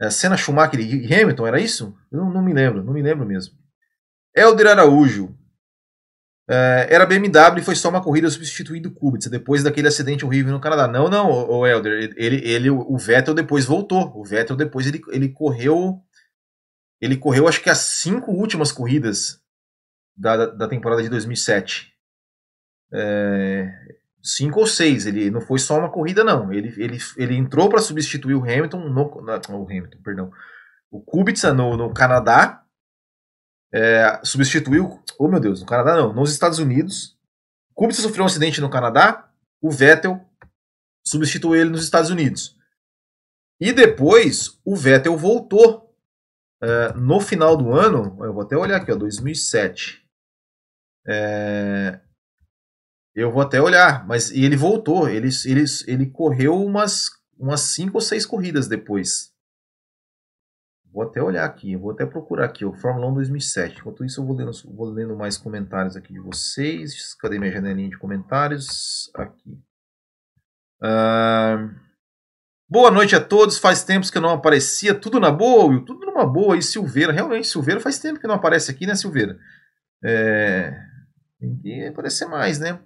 A 0.00 0.10
Senna, 0.10 0.36
Schumacher 0.36 0.80
e 0.80 1.14
Hamilton, 1.14 1.46
era 1.46 1.60
isso? 1.60 1.96
Eu 2.10 2.18
não, 2.18 2.30
não 2.32 2.42
me 2.42 2.52
lembro, 2.52 2.82
não 2.82 2.92
me 2.92 3.00
lembro 3.00 3.24
mesmo. 3.24 3.54
Helder 4.36 4.66
Araújo, 4.66 5.38
é, 6.48 6.88
era 6.90 7.06
BMW 7.06 7.58
e 7.58 7.62
foi 7.62 7.74
só 7.74 7.88
uma 7.88 8.02
corrida 8.02 8.28
substituindo 8.28 8.90
o 8.90 8.92
Kubica 8.92 9.30
depois 9.30 9.62
daquele 9.62 9.88
acidente 9.88 10.24
horrível 10.24 10.52
no 10.52 10.60
Canadá. 10.60 10.86
Não, 10.86 11.08
não, 11.08 11.30
o, 11.30 11.58
o 11.60 11.66
Elder, 11.66 12.12
ele, 12.16 12.46
ele, 12.46 12.70
o 12.70 12.98
Vettel 12.98 13.34
depois 13.34 13.64
voltou. 13.64 14.12
O 14.14 14.24
Vettel 14.24 14.56
depois 14.56 14.86
ele, 14.86 15.00
ele 15.08 15.30
correu, 15.30 16.02
ele 17.00 17.16
correu 17.16 17.48
acho 17.48 17.62
que 17.62 17.70
as 17.70 17.78
cinco 17.78 18.30
últimas 18.30 18.70
corridas 18.70 19.40
da, 20.16 20.46
da 20.46 20.68
temporada 20.68 21.02
de 21.02 21.08
2007. 21.08 21.92
É, 22.92 23.70
cinco 24.22 24.60
ou 24.60 24.66
seis. 24.66 25.06
Ele 25.06 25.30
não 25.30 25.40
foi 25.40 25.58
só 25.58 25.78
uma 25.78 25.90
corrida 25.90 26.24
não. 26.24 26.52
Ele, 26.52 26.68
ele, 26.82 26.98
ele 27.16 27.36
entrou 27.36 27.68
para 27.68 27.80
substituir 27.80 28.34
o 28.34 28.42
Hamilton 28.42 28.88
no, 28.88 29.22
na, 29.22 29.40
o 29.50 29.64
Hamilton, 29.64 29.98
perdão, 30.02 30.32
o 30.90 31.00
Kubica 31.00 31.52
no, 31.52 31.76
no 31.76 31.92
Canadá 31.92 32.64
é, 33.72 34.20
substituiu, 34.22 35.02
oh 35.18 35.28
meu 35.28 35.40
Deus, 35.40 35.60
no 35.60 35.66
Canadá 35.66 35.96
não, 35.96 36.12
nos 36.12 36.32
Estados 36.32 36.58
Unidos. 36.58 37.18
Kubica 37.74 38.00
sofreu 38.00 38.22
um 38.22 38.26
acidente 38.26 38.60
no 38.60 38.70
Canadá, 38.70 39.28
o 39.60 39.70
Vettel 39.70 40.24
substituiu 41.04 41.60
ele 41.60 41.70
nos 41.70 41.82
Estados 41.82 42.10
Unidos. 42.10 42.56
E 43.60 43.72
depois 43.72 44.60
o 44.64 44.76
Vettel 44.76 45.16
voltou 45.16 45.92
é, 46.62 46.92
no 46.94 47.20
final 47.20 47.56
do 47.56 47.72
ano, 47.72 48.16
eu 48.24 48.32
vou 48.32 48.42
até 48.42 48.56
olhar 48.56 48.80
aqui, 48.80 48.92
ó, 48.92 48.96
2007. 48.96 50.03
É, 51.06 52.00
eu 53.14 53.30
vou 53.30 53.42
até 53.42 53.60
olhar, 53.60 54.06
mas 54.06 54.30
ele 54.30 54.56
voltou, 54.56 55.08
ele, 55.08 55.28
ele, 55.44 55.64
ele 55.86 56.06
correu 56.06 56.62
umas, 56.64 57.10
umas 57.38 57.60
cinco 57.60 57.98
ou 57.98 58.00
seis 58.00 58.26
corridas 58.26 58.66
depois 58.66 59.34
Vou 60.94 61.02
até 61.02 61.20
olhar 61.20 61.44
aqui, 61.44 61.74
vou 61.74 61.90
até 61.90 62.06
procurar 62.06 62.44
aqui, 62.44 62.64
o 62.64 62.72
Fórmula 62.72 63.08
1 63.08 63.14
2007. 63.14 63.80
Enquanto 63.80 64.04
isso, 64.04 64.20
eu 64.20 64.24
vou 64.24 64.36
lendo, 64.36 64.52
vou 64.72 64.88
lendo 64.88 65.16
mais 65.16 65.36
comentários 65.36 65.96
aqui 65.96 66.12
de 66.12 66.20
vocês. 66.20 67.14
Cadê 67.14 67.36
minha 67.36 67.50
janelinha 67.50 67.90
de 67.90 67.98
comentários? 67.98 69.10
Aqui. 69.12 69.58
Uh, 70.80 71.74
boa 72.68 72.92
noite 72.92 73.16
a 73.16 73.20
todos. 73.20 73.58
Faz 73.58 73.82
tempos 73.82 74.08
que 74.08 74.18
eu 74.18 74.22
não 74.22 74.30
aparecia. 74.30 74.94
Tudo 74.94 75.18
na 75.18 75.32
boa, 75.32 75.64
Will? 75.64 75.84
Tudo 75.84 76.06
numa 76.06 76.24
boa. 76.24 76.56
E 76.56 76.62
Silveira, 76.62 77.12
realmente, 77.12 77.48
Silveira 77.48 77.80
faz 77.80 77.98
tempo 77.98 78.20
que 78.20 78.28
não 78.28 78.36
aparece 78.36 78.70
aqui, 78.70 78.86
né, 78.86 78.94
Silveira? 78.94 79.36
É... 80.04 80.80
Tem 81.44 81.56
que 81.62 81.86
aparecer 81.86 82.26
mais, 82.26 82.58
né? 82.58 82.78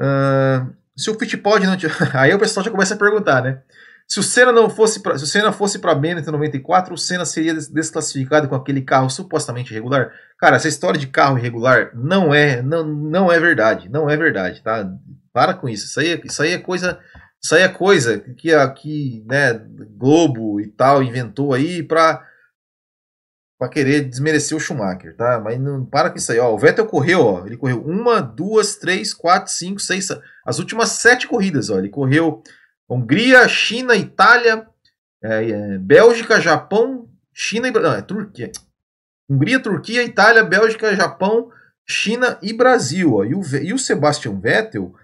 Uh, 0.00 0.74
se 0.96 1.10
o 1.10 1.18
Fittipaldi 1.18 1.66
não. 1.66 1.76
Aí 2.14 2.34
o 2.34 2.38
pessoal 2.38 2.64
já 2.64 2.70
começa 2.70 2.94
a 2.94 2.98
perguntar, 2.98 3.42
né? 3.42 3.62
Se 4.06 4.18
o 4.18 4.22
Senna 4.22 4.50
não 4.50 4.70
fosse 4.70 5.00
pra, 5.00 5.18
se 5.18 5.24
o 5.24 5.26
Senna 5.26 5.52
fosse 5.52 5.78
para 5.78 5.94
Benetton 5.94 6.30
94, 6.30 6.94
o 6.94 6.98
Senna 6.98 7.26
seria 7.26 7.52
desclassificado 7.52 8.48
com 8.48 8.54
aquele 8.54 8.80
carro 8.80 9.10
supostamente 9.10 9.70
irregular. 9.70 10.12
Cara, 10.38 10.56
essa 10.56 10.66
história 10.66 10.98
de 10.98 11.06
carro 11.08 11.36
irregular 11.36 11.90
não 11.94 12.32
é 12.32 12.62
não, 12.62 12.86
não 12.86 13.30
é 13.30 13.38
verdade, 13.38 13.88
não 13.90 14.08
é 14.08 14.16
verdade, 14.16 14.62
tá? 14.62 14.90
Para 15.30 15.52
com 15.52 15.68
isso. 15.68 15.84
Isso 15.84 16.00
aí, 16.00 16.12
é, 16.12 16.20
isso 16.24 16.42
aí 16.42 16.52
é 16.52 16.58
coisa 16.58 16.98
isso 17.42 17.54
aí 17.54 17.62
é 17.62 17.68
coisa 17.68 18.18
que 18.18 18.52
aqui, 18.52 19.24
né, 19.26 19.52
Globo 19.96 20.60
e 20.60 20.66
tal 20.66 21.02
inventou 21.02 21.54
aí 21.54 21.82
para 21.82 22.26
para 23.58 23.68
querer 23.68 24.02
desmerecer 24.02 24.56
o 24.56 24.60
Schumacher, 24.60 25.16
tá? 25.16 25.40
Mas 25.40 25.58
não 25.58 25.84
para 25.84 26.10
com 26.10 26.16
isso 26.16 26.30
aí, 26.30 26.38
ó. 26.38 26.54
O 26.54 26.58
Vettel 26.58 26.86
correu, 26.86 27.20
ó. 27.20 27.44
Ele 27.44 27.56
correu 27.56 27.82
uma, 27.84 28.20
duas, 28.20 28.76
três, 28.76 29.12
quatro, 29.12 29.52
cinco, 29.52 29.80
seis, 29.80 30.08
as 30.46 30.58
últimas 30.60 30.90
sete 30.90 31.26
corridas, 31.26 31.68
ó. 31.68 31.78
Ele 31.78 31.88
correu 31.88 32.42
Hungria, 32.88 33.48
China, 33.48 33.96
Itália, 33.96 34.64
é, 35.22 35.50
é, 35.50 35.78
Bélgica, 35.78 36.40
Japão, 36.40 37.08
China 37.34 37.66
e 37.66 37.70
não, 37.72 37.92
é 37.92 38.00
Turquia. 38.00 38.52
Hungria, 39.28 39.58
Turquia, 39.58 40.04
Itália, 40.04 40.44
Bélgica, 40.44 40.94
Japão, 40.94 41.50
China 41.84 42.38
e 42.40 42.52
Brasil. 42.52 43.14
Ó. 43.14 43.24
E, 43.24 43.34
o, 43.34 43.42
e 43.60 43.72
o 43.74 43.78
Sebastian 43.78 44.38
Vettel, 44.38 44.94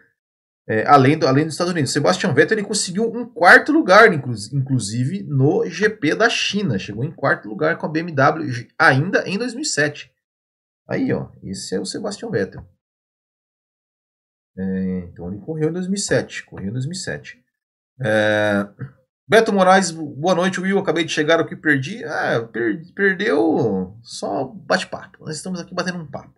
é, 0.66 0.86
além, 0.86 1.18
do, 1.18 1.26
além 1.26 1.44
dos 1.44 1.54
Estados 1.54 1.72
Unidos, 1.72 1.90
o 1.90 1.92
Sebastian 1.92 2.32
Vettel 2.32 2.58
ele 2.58 2.66
conseguiu 2.66 3.04
um 3.12 3.28
quarto 3.28 3.70
lugar, 3.70 4.10
inclusive 4.12 5.22
no 5.24 5.66
GP 5.66 6.14
da 6.14 6.30
China. 6.30 6.78
Chegou 6.78 7.04
em 7.04 7.12
quarto 7.12 7.48
lugar 7.48 7.76
com 7.76 7.84
a 7.86 7.88
BMW 7.88 8.68
ainda 8.78 9.28
em 9.28 9.36
2007. 9.36 10.10
Aí, 10.88 11.12
ó, 11.12 11.30
esse 11.42 11.74
é 11.74 11.80
o 11.80 11.84
Sebastian 11.84 12.30
Vettel. 12.30 12.66
É, 14.56 14.98
então 15.10 15.30
ele 15.30 15.40
correu 15.40 15.68
em 15.68 15.72
2007. 15.72 16.44
Correu 16.44 16.68
em 16.68 16.72
2007. 16.72 17.42
É... 18.00 18.66
Beto 19.26 19.52
Moraes, 19.52 19.90
boa 19.90 20.34
noite, 20.34 20.60
Will. 20.60 20.78
Acabei 20.78 21.04
de 21.04 21.12
chegar 21.12 21.40
aqui, 21.40 21.56
perdi. 21.56 22.04
Ah, 22.04 22.42
per 22.42 22.82
perdeu 22.94 23.98
só 24.02 24.44
bate-papo. 24.44 25.24
Nós 25.24 25.36
estamos 25.36 25.60
aqui 25.60 25.74
batendo 25.74 25.98
um 25.98 26.10
papo. 26.10 26.34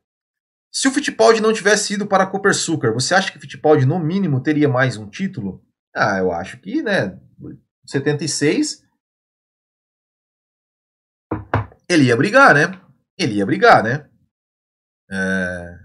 Se 0.76 0.86
o 0.86 0.90
Fittipaldi 0.90 1.40
não 1.40 1.54
tivesse 1.54 1.94
ido 1.94 2.06
para 2.06 2.24
a 2.24 2.26
Copersucar, 2.26 2.92
você 2.92 3.14
acha 3.14 3.32
que 3.32 3.38
o 3.38 3.40
Fittipaldi, 3.40 3.86
no 3.86 3.98
mínimo, 3.98 4.42
teria 4.42 4.68
mais 4.68 4.98
um 4.98 5.08
título? 5.08 5.64
Ah, 5.94 6.18
eu 6.18 6.30
acho 6.30 6.58
que, 6.58 6.82
né? 6.82 7.18
76. 7.86 8.84
Ele 11.88 12.04
ia 12.04 12.16
brigar, 12.16 12.54
né? 12.54 12.78
Ele 13.16 13.36
ia 13.36 13.46
brigar, 13.46 13.82
né? 13.82 14.06
É... 15.10 15.78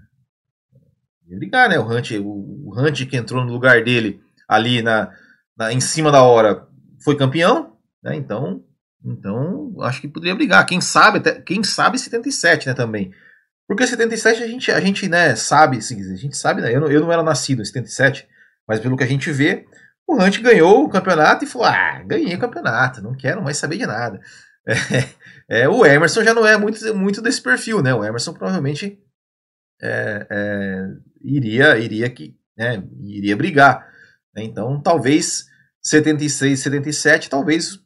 Ia 1.27 1.37
brigar, 1.37 1.69
né? 1.69 1.79
O 1.79 1.87
Hunt, 1.87 2.11
o 2.21 2.77
Hunt 2.77 3.05
que 3.09 3.15
entrou 3.15 3.45
no 3.45 3.53
lugar 3.53 3.85
dele 3.85 4.21
ali 4.45 4.81
na, 4.81 5.09
na, 5.55 5.71
em 5.71 5.79
cima 5.79 6.11
da 6.11 6.21
hora 6.21 6.67
foi 7.01 7.15
campeão, 7.15 7.77
né? 8.03 8.13
Então, 8.13 8.61
então 9.05 9.73
acho 9.83 10.01
que 10.01 10.09
poderia 10.09 10.35
brigar. 10.35 10.65
Quem 10.65 10.81
sabe, 10.81 11.19
até, 11.19 11.39
quem 11.41 11.63
sabe 11.63 11.97
77, 11.97 12.67
né, 12.67 12.73
também. 12.73 13.13
Porque 13.71 13.87
77 13.87 14.43
a 14.43 14.47
gente, 14.47 14.69
a 14.69 14.81
gente 14.81 15.07
né, 15.07 15.33
sabe, 15.33 15.77
a 15.77 16.15
gente 16.17 16.35
sabe, 16.35 16.61
né? 16.61 16.75
Eu 16.75 16.81
não, 16.81 16.91
eu 16.91 16.99
não 16.99 17.09
era 17.09 17.23
nascido 17.23 17.61
em 17.61 17.65
77, 17.65 18.27
mas 18.67 18.81
pelo 18.81 18.97
que 18.97 19.03
a 19.05 19.07
gente 19.07 19.31
vê, 19.31 19.65
o 20.05 20.21
Hunt 20.21 20.41
ganhou 20.41 20.83
o 20.83 20.89
campeonato 20.89 21.45
e 21.45 21.47
falou: 21.47 21.67
"Ah, 21.67 22.03
ganhei 22.05 22.35
o 22.35 22.39
campeonato, 22.39 23.01
não 23.01 23.15
quero 23.15 23.41
mais 23.41 23.55
saber 23.55 23.77
de 23.77 23.85
nada". 23.85 24.19
É, 25.49 25.61
é, 25.61 25.69
o 25.69 25.85
Emerson 25.85 26.21
já 26.21 26.33
não 26.33 26.45
é 26.45 26.57
muito, 26.57 26.93
muito 26.93 27.21
desse 27.21 27.41
perfil, 27.41 27.81
né? 27.81 27.93
O 27.93 28.03
Emerson 28.03 28.33
provavelmente 28.33 28.99
é, 29.81 30.27
é, 30.29 30.87
iria 31.21 31.77
iria 31.77 32.09
que 32.09 32.35
né, 32.57 32.83
iria 32.99 33.37
brigar. 33.37 33.87
Né? 34.35 34.43
Então, 34.43 34.81
talvez 34.81 35.45
76, 35.81 36.59
77, 36.59 37.29
talvez 37.29 37.79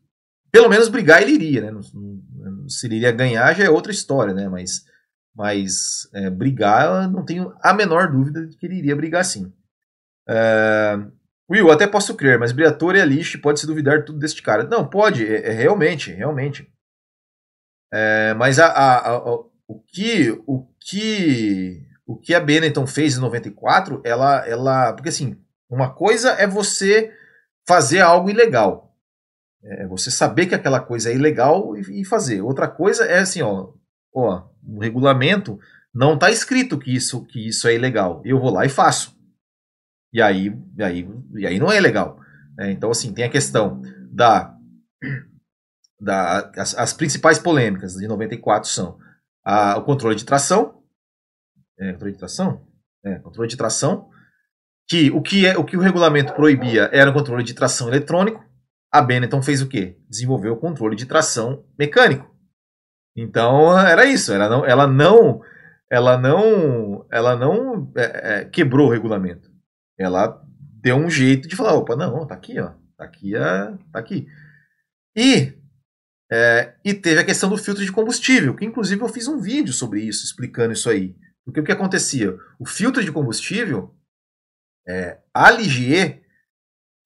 pelo 0.52 0.67
menos 0.67 0.89
brigar 0.89 1.21
ele 1.21 1.34
iria, 1.34 1.62
né? 1.62 1.80
Se 2.67 2.88
ele 2.88 2.95
iria 2.95 3.12
ganhar 3.12 3.54
já 3.54 3.65
é 3.65 3.69
outra 3.69 3.91
história, 3.91 4.34
né? 4.34 4.50
Mas, 4.50 4.84
mas 5.36 6.10
é, 6.13 6.30
brigar, 6.30 7.04
eu 7.04 7.12
não 7.12 7.26
tenho 7.26 7.54
a 7.62 7.74
menor 7.74 8.12
dúvida 8.12 8.45
de 8.48 8.56
que 8.58 8.65
ele 8.65 8.78
iria 8.78 8.95
brigar 8.95 9.26
sim. 9.26 9.52
É, 10.28 10.98
Will, 11.50 11.69
até 11.71 11.86
posso 11.86 12.15
crer, 12.15 12.39
mas 12.39 12.52
Briatore 12.52 13.00
é 13.00 13.06
lixo 13.06 13.39
pode-se 13.39 13.67
duvidar 13.67 14.04
tudo 14.04 14.17
deste 14.17 14.41
cara. 14.41 14.63
Não, 14.63 14.88
pode, 14.88 15.26
é, 15.26 15.50
é 15.50 15.52
realmente, 15.52 16.12
realmente. 16.12 16.71
É, 17.93 18.34
mas 18.34 18.60
a, 18.60 18.67
a, 18.67 19.10
a, 19.10 19.19
o 19.67 19.80
que 19.88 20.32
o 20.48 20.65
que 20.80 21.86
o 22.06 22.17
que 22.17 22.34
a 22.34 22.39
Benetton 22.39 22.86
fez 22.88 23.17
em 23.17 23.21
94, 23.21 24.02
ela 24.04 24.48
ela, 24.48 24.93
porque 24.93 25.10
assim, 25.10 25.38
uma 25.69 25.93
coisa 25.93 26.32
é 26.32 26.48
você 26.48 27.13
fazer 27.67 28.00
algo 28.00 28.30
ilegal. 28.30 28.95
É 29.63 29.88
você 29.88 30.12
saber 30.12 30.45
que 30.45 30.56
aquela 30.56 30.80
coisa 30.80 31.12
é 31.12 31.15
ilegal 31.15 31.76
e, 31.76 32.02
e 32.02 32.06
fazer. 32.06 32.41
Outra 32.41 32.67
coisa 32.67 33.06
é 33.06 33.19
assim, 33.19 33.41
ó, 33.41 33.74
ó, 34.13 34.48
no 34.67 34.80
regulamento 34.80 35.60
não 35.93 36.15
está 36.15 36.30
escrito 36.30 36.78
que 36.78 36.93
isso 36.93 37.25
que 37.25 37.47
isso 37.47 37.67
é 37.67 37.75
ilegal. 37.75 38.21
Eu 38.25 38.39
vou 38.39 38.51
lá 38.51 38.65
e 38.65 38.69
faço. 38.69 39.15
E 40.13 40.21
aí, 40.21 40.54
e 40.78 40.84
aí, 40.84 41.10
e 41.36 41.47
aí 41.47 41.60
não 41.60 41.71
é 41.71 41.80
legal. 41.80 42.19
É, 42.60 42.71
então, 42.71 42.89
assim, 42.91 43.13
tem 43.13 43.25
a 43.25 43.30
questão 43.30 43.82
da. 44.12 44.56
da 45.99 46.51
as, 46.56 46.78
as 46.78 46.93
principais 46.93 47.39
polêmicas 47.39 47.95
de 47.95 48.08
94 48.08 48.69
são 48.69 48.97
a, 49.43 49.78
o 49.78 49.84
controle 49.84 50.15
de 50.15 50.25
tração. 50.25 50.82
É, 51.80 51.93
controle 51.93 52.13
de 52.13 52.19
tração? 52.19 52.65
É, 53.04 53.19
controle 53.19 53.49
de 53.49 53.58
tração. 53.58 54.10
Que 54.88 55.10
o 55.12 55.21
que, 55.21 55.45
é, 55.45 55.58
o 55.58 55.63
que 55.63 55.78
o 55.78 55.82
regulamento 55.82 56.34
proibia 56.34 56.89
era 56.93 57.10
o 57.10 57.13
controle 57.13 57.43
de 57.43 57.54
tração 57.54 57.88
eletrônico. 57.88 58.43
A 58.91 59.01
Benetton 59.01 59.41
fez 59.41 59.62
o 59.62 59.67
quê? 59.67 59.97
Desenvolveu 60.10 60.54
o 60.54 60.60
controle 60.60 60.95
de 60.95 61.06
tração 61.06 61.65
mecânico. 61.78 62.35
Então 63.15 63.78
era 63.80 64.06
isso. 64.06 64.34
Ela 64.34 64.49
não, 64.49 64.65
ela 64.65 64.88
não, 64.88 65.41
ela 65.89 66.17
não, 66.17 67.06
ela 67.12 67.36
não 67.36 67.91
é, 67.95 68.41
é, 68.41 68.45
quebrou 68.45 68.88
o 68.88 68.91
regulamento 68.91 69.56
ela 69.97 70.41
deu 70.82 70.97
um 70.97 71.10
jeito 71.10 71.47
de 71.47 71.56
falar, 71.56 71.73
opa, 71.73 71.95
não, 71.95 72.28
tá 72.28 72.36
aqui, 72.36 72.60
ó, 72.60 72.73
tá 72.97 73.06
aqui, 73.06 73.36
é, 73.36 73.78
tá 73.91 73.99
aqui. 73.99 74.28
E, 75.15 75.54
é, 76.32 76.75
e 76.84 76.93
teve 76.93 77.21
a 77.21 77.25
questão 77.25 77.49
do 77.49 77.58
filtro 77.58 77.84
de 77.84 77.91
combustível, 77.91 78.56
que 78.56 78.65
inclusive 78.65 79.01
eu 79.01 79.10
fiz 79.10 79.28
um 79.28 79.39
vídeo 79.39 79.73
sobre 79.73 80.01
isso, 80.01 80.25
explicando 80.25 80.73
isso 80.73 80.89
aí. 80.89 81.15
Porque 81.43 81.60
o 81.60 81.63
que 81.63 81.71
acontecia? 81.71 82.38
O 82.60 82.65
filtro 82.65 83.04
de 83.04 83.12
combustível, 83.12 83.95
é, 84.88 85.19
a 85.34 85.49
Ligier, 85.51 86.23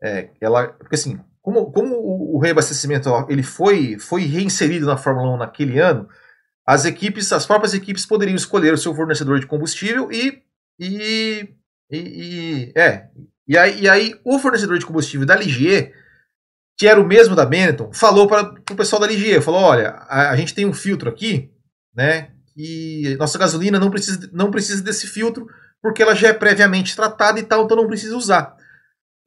é, 0.01 0.31
ela, 0.41 0.69
porque 0.69 0.95
assim, 0.95 1.19
como, 1.41 1.71
como 1.71 1.95
o, 1.95 2.35
o 2.35 2.39
reabastecimento 2.39 3.09
ele 3.29 3.43
foi, 3.43 3.97
foi 3.99 4.23
reinserido 4.23 4.85
na 4.85 4.97
Fórmula 4.97 5.35
1 5.35 5.37
naquele 5.37 5.79
ano, 5.79 6.07
as 6.65 6.85
equipes, 6.85 7.31
as 7.31 7.45
próprias 7.45 7.73
equipes 7.73 8.05
poderiam 8.05 8.35
escolher 8.35 8.73
o 8.73 8.77
seu 8.77 8.93
fornecedor 8.93 9.39
de 9.39 9.47
combustível 9.47 10.11
e, 10.11 10.43
e 10.79 11.55
e, 11.91 11.97
e, 11.97 12.79
é, 12.79 13.07
e 13.47 13.57
aí, 13.57 13.81
e 13.81 13.89
aí 13.89 14.19
o 14.23 14.37
fornecedor 14.37 14.77
de 14.77 14.85
combustível 14.85 15.25
da 15.25 15.35
Ligier, 15.35 15.93
que 16.77 16.87
era 16.87 17.01
o 17.01 17.07
mesmo 17.07 17.35
da 17.35 17.45
Benetton, 17.45 17.91
falou 17.91 18.27
para 18.27 18.53
o 18.71 18.75
pessoal 18.75 19.01
da 19.01 19.07
Ligier, 19.07 19.41
falou, 19.41 19.61
olha, 19.61 19.89
a, 20.07 20.29
a, 20.29 20.35
gente 20.35 20.53
tem 20.53 20.65
um 20.65 20.73
filtro 20.73 21.09
aqui, 21.09 21.51
né, 21.95 22.31
e 22.55 23.15
nossa 23.17 23.39
gasolina 23.39 23.79
não 23.79 23.89
precisa, 23.89 24.29
não 24.31 24.51
precisa 24.51 24.83
desse 24.83 25.07
filtro, 25.07 25.47
porque 25.81 26.03
ela 26.03 26.13
já 26.13 26.27
é 26.29 26.33
previamente 26.33 26.95
tratada 26.95 27.39
e 27.39 27.43
tal, 27.43 27.65
então 27.65 27.77
não 27.77 27.87
precisa 27.87 28.15
usar. 28.15 28.55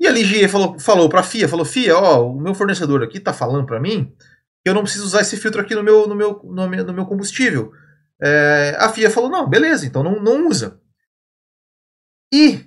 E 0.02 0.08
a 0.08 0.10
Ligier 0.10 0.48
falou, 0.48 0.76
falou 0.80 1.08
para 1.08 1.20
a 1.20 1.22
FIA, 1.22 1.48
falou, 1.48 1.64
FIA, 1.64 1.96
ó, 1.96 2.26
o 2.26 2.40
meu 2.40 2.56
fornecedor 2.56 3.04
aqui 3.04 3.18
está 3.18 3.32
falando 3.32 3.64
para 3.64 3.78
mim 3.78 4.12
que 4.60 4.68
eu 4.68 4.74
não 4.74 4.82
preciso 4.82 5.04
usar 5.04 5.20
esse 5.20 5.36
filtro 5.36 5.60
aqui 5.60 5.76
no 5.76 5.82
meu, 5.84 6.08
no 6.08 6.16
meu, 6.16 6.40
no 6.42 6.68
meu, 6.68 6.84
no 6.84 6.92
meu 6.92 7.06
combustível. 7.06 7.72
É, 8.20 8.76
a 8.80 8.88
FIA 8.88 9.08
falou, 9.12 9.30
não, 9.30 9.48
beleza, 9.48 9.86
então 9.86 10.02
não, 10.02 10.20
não 10.20 10.48
usa. 10.48 10.80
E 12.34 12.66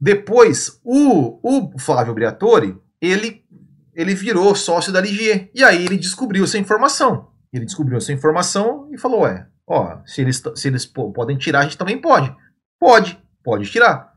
depois 0.00 0.80
o, 0.82 1.38
o 1.42 1.78
Flávio 1.78 2.14
Briatore, 2.14 2.80
ele, 2.98 3.44
ele 3.92 4.14
virou 4.14 4.54
sócio 4.54 4.90
da 4.90 5.02
Ligier. 5.02 5.50
E 5.54 5.62
aí 5.62 5.84
ele 5.84 5.98
descobriu 5.98 6.44
essa 6.44 6.56
informação. 6.56 7.30
Ele 7.52 7.66
descobriu 7.66 7.98
essa 7.98 8.12
informação 8.12 8.88
e 8.90 8.96
falou: 8.96 9.26
é, 9.26 9.46
ó, 9.66 9.98
se 10.06 10.22
eles, 10.22 10.42
se 10.54 10.68
eles 10.68 10.86
podem 10.86 11.36
tirar, 11.36 11.60
a 11.60 11.64
gente 11.64 11.76
também 11.76 12.00
pode. 12.00 12.34
Pode, 12.80 13.22
pode 13.44 13.70
tirar. 13.70 14.14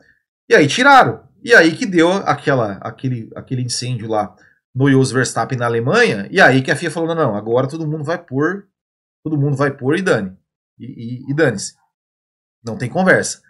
E 0.50 0.56
aí 0.56 0.66
tiraram. 0.66 1.30
E 1.44 1.54
aí 1.54 1.76
que 1.76 1.86
deu 1.86 2.12
aquela, 2.12 2.74
aquele, 2.74 3.30
aquele 3.36 3.64
incêndio 3.64 4.08
lá 4.08 4.36
no 4.74 4.90
Jos 4.90 5.12
Verstappen 5.12 5.58
na 5.58 5.66
Alemanha. 5.66 6.28
E 6.32 6.40
aí 6.40 6.62
que 6.62 6.72
a 6.72 6.76
FIA 6.76 6.92
falou: 6.92 7.16
não, 7.16 7.36
agora 7.36 7.68
todo 7.68 7.88
mundo 7.88 8.04
vai 8.04 8.24
pôr, 8.24 8.68
todo 9.24 9.38
mundo 9.38 9.56
vai 9.56 9.76
pôr 9.76 9.98
e 9.98 10.02
dane. 10.02 10.38
E, 10.80 10.86
e, 10.86 11.32
e 11.32 11.36
dane-se. 11.36 11.76
Não 12.64 12.78
tem 12.78 12.90
conversa. 12.90 13.42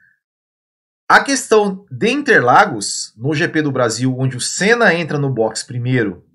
A 1.10 1.22
questão 1.22 1.86
de 1.92 2.10
Interlagos, 2.10 3.14
no 3.18 3.34
GP 3.34 3.64
do 3.64 3.72
Brasil, 3.72 4.16
onde 4.18 4.38
o 4.38 4.42
Senna 4.42 4.94
entra 4.94 5.18
no 5.18 5.30
box 5.30 5.64
primeiro 5.64 6.26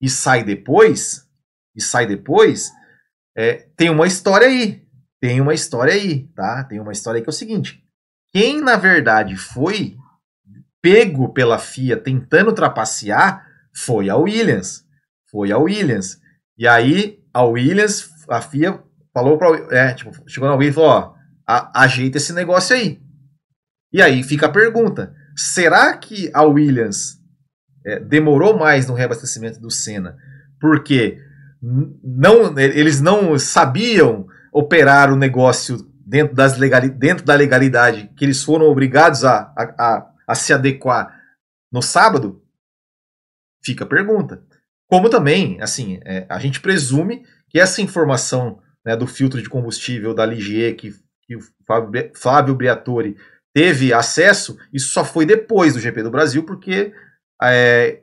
e 0.00 0.08
sai 0.08 0.42
depois, 0.42 1.28
e 1.76 1.82
sai 1.82 2.06
depois, 2.06 2.70
é, 3.36 3.68
tem 3.76 3.90
uma 3.90 4.06
história 4.06 4.46
aí. 4.46 4.82
Tem 5.20 5.40
uma 5.40 5.54
história 5.54 5.92
aí, 5.92 6.28
tá? 6.28 6.64
Tem 6.64 6.80
uma 6.80 6.92
história 6.92 7.18
aí 7.18 7.22
que 7.22 7.28
é 7.28 7.32
o 7.32 7.34
seguinte: 7.34 7.82
quem 8.32 8.60
na 8.60 8.76
verdade 8.76 9.36
foi 9.36 9.96
pego 10.84 11.32
pela 11.32 11.58
FIA 11.58 11.96
tentando 11.96 12.52
trapacear 12.52 13.46
foi 13.74 14.10
a 14.10 14.16
Williams. 14.16 14.84
Foi 15.30 15.50
a 15.50 15.56
Williams. 15.56 16.20
E 16.58 16.68
aí 16.68 17.18
a 17.32 17.42
Williams, 17.42 18.10
a 18.28 18.42
FIA 18.42 18.78
falou 19.14 19.38
para, 19.38 19.74
é, 19.74 19.94
tipo, 19.94 20.12
chegou 20.28 20.46
na 20.46 20.54
Williams 20.54 20.76
e 20.76 20.80
falou, 20.80 20.90
ó, 20.90 21.14
ajeita 21.74 22.18
esse 22.18 22.34
negócio 22.34 22.76
aí. 22.76 23.00
E 23.90 24.02
aí 24.02 24.22
fica 24.22 24.44
a 24.44 24.52
pergunta: 24.52 25.14
será 25.34 25.96
que 25.96 26.30
a 26.34 26.42
Williams 26.42 27.18
é, 27.86 27.98
demorou 27.98 28.58
mais 28.58 28.86
no 28.86 28.92
reabastecimento 28.94 29.58
do 29.58 29.70
Senna 29.70 30.18
porque 30.60 31.18
não, 32.02 32.58
eles 32.58 33.00
não 33.00 33.38
sabiam 33.38 34.26
operar 34.52 35.10
o 35.12 35.16
negócio 35.16 35.78
dentro, 36.06 36.34
das 36.34 36.58
legali, 36.58 36.90
dentro 36.90 37.24
da 37.24 37.34
legalidade 37.34 38.10
que 38.16 38.24
eles 38.24 38.42
foram 38.42 38.66
obrigados 38.66 39.24
a, 39.24 39.52
a, 39.56 39.62
a, 39.78 40.06
a 40.26 40.34
se 40.34 40.52
adequar 40.52 41.20
no 41.72 41.82
sábado? 41.82 42.42
Fica 43.64 43.84
a 43.84 43.88
pergunta. 43.88 44.44
Como 44.88 45.08
também, 45.08 45.60
assim, 45.60 45.98
é, 46.04 46.26
a 46.28 46.38
gente 46.38 46.60
presume 46.60 47.24
que 47.48 47.58
essa 47.58 47.80
informação 47.80 48.60
né, 48.84 48.96
do 48.96 49.06
filtro 49.06 49.40
de 49.40 49.48
combustível 49.48 50.14
da 50.14 50.26
Ligier 50.26 50.76
que, 50.76 50.92
que 51.22 51.36
o 51.36 51.40
Flávio 52.14 52.54
Briatore 52.54 53.16
teve 53.54 53.92
acesso, 53.92 54.58
isso 54.72 54.88
só 54.92 55.04
foi 55.04 55.24
depois 55.24 55.74
do 55.74 55.80
GP 55.80 56.02
do 56.02 56.10
Brasil, 56.10 56.44
porque 56.44 56.92
é, 57.42 58.00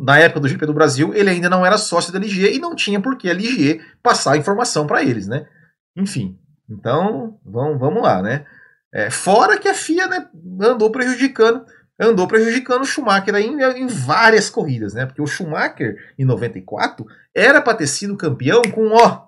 na 0.00 0.18
época 0.18 0.40
do 0.40 0.48
GP 0.48 0.66
do 0.66 0.72
Brasil 0.74 1.14
ele 1.14 1.30
ainda 1.30 1.50
não 1.50 1.64
era 1.64 1.76
sócio 1.76 2.12
da 2.12 2.18
LG 2.18 2.54
e 2.54 2.58
não 2.58 2.74
tinha 2.74 3.00
por 3.00 3.16
que 3.16 3.28
a 3.28 3.32
LG 3.32 3.80
passar 4.02 4.32
a 4.32 4.36
informação 4.36 4.86
para 4.86 5.02
eles, 5.02 5.28
né? 5.28 5.46
Enfim, 5.94 6.38
então 6.68 7.38
vamos, 7.44 7.78
vamos 7.78 8.02
lá, 8.02 8.22
né? 8.22 8.46
É, 8.92 9.10
fora 9.10 9.58
que 9.58 9.68
a 9.68 9.74
FIA 9.74 10.06
né, 10.06 10.28
andou 10.62 10.90
prejudicando 10.90 11.64
andou 12.00 12.28
prejudicando 12.28 12.82
o 12.82 12.86
Schumacher 12.86 13.34
aí 13.34 13.46
em, 13.46 13.60
em, 13.60 13.86
várias 13.88 14.48
corridas, 14.48 14.94
né? 14.94 15.04
Porque 15.04 15.20
o 15.20 15.26
Schumacher 15.26 15.96
em 16.16 16.24
94 16.24 17.04
era 17.34 17.60
para 17.60 17.76
ter 17.76 17.88
sido 17.88 18.16
campeão 18.16 18.62
com 18.62 18.92
ó 18.92 19.26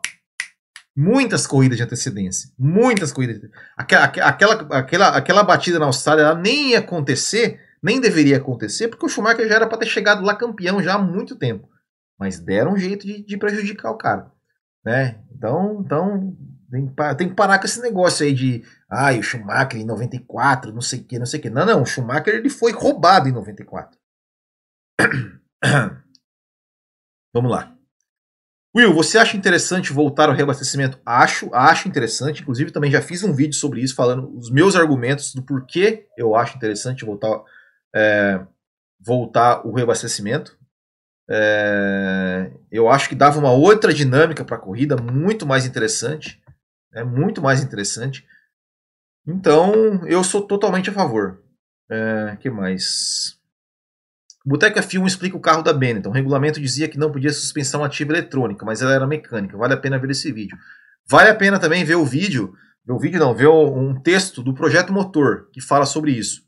muitas 0.96 1.46
corridas 1.46 1.76
de 1.76 1.82
antecedência. 1.82 2.50
Muitas 2.58 3.12
corridas. 3.12 3.50
Aquela, 3.76 4.04
aquela, 4.04 4.54
aquela, 4.78 5.08
aquela 5.16 5.42
batida 5.42 5.78
na 5.78 5.86
Austrália 5.86 6.22
ela 6.22 6.34
nem 6.34 6.70
ia 6.70 6.78
acontecer, 6.78 7.60
nem 7.82 8.00
deveria 8.00 8.36
acontecer, 8.36 8.88
porque 8.88 9.06
o 9.06 9.08
Schumacher 9.08 9.48
já 9.48 9.56
era 9.56 9.66
para 9.66 9.78
ter 9.78 9.86
chegado 9.86 10.22
lá 10.22 10.36
campeão 10.36 10.82
já 10.82 10.94
há 10.94 10.98
muito 10.98 11.36
tempo. 11.36 11.68
Mas 12.18 12.38
deram 12.38 12.74
um 12.74 12.78
jeito 12.78 13.06
de, 13.06 13.24
de 13.24 13.36
prejudicar 13.36 13.90
o 13.90 13.98
cara. 13.98 14.30
Né? 14.84 15.18
Então, 15.32 15.82
então 15.84 16.36
tem, 16.70 17.28
que 17.28 17.34
parar 17.34 17.58
com 17.58 17.64
esse 17.64 17.80
negócio 17.80 18.24
aí 18.24 18.32
de 18.32 18.64
ah, 18.88 19.12
o 19.12 19.22
Schumacher 19.22 19.80
em 19.80 19.84
94, 19.84 20.72
não 20.72 20.80
sei 20.80 21.00
o 21.00 21.04
que, 21.04 21.18
não 21.18 21.26
sei 21.26 21.40
o 21.40 21.42
que. 21.42 21.50
Não, 21.50 21.66
não, 21.66 21.82
o 21.82 21.86
Schumacher 21.86 22.34
ele 22.34 22.48
foi 22.48 22.72
roubado 22.72 23.28
em 23.28 23.32
94. 23.32 23.98
Vamos 27.34 27.50
lá. 27.50 27.76
Will, 28.76 28.94
você 28.94 29.18
acha 29.18 29.36
interessante 29.36 29.92
voltar 29.92 30.28
ao 30.28 30.34
reabastecimento? 30.34 31.00
Acho, 31.04 31.52
acho 31.52 31.88
interessante. 31.88 32.42
Inclusive, 32.42 32.70
também 32.70 32.90
já 32.90 33.02
fiz 33.02 33.24
um 33.24 33.32
vídeo 33.32 33.54
sobre 33.54 33.80
isso, 33.80 33.96
falando 33.96 34.32
os 34.36 34.48
meus 34.48 34.76
argumentos 34.76 35.34
do 35.34 35.42
porquê 35.42 36.06
eu 36.16 36.36
acho 36.36 36.56
interessante 36.56 37.04
voltar, 37.04 37.42
é, 37.94 38.40
voltar 39.00 39.66
o 39.66 39.72
reabastecimento. 39.72 40.56
É, 41.28 42.52
eu 42.70 42.88
acho 42.88 43.08
que 43.08 43.14
dava 43.16 43.40
uma 43.40 43.50
outra 43.50 43.92
dinâmica 43.92 44.44
para 44.44 44.56
a 44.56 44.60
corrida, 44.60 44.96
muito 44.96 45.44
mais 45.44 45.66
interessante. 45.66 46.40
É 46.92 47.04
muito 47.04 47.40
mais 47.40 47.62
interessante. 47.62 48.26
Então, 49.26 50.04
eu 50.06 50.24
sou 50.24 50.46
totalmente 50.46 50.90
a 50.90 50.92
favor. 50.92 51.42
É, 51.90 52.36
que 52.40 52.50
mais? 52.50 53.38
Boteca 54.44 54.82
Film 54.82 55.06
explica 55.06 55.36
o 55.36 55.40
carro 55.40 55.62
da 55.62 55.72
Benetton. 55.72 56.08
O 56.08 56.12
regulamento 56.12 56.60
dizia 56.60 56.88
que 56.88 56.98
não 56.98 57.12
podia 57.12 57.32
suspensão 57.32 57.84
ativa 57.84 58.12
eletrônica, 58.12 58.64
mas 58.64 58.80
ela 58.80 58.94
era 58.94 59.06
mecânica. 59.06 59.56
Vale 59.56 59.74
a 59.74 59.76
pena 59.76 59.98
ver 59.98 60.10
esse 60.10 60.32
vídeo. 60.32 60.56
Vale 61.08 61.28
a 61.28 61.34
pena 61.34 61.58
também 61.58 61.84
ver 61.84 61.96
o 61.96 62.04
vídeo, 62.04 62.54
ver 62.84 62.92
o 62.92 62.98
vídeo 62.98 63.20
não, 63.20 63.34
ver 63.34 63.48
um 63.48 64.00
texto 64.00 64.42
do 64.42 64.54
Projeto 64.54 64.92
Motor 64.92 65.48
que 65.52 65.60
fala 65.60 65.84
sobre 65.84 66.12
isso. 66.12 66.42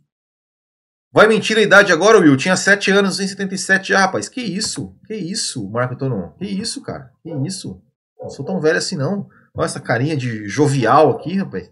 Vai 1.13 1.27
mentir 1.27 1.59
a 1.59 1.63
idade 1.63 1.93
agora, 1.93 2.19
Will? 2.19 2.37
Tinha 2.39 2.57
7 2.57 2.91
anos 2.91 3.21
em 3.21 3.29
77 3.29 3.89
já, 3.89 3.99
rapaz. 3.99 4.31
Que 4.31 4.41
isso? 4.41 4.97
Que 5.07 5.15
isso, 5.15 5.69
Marco 5.69 5.95
Tonon? 5.95 6.31
Que 6.39 6.47
isso, 6.47 6.81
cara? 6.81 7.13
Que 7.23 7.31
isso? 7.47 7.83
Não 8.19 8.31
sou 8.31 8.47
tão 8.47 8.59
velho 8.61 8.79
assim, 8.79 8.97
não. 8.97 9.29
Olha 9.55 9.67
essa 9.67 9.81
carinha 9.81 10.17
de 10.17 10.49
jovial 10.49 11.11
aqui, 11.11 11.37
rapaz. 11.37 11.71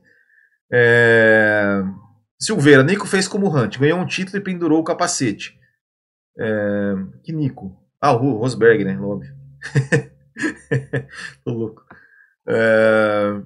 É... 0.73 1.83
Silveira, 2.39 2.83
Nico 2.83 3.07
fez 3.07 3.27
como 3.27 3.55
Hunt, 3.55 3.79
ganhou 3.79 3.99
um 3.99 4.07
título 4.07 4.39
e 4.39 4.45
pendurou 4.45 4.81
o 4.81 4.85
capacete. 4.85 5.59
É... 6.39 6.95
Que 7.25 7.33
Nico? 7.33 7.77
Ah, 8.01 8.13
o 8.13 8.39
Rosberg, 8.39 8.85
né? 8.85 8.99
Óbvio. 8.99 9.35
Tô 11.45 11.53
louco. 11.53 11.85
É... 12.49 13.43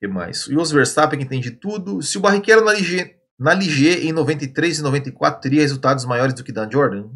que 0.00 0.08
mais? 0.08 0.46
O 0.46 0.52
Jos 0.52 0.70
Verstappen 0.72 1.20
entende 1.20 1.50
tudo. 1.50 2.02
Se 2.02 2.18
o 2.18 2.20
Barrichello 2.20 2.64
na 2.64 2.72
Ligier, 2.72 3.18
na 3.38 3.54
Ligier 3.54 4.04
em 4.04 4.12
93 4.12 4.78
e 4.78 4.82
94 4.82 5.40
teria 5.40 5.62
resultados 5.62 6.04
maiores 6.04 6.34
do 6.34 6.44
que 6.44 6.52
Dan 6.52 6.70
Jordan? 6.70 7.10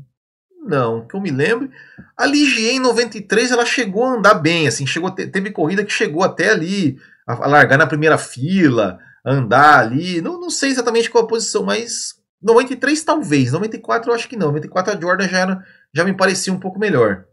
Não, 0.67 1.07
que 1.07 1.15
eu 1.15 1.21
me 1.21 1.31
lembro. 1.31 1.71
A 2.17 2.27
Ligier 2.27 2.75
em 2.75 2.81
93 2.81 3.53
ela 3.53 3.65
chegou 3.65 4.05
a 4.05 4.15
andar 4.15 4.35
bem, 4.35 4.67
assim, 4.67 4.87
chegou 4.87 5.11
teve 5.11 5.51
corrida 5.51 5.85
que 5.85 5.93
chegou 5.93 6.23
até 6.23 6.51
ali 6.51 6.99
a, 7.27 7.47
largar 7.47 7.79
na 7.79 7.87
primeira 7.87 8.19
fila, 8.19 8.99
andar 9.25 9.81
ali. 9.81 10.21
Não, 10.21 10.41
não 10.41 10.51
sei 10.51 10.71
exatamente 10.71 11.11
qual 11.11 11.25
a 11.25 11.29
posição, 11.29 11.63
mas 11.63 12.15
93 12.43 13.03
talvez. 13.05 13.53
94 13.53 14.11
eu 14.11 14.15
acho 14.15 14.29
que 14.29 14.37
não. 14.37 14.49
94 14.49 14.97
a 14.97 15.01
Jordan 15.01 15.29
já, 15.29 15.39
era, 15.39 15.65
já 15.95 16.05
me 16.05 16.17
parecia 16.17 16.53
um 16.53 16.61
pouco 16.61 16.79
melhor. 16.79 17.25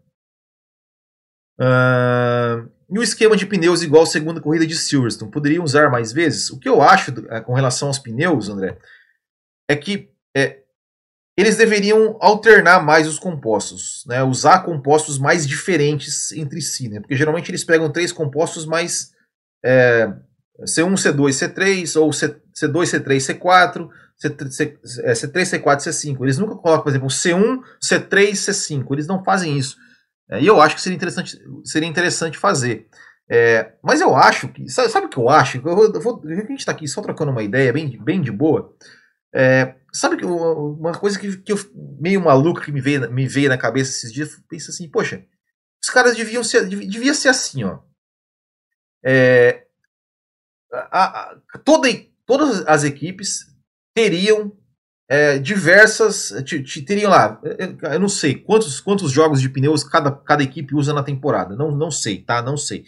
Uh, 1.58 2.68
e 2.90 2.98
o 2.98 3.02
esquema 3.02 3.36
de 3.36 3.46
pneus 3.46 3.82
igual 3.82 4.02
a 4.02 4.06
segunda 4.06 4.40
corrida 4.40 4.66
de 4.66 4.76
Silverstone, 4.76 5.30
poderiam 5.30 5.64
usar 5.64 5.90
mais 5.90 6.12
vezes? 6.12 6.50
O 6.50 6.58
que 6.58 6.68
eu 6.68 6.82
acho 6.82 7.12
uh, 7.12 7.42
com 7.44 7.54
relação 7.54 7.88
aos 7.88 7.98
pneus, 7.98 8.48
André, 8.48 8.76
é 9.68 9.76
que 9.76 10.10
é, 10.36 10.63
eles 11.36 11.56
deveriam 11.56 12.16
alternar 12.20 12.84
mais 12.84 13.08
os 13.08 13.18
compostos, 13.18 14.04
né? 14.06 14.22
usar 14.22 14.60
compostos 14.60 15.18
mais 15.18 15.46
diferentes 15.46 16.32
entre 16.32 16.60
si, 16.60 16.88
né? 16.88 17.00
porque 17.00 17.16
geralmente 17.16 17.50
eles 17.50 17.64
pegam 17.64 17.90
três 17.90 18.12
compostos 18.12 18.64
mais 18.64 19.12
é, 19.64 20.12
C1, 20.60 20.94
C2, 20.94 21.30
C3, 21.30 22.00
ou 22.00 22.12
C, 22.12 22.68
2 22.68 22.90
C3, 22.90 23.16
C4, 23.16 23.88
C3, 24.22 25.60
C4, 25.60 25.76
C5. 25.78 26.22
Eles 26.22 26.38
nunca 26.38 26.54
colocam, 26.54 26.84
por 26.84 26.90
exemplo, 26.90 27.08
C1, 27.08 27.60
C3, 27.82 28.30
C5. 28.30 28.86
Eles 28.92 29.06
não 29.06 29.24
fazem 29.24 29.58
isso. 29.58 29.76
É, 30.30 30.40
e 30.40 30.46
eu 30.46 30.60
acho 30.60 30.76
que 30.76 30.80
seria 30.80 30.96
interessante, 30.96 31.38
seria 31.64 31.88
interessante 31.88 32.38
fazer. 32.38 32.86
É, 33.28 33.72
mas 33.82 34.00
eu 34.00 34.14
acho 34.14 34.48
que. 34.48 34.68
Sabe, 34.68 34.88
sabe 34.90 35.06
o 35.06 35.08
que 35.08 35.18
eu 35.18 35.28
acho? 35.28 35.56
Eu 35.58 36.00
vou, 36.00 36.22
a 36.24 36.34
gente 36.34 36.60
está 36.60 36.72
aqui 36.72 36.86
só 36.86 37.02
trocando 37.02 37.32
uma 37.32 37.42
ideia 37.42 37.72
bem, 37.72 37.98
bem 38.02 38.20
de 38.20 38.30
boa. 38.30 38.72
É, 39.34 39.74
sabe 39.94 40.16
que 40.16 40.24
uma 40.24 40.98
coisa 40.98 41.18
que, 41.18 41.36
que 41.38 41.52
eu, 41.52 41.58
meio 42.00 42.20
maluca 42.20 42.62
que 42.62 42.72
me 42.72 42.80
veio, 42.80 43.10
me 43.12 43.26
veio 43.28 43.48
na 43.48 43.58
cabeça 43.58 43.90
esses 43.90 44.12
dias, 44.12 44.40
pensa 44.48 44.70
assim, 44.70 44.88
poxa, 44.88 45.24
os 45.82 45.90
caras 45.90 46.16
deviam 46.16 46.42
ser, 46.42 46.66
devia 46.66 47.14
ser 47.14 47.28
assim, 47.28 47.64
ó. 47.64 47.80
É, 49.04 49.66
a, 50.72 51.04
a, 51.04 51.58
toda, 51.64 51.88
todas 52.26 52.66
as 52.66 52.84
equipes 52.84 53.46
teriam 53.94 54.56
é, 55.08 55.38
diversas. 55.38 56.32
Teriam 56.86 57.10
lá, 57.10 57.40
eu 57.92 58.00
não 58.00 58.08
sei 58.08 58.34
quantos, 58.34 58.80
quantos 58.80 59.12
jogos 59.12 59.40
de 59.40 59.48
pneus 59.48 59.84
cada, 59.84 60.10
cada 60.10 60.42
equipe 60.42 60.74
usa 60.74 60.92
na 60.92 61.02
temporada. 61.02 61.54
Não, 61.54 61.70
não 61.70 61.90
sei, 61.90 62.22
tá? 62.22 62.42
Não 62.42 62.56
sei. 62.56 62.84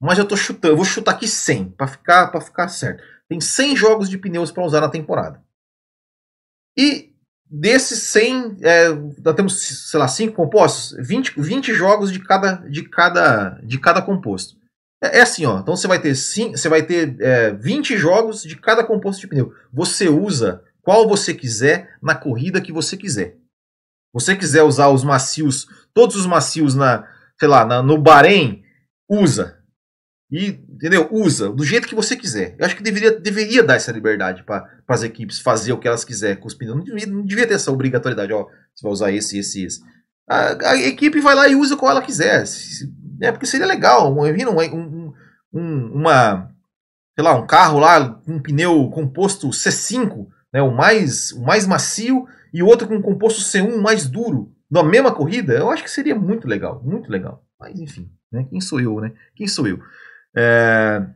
Mas 0.00 0.18
eu 0.18 0.26
tô 0.26 0.36
chutando, 0.36 0.72
eu 0.72 0.76
vou 0.76 0.84
chutar 0.84 1.12
aqui 1.12 1.26
100 1.26 1.70
para 1.70 1.86
ficar, 1.86 2.28
pra 2.28 2.40
ficar 2.40 2.68
certo. 2.68 3.02
Tem 3.28 3.40
100 3.40 3.76
jogos 3.76 4.08
de 4.08 4.18
pneus 4.18 4.52
para 4.52 4.64
usar 4.64 4.80
na 4.80 4.88
temporada. 4.88 5.42
E 6.76 7.12
desses 7.50 8.02
100, 8.02 8.58
é, 8.60 8.88
nós 9.24 9.34
temos, 9.34 9.60
sei 9.60 9.98
lá, 9.98 10.08
5 10.08 10.34
compostos, 10.34 10.96
20, 10.98 11.40
20 11.40 11.72
jogos 11.72 12.12
de 12.12 12.18
cada, 12.20 12.56
de 12.68 12.82
cada, 12.82 13.60
de 13.62 13.78
cada 13.78 14.02
composto. 14.02 14.56
É, 15.02 15.18
é, 15.18 15.20
assim, 15.22 15.46
ó. 15.46 15.60
Então 15.60 15.76
você 15.76 15.86
vai 15.86 16.00
ter, 16.00 16.14
sim, 16.14 16.52
você 16.52 16.68
vai 16.68 16.82
ter 16.82 17.20
é, 17.20 17.52
20 17.52 17.96
jogos 17.96 18.42
de 18.42 18.56
cada 18.56 18.84
composto 18.84 19.20
de 19.20 19.28
pneu. 19.28 19.52
Você 19.72 20.08
usa 20.08 20.62
qual 20.82 21.08
você 21.08 21.34
quiser 21.34 21.96
na 22.02 22.14
corrida 22.14 22.60
que 22.60 22.72
você 22.72 22.96
quiser. 22.96 23.36
Você 24.12 24.34
quiser 24.34 24.62
usar 24.62 24.88
os 24.88 25.04
macios, 25.04 25.66
todos 25.92 26.16
os 26.16 26.26
macios 26.26 26.74
na, 26.74 27.06
sei 27.38 27.48
lá, 27.48 27.64
na, 27.64 27.82
no 27.82 27.98
Bahrein, 27.98 28.64
usa. 29.08 29.55
E, 30.30 30.60
entendeu? 30.68 31.08
Usa 31.12 31.50
do 31.50 31.64
jeito 31.64 31.86
que 31.86 31.94
você 31.94 32.16
quiser. 32.16 32.56
Eu 32.58 32.66
acho 32.66 32.76
que 32.76 32.82
deveria, 32.82 33.18
deveria 33.18 33.62
dar 33.62 33.76
essa 33.76 33.92
liberdade 33.92 34.42
para 34.42 34.68
as 34.88 35.02
equipes 35.02 35.38
fazer 35.38 35.72
o 35.72 35.78
que 35.78 35.86
elas 35.86 36.04
quiserem 36.04 36.36
com 36.36 36.48
os 36.48 36.54
pneus. 36.54 36.76
Não 36.76 36.84
devia, 36.84 37.06
não 37.06 37.24
devia 37.24 37.46
ter 37.46 37.54
essa 37.54 37.70
obrigatoriedade, 37.70 38.32
ó. 38.32 38.46
Você 38.74 38.82
vai 38.82 38.92
usar 38.92 39.12
esse, 39.12 39.38
esse, 39.38 39.64
esse. 39.64 39.80
A, 40.28 40.70
a 40.70 40.76
equipe 40.76 41.20
vai 41.20 41.34
lá 41.34 41.48
e 41.48 41.54
usa 41.54 41.76
qual 41.76 41.92
ela 41.92 42.02
quiser. 42.02 42.44
Se, 42.46 42.92
é, 43.20 43.30
porque 43.30 43.46
seria 43.46 43.66
legal, 43.66 44.12
imagina 44.12 44.50
um, 44.50 44.60
um, 44.60 45.12
um, 45.52 45.92
uma, 45.94 46.50
sei 47.14 47.24
lá, 47.24 47.34
um 47.34 47.46
carro 47.46 47.78
lá 47.78 48.20
um 48.26 48.40
pneu 48.40 48.90
composto 48.90 49.48
C5, 49.48 50.26
né, 50.52 50.60
o, 50.60 50.70
mais, 50.70 51.32
o 51.32 51.42
mais 51.42 51.66
macio, 51.66 52.26
e 52.52 52.62
outro 52.62 52.88
com 52.88 52.96
um 52.96 53.02
composto 53.02 53.40
C1 53.40 53.80
mais 53.80 54.06
duro, 54.06 54.52
na 54.70 54.82
mesma 54.82 55.12
corrida, 55.12 55.54
eu 55.54 55.70
acho 55.70 55.82
que 55.82 55.90
seria 55.90 56.14
muito 56.14 56.48
legal, 56.48 56.82
muito 56.84 57.10
legal. 57.10 57.44
Mas 57.58 57.78
enfim, 57.78 58.10
né, 58.30 58.46
quem 58.50 58.60
sou 58.60 58.80
eu, 58.80 59.00
né? 59.00 59.12
Quem 59.34 59.46
sou 59.46 59.66
eu? 59.66 59.78
É... 60.36 61.06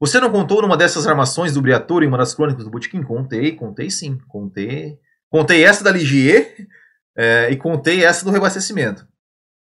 Você 0.00 0.18
não 0.18 0.32
contou 0.32 0.62
numa 0.62 0.76
dessas 0.76 1.06
armações 1.06 1.52
do 1.52 1.60
Briatore 1.60 2.06
em 2.06 2.08
uma 2.08 2.18
das 2.18 2.34
crônicas 2.34 2.64
do 2.64 2.70
Botequim? 2.70 3.02
Contei, 3.02 3.54
contei 3.54 3.90
sim, 3.90 4.18
contei. 4.28 4.98
Contei 5.30 5.64
essa 5.64 5.84
da 5.84 5.90
Ligier 5.90 6.66
é, 7.16 7.50
e 7.50 7.56
contei 7.56 8.04
essa 8.04 8.24
do 8.24 8.30
reabastecimento. 8.30 9.06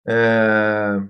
É... 0.08 1.00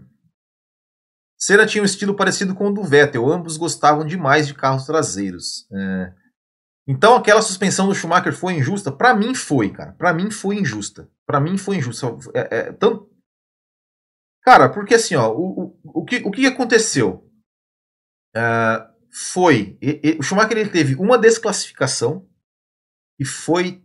Senna 1.38 1.66
tinha 1.66 1.82
um 1.82 1.86
estilo 1.86 2.14
parecido 2.14 2.54
com 2.54 2.68
o 2.68 2.72
do 2.72 2.82
Vettel, 2.82 3.30
ambos 3.30 3.56
gostavam 3.56 4.04
demais 4.04 4.46
de 4.46 4.54
carros 4.54 4.84
traseiros. 4.84 5.66
É... 5.72 6.12
Então 6.86 7.14
aquela 7.14 7.40
suspensão 7.40 7.86
do 7.86 7.94
Schumacher 7.94 8.32
foi 8.34 8.54
injusta? 8.54 8.92
Para 8.92 9.14
mim 9.14 9.34
foi, 9.34 9.70
cara. 9.70 9.92
Para 9.92 10.12
mim 10.12 10.30
foi 10.30 10.56
injusta. 10.56 11.08
Para 11.26 11.40
mim 11.40 11.56
foi 11.56 11.76
injusta. 11.76 12.14
É, 12.34 12.58
é, 12.58 12.72
tanto... 12.72 13.03
Cara, 14.44 14.68
porque 14.68 14.94
assim, 14.94 15.14
ó, 15.14 15.32
o, 15.32 15.62
o, 15.84 16.00
o, 16.00 16.04
que, 16.04 16.16
o 16.16 16.30
que 16.30 16.46
aconteceu? 16.46 17.28
É, 18.36 18.86
foi. 19.10 19.78
E, 19.80 20.00
e, 20.04 20.18
o 20.18 20.22
Schumacher 20.22 20.58
ele 20.58 20.70
teve 20.70 20.94
uma 20.96 21.16
desclassificação 21.16 22.28
e 23.18 23.24
foi, 23.24 23.82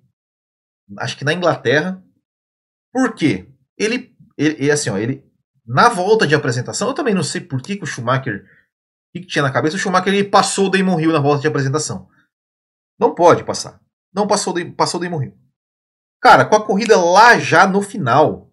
acho 0.97 1.17
que 1.17 1.25
na 1.25 1.33
Inglaterra. 1.33 2.03
Por 2.91 3.13
quê? 3.13 3.47
Ele 3.77 4.17
ele, 4.39 4.71
assim, 4.71 4.89
ó, 4.89 4.97
ele 4.97 5.29
na 5.65 5.89
volta 5.89 6.25
de 6.25 6.33
apresentação, 6.33 6.87
eu 6.87 6.93
também 6.93 7.13
não 7.13 7.21
sei 7.21 7.41
por 7.41 7.61
que, 7.61 7.75
que 7.75 7.83
o 7.83 7.85
Schumacher, 7.87 8.43
o 8.43 9.11
que, 9.13 9.19
que, 9.19 9.27
tinha 9.27 9.43
na 9.43 9.51
cabeça, 9.51 9.75
o 9.75 9.79
Schumacher 9.79 10.13
ele 10.13 10.23
passou 10.23 10.67
o 10.67 10.69
Damon 10.69 10.99
Hill 10.99 11.11
na 11.11 11.19
volta 11.19 11.41
de 11.41 11.47
apresentação. 11.47 12.09
Não 12.97 13.13
pode 13.13 13.43
passar. 13.43 13.79
Não 14.13 14.25
passou, 14.25 14.53
passou 14.75 14.99
o 14.99 15.03
Damon 15.03 15.23
Hill. 15.23 15.37
Cara, 16.21 16.45
com 16.45 16.55
a 16.55 16.65
corrida 16.65 16.97
lá 16.97 17.37
já 17.37 17.67
no 17.67 17.81
final, 17.81 18.48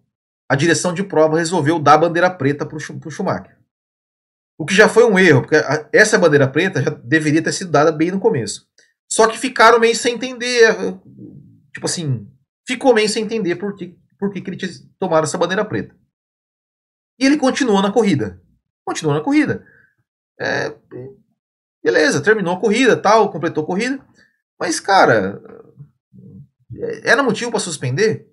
a 0.49 0.55
direção 0.55 0.93
de 0.93 1.03
prova 1.03 1.37
resolveu 1.37 1.79
dar 1.79 1.95
a 1.95 1.97
bandeira 1.99 2.29
preta 2.29 2.65
para 2.65 2.77
o 2.77 3.11
Schumacher. 3.11 3.57
O 4.57 4.65
que 4.65 4.73
já 4.73 4.89
foi 4.89 5.03
um 5.03 5.19
erro, 5.19 5.41
porque 5.41 5.55
essa 5.93 6.17
bandeira 6.17 6.47
preta 6.47 6.81
já 6.81 6.89
deveria 6.89 7.43
ter 7.43 7.51
sido 7.51 7.69
dada 7.69 7.91
bem 7.91 8.11
no 8.11 8.19
começo. 8.19 8.67
Só 9.11 9.27
que 9.27 9.37
ficaram 9.37 9.79
meio 9.79 9.95
sem 9.95 10.15
entender. 10.15 10.75
Tipo 11.73 11.85
assim, 11.85 12.27
ficou 12.67 12.93
meio 12.93 13.07
sem 13.07 13.23
entender 13.23 13.55
por 13.55 13.75
que, 13.75 13.95
por 14.17 14.31
que, 14.31 14.41
que 14.41 14.49
ele 14.49 14.57
tomado 14.99 15.25
essa 15.25 15.37
bandeira 15.37 15.63
preta. 15.63 15.95
E 17.19 17.25
ele 17.25 17.37
continuou 17.37 17.81
na 17.81 17.91
corrida. 17.91 18.41
Continuou 18.85 19.15
na 19.15 19.23
corrida. 19.23 19.65
É, 20.39 20.75
beleza, 21.83 22.21
terminou 22.21 22.55
a 22.55 22.59
corrida, 22.59 22.95
tal, 22.95 23.31
completou 23.31 23.63
a 23.63 23.67
corrida. 23.67 24.03
Mas, 24.59 24.79
cara, 24.79 25.41
é, 26.75 27.11
era 27.11 27.23
motivo 27.23 27.51
para 27.51 27.59
suspender? 27.59 28.29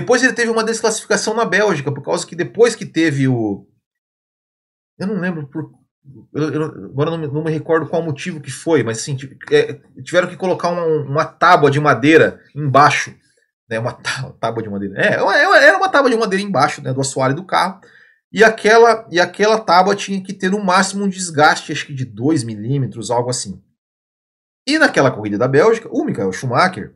Depois 0.00 0.22
ele 0.22 0.34
teve 0.34 0.50
uma 0.50 0.62
desclassificação 0.62 1.32
na 1.32 1.46
Bélgica, 1.46 1.90
por 1.90 2.04
causa 2.04 2.26
que 2.26 2.36
depois 2.36 2.74
que 2.74 2.84
teve 2.84 3.26
o. 3.26 3.66
Eu 4.98 5.06
não 5.06 5.18
lembro 5.18 5.46
por. 5.48 5.70
Eu, 6.34 6.52
eu, 6.52 6.64
agora 6.64 7.10
não 7.12 7.18
me, 7.18 7.26
não 7.26 7.42
me, 7.42 7.50
recordo 7.50 7.88
qual 7.88 8.02
motivo 8.02 8.38
que 8.38 8.50
foi, 8.50 8.82
mas 8.82 8.98
assim, 8.98 9.16
é, 9.50 9.80
tiveram 10.02 10.28
que 10.28 10.36
colocar 10.36 10.68
uma, 10.68 10.84
uma 10.84 11.24
tábua 11.24 11.70
de 11.70 11.80
madeira 11.80 12.42
embaixo. 12.54 13.16
Né, 13.70 13.78
uma 13.78 13.94
tábua 14.38 14.62
de 14.62 14.68
madeira. 14.68 15.00
É, 15.00 15.14
era 15.64 15.78
uma 15.78 15.88
tábua 15.88 16.10
de 16.10 16.16
madeira 16.16 16.44
embaixo 16.44 16.82
né, 16.82 16.92
do 16.92 17.00
assoalho 17.00 17.34
do 17.34 17.46
carro. 17.46 17.80
E 18.30 18.44
aquela, 18.44 19.08
e 19.10 19.18
aquela 19.18 19.58
tábua 19.58 19.96
tinha 19.96 20.22
que 20.22 20.34
ter 20.34 20.50
no 20.50 20.62
máximo 20.62 21.04
um 21.04 21.08
desgaste, 21.08 21.72
acho 21.72 21.86
que 21.86 21.94
de 21.94 22.04
2 22.04 22.44
milímetros, 22.44 23.10
algo 23.10 23.30
assim. 23.30 23.62
E 24.68 24.78
naquela 24.78 25.10
corrida 25.10 25.38
da 25.38 25.48
Bélgica, 25.48 25.88
o 25.90 26.04
Michael 26.04 26.32
Schumacher, 26.32 26.94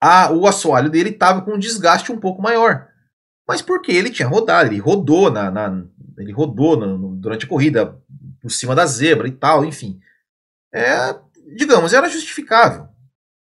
a, 0.00 0.32
o 0.32 0.46
assoalho 0.46 0.90
dele 0.90 1.10
estava 1.10 1.42
com 1.42 1.54
um 1.54 1.58
desgaste 1.58 2.12
um 2.12 2.18
pouco 2.18 2.42
maior. 2.42 2.88
Mas 3.48 3.62
porque 3.62 3.92
ele 3.92 4.10
tinha 4.10 4.28
rodado, 4.28 4.68
ele 4.68 4.78
rodou 4.78 5.30
na, 5.30 5.50
na 5.50 5.84
ele 6.18 6.32
rodou 6.32 6.76
no, 6.76 7.16
durante 7.16 7.44
a 7.44 7.48
corrida 7.48 8.00
por 8.40 8.50
cima 8.50 8.74
da 8.74 8.86
zebra 8.86 9.28
e 9.28 9.32
tal, 9.32 9.64
enfim. 9.64 10.00
É, 10.72 11.14
digamos, 11.56 11.92
era 11.92 12.08
justificável. 12.08 12.88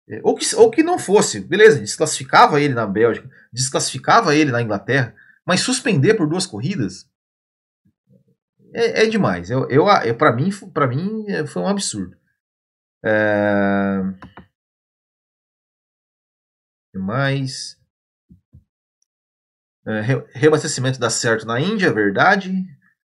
É, 0.09 0.21
ou 0.23 0.35
que, 0.35 0.55
ou 0.57 0.71
que 0.71 0.83
não 0.83 0.99
fosse, 0.99 1.41
beleza, 1.41 1.81
desclassificava 1.81 2.61
ele 2.61 2.75
na 2.75 2.87
Bélgica, 2.87 3.31
desclassificava 3.53 4.35
ele 4.35 4.51
na 4.51 4.63
Inglaterra, 4.63 5.15
mas 5.47 5.61
suspender 5.61 6.15
por 6.15 6.29
duas 6.29 6.47
corridas 6.47 7.09
é, 8.73 9.05
é 9.05 9.07
demais. 9.07 9.51
Eu, 9.51 9.69
eu, 9.69 9.87
eu 10.05 10.15
para 10.17 10.33
mim, 10.33 10.51
para 10.73 10.87
mim 10.87 11.25
é, 11.29 11.47
foi 11.47 11.63
um 11.63 11.69
absurdo. 11.69 12.17
É... 13.05 14.03
mais? 16.99 17.79
É, 19.87 20.01
reabastecimento 20.35 21.01
dá 21.01 21.11
certo 21.11 21.47
na 21.47 21.61
Índia, 21.61 21.87
é 21.87 21.93
verdade. 21.93 22.53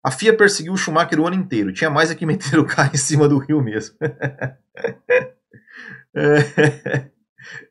A 0.03 0.11
FIA 0.11 0.35
perseguiu 0.35 0.73
o 0.73 0.77
Schumacher 0.77 1.19
o 1.19 1.27
ano 1.27 1.35
inteiro. 1.35 1.73
Tinha 1.73 1.89
mais 1.89 2.11
é 2.11 2.15
que 2.15 2.25
meter 2.25 2.57
o 2.59 2.65
carro 2.65 2.91
em 2.93 2.97
cima 2.97 3.27
do 3.27 3.37
rio 3.37 3.61
mesmo. 3.61 3.95
é, 6.15 7.09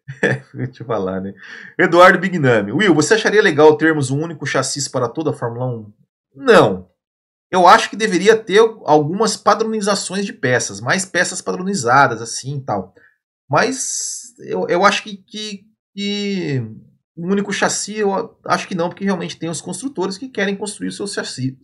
vou 0.55 0.67
te 0.67 0.85
falar, 0.85 1.21
né? 1.21 1.35
Eduardo 1.79 2.19
Bignami. 2.19 2.73
Will, 2.73 2.95
você 2.95 3.15
acharia 3.15 3.43
legal 3.43 3.77
termos 3.77 4.11
um 4.11 4.23
único 4.23 4.47
chassi 4.47 4.91
para 4.91 5.09
toda 5.09 5.31
a 5.31 5.33
Fórmula 5.33 5.67
1? 5.67 5.93
Não. 6.37 6.91
Eu 7.51 7.69
acho 7.69 7.89
que 7.89 7.97
deveria 7.97 8.37
ter 8.37 8.59
algumas 8.85 9.37
padronizações 9.37 10.27
de 10.27 10.33
peças, 10.33 10.81
mais 10.81 11.05
peças 11.05 11.41
padronizadas, 11.41 12.21
assim 12.21 12.57
e 12.57 12.61
tal. 12.61 12.95
Mas 13.49 14.35
eu, 14.41 14.67
eu 14.69 14.85
acho 14.85 15.03
que, 15.03 15.19
que, 15.19 15.65
que 15.95 16.61
um 17.17 17.31
único 17.31 17.53
chassi, 17.53 17.99
eu 17.99 18.37
acho 18.45 18.67
que 18.67 18.75
não, 18.75 18.89
porque 18.89 19.05
realmente 19.05 19.39
tem 19.39 19.49
os 19.49 19.61
construtores 19.61 20.19
que 20.19 20.29
querem 20.29 20.57
construir 20.57 20.89
os 20.89 20.97
seus 20.97 21.13
chassis. 21.13 21.55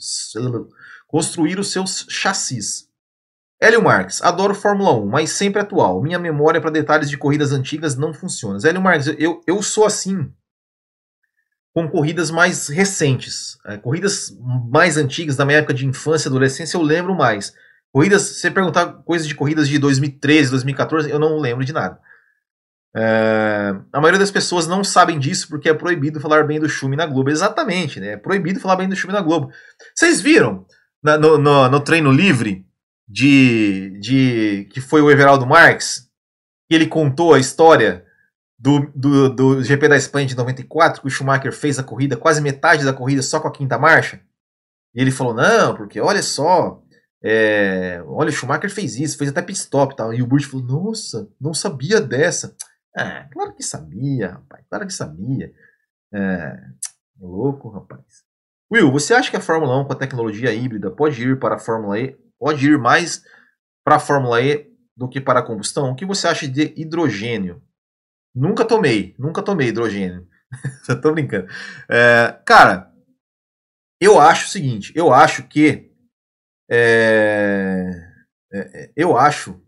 Construir 1.08 1.58
os 1.58 1.72
seus 1.72 2.06
chassis. 2.08 2.88
Hélio 3.60 3.82
Marques, 3.82 4.22
adoro 4.22 4.54
Fórmula 4.54 4.94
1, 4.94 5.06
mas 5.06 5.30
sempre 5.30 5.60
atual. 5.60 6.00
Minha 6.00 6.18
memória 6.18 6.60
para 6.60 6.70
detalhes 6.70 7.10
de 7.10 7.18
corridas 7.18 7.52
antigas 7.52 7.96
não 7.96 8.14
funciona. 8.14 8.58
Hélio 8.64 8.80
Marques, 8.80 9.08
eu, 9.18 9.42
eu 9.46 9.62
sou 9.62 9.84
assim 9.84 10.32
com 11.74 11.88
corridas 11.88 12.30
mais 12.30 12.68
recentes. 12.68 13.58
É, 13.66 13.76
corridas 13.76 14.34
mais 14.70 14.96
antigas, 14.96 15.36
da 15.36 15.44
minha 15.44 15.58
época 15.58 15.74
de 15.74 15.86
infância 15.86 16.28
e 16.28 16.30
adolescência, 16.30 16.76
eu 16.76 16.82
lembro 16.82 17.14
mais. 17.14 17.52
Corridas, 17.92 18.22
se 18.22 18.34
você 18.34 18.50
perguntar 18.50 19.02
coisas 19.04 19.26
de 19.26 19.34
corridas 19.34 19.68
de 19.68 19.78
2013, 19.78 20.50
2014, 20.50 21.10
eu 21.10 21.18
não 21.18 21.38
lembro 21.38 21.64
de 21.64 21.72
nada. 21.72 22.00
É, 22.94 23.72
a 23.92 24.00
maioria 24.00 24.18
das 24.18 24.30
pessoas 24.30 24.66
não 24.66 24.82
sabem 24.82 25.18
disso 25.18 25.48
porque 25.48 25.68
é 25.68 25.74
proibido 25.74 26.20
falar 26.20 26.44
bem 26.44 26.58
do 26.58 26.68
Schumi 26.68 26.96
na 26.96 27.06
Globo. 27.06 27.30
Exatamente, 27.30 28.00
né? 28.00 28.12
É 28.12 28.16
proibido 28.16 28.60
falar 28.60 28.76
bem 28.76 28.88
do 28.88 28.96
Schumi 28.96 29.12
na 29.12 29.20
Globo. 29.20 29.50
Vocês 29.94 30.20
viram 30.20 30.66
na, 31.02 31.16
no, 31.16 31.38
no, 31.38 31.68
no, 31.68 31.80
treino 31.80 32.10
livre 32.10 32.66
de, 33.08 33.98
de 34.00 34.68
que 34.72 34.80
foi 34.80 35.00
o 35.00 35.10
Everaldo 35.10 35.46
Marques? 35.46 36.08
Que 36.68 36.74
ele 36.74 36.86
contou 36.86 37.34
a 37.34 37.38
história 37.38 38.04
do, 38.58 38.90
do, 38.94 39.28
do 39.30 39.62
GP 39.62 39.88
da 39.88 39.96
Espanha 39.96 40.26
de 40.26 40.36
94, 40.36 41.00
que 41.00 41.06
o 41.06 41.10
Schumacher 41.10 41.52
fez 41.52 41.78
a 41.78 41.82
corrida, 41.82 42.16
quase 42.16 42.42
metade 42.42 42.84
da 42.84 42.92
corrida 42.92 43.22
só 43.22 43.40
com 43.40 43.48
a 43.48 43.52
quinta 43.52 43.78
marcha. 43.78 44.20
E 44.94 45.00
ele 45.00 45.10
falou: 45.10 45.32
não, 45.32 45.74
porque 45.74 46.00
olha 46.00 46.22
só, 46.22 46.82
é, 47.22 48.02
olha, 48.06 48.28
o 48.28 48.32
Schumacher 48.32 48.70
fez 48.70 48.96
isso, 48.96 49.16
fez 49.16 49.30
até 49.30 49.40
pit 49.40 49.58
stop 49.58 49.92
e 49.92 49.96
tal. 49.96 50.12
E 50.12 50.22
o 50.22 50.26
Burt 50.26 50.44
falou: 50.44 50.66
nossa, 50.66 51.28
não 51.40 51.54
sabia 51.54 52.00
dessa. 52.00 52.54
Ah, 52.96 53.28
claro 53.32 53.54
que 53.54 53.62
sabia, 53.62 54.32
rapaz. 54.32 54.64
Claro 54.68 54.86
que 54.86 54.92
sabia. 54.92 55.52
É, 56.12 56.60
louco, 57.20 57.68
rapaz. 57.70 58.24
Will, 58.72 58.90
você 58.92 59.14
acha 59.14 59.30
que 59.30 59.36
a 59.36 59.40
Fórmula 59.40 59.78
1 59.80 59.86
com 59.86 59.92
a 59.92 59.96
tecnologia 59.98 60.52
híbrida 60.52 60.90
pode 60.90 61.22
ir 61.22 61.38
para 61.38 61.56
a 61.56 61.58
Fórmula 61.58 61.98
E? 62.00 62.16
Pode 62.38 62.66
ir 62.68 62.78
mais 62.78 63.22
para 63.84 63.96
a 63.96 64.00
Fórmula 64.00 64.42
E 64.42 64.70
do 64.96 65.08
que 65.08 65.20
para 65.20 65.40
a 65.40 65.42
combustão? 65.42 65.90
O 65.90 65.96
que 65.96 66.06
você 66.06 66.28
acha 66.28 66.48
de 66.48 66.74
hidrogênio? 66.76 67.62
Nunca 68.34 68.64
tomei, 68.64 69.14
nunca 69.18 69.42
tomei 69.42 69.68
hidrogênio. 69.68 70.28
Só 70.84 70.94
tô 71.00 71.12
brincando. 71.12 71.48
É, 71.90 72.32
cara, 72.46 72.92
eu 74.00 74.18
acho 74.18 74.46
o 74.46 74.48
seguinte, 74.50 74.92
eu 74.96 75.12
acho 75.12 75.46
que 75.48 75.90
é, 76.70 77.90
é, 78.52 78.84
é 78.84 78.92
eu 78.96 79.16
acho 79.16 79.60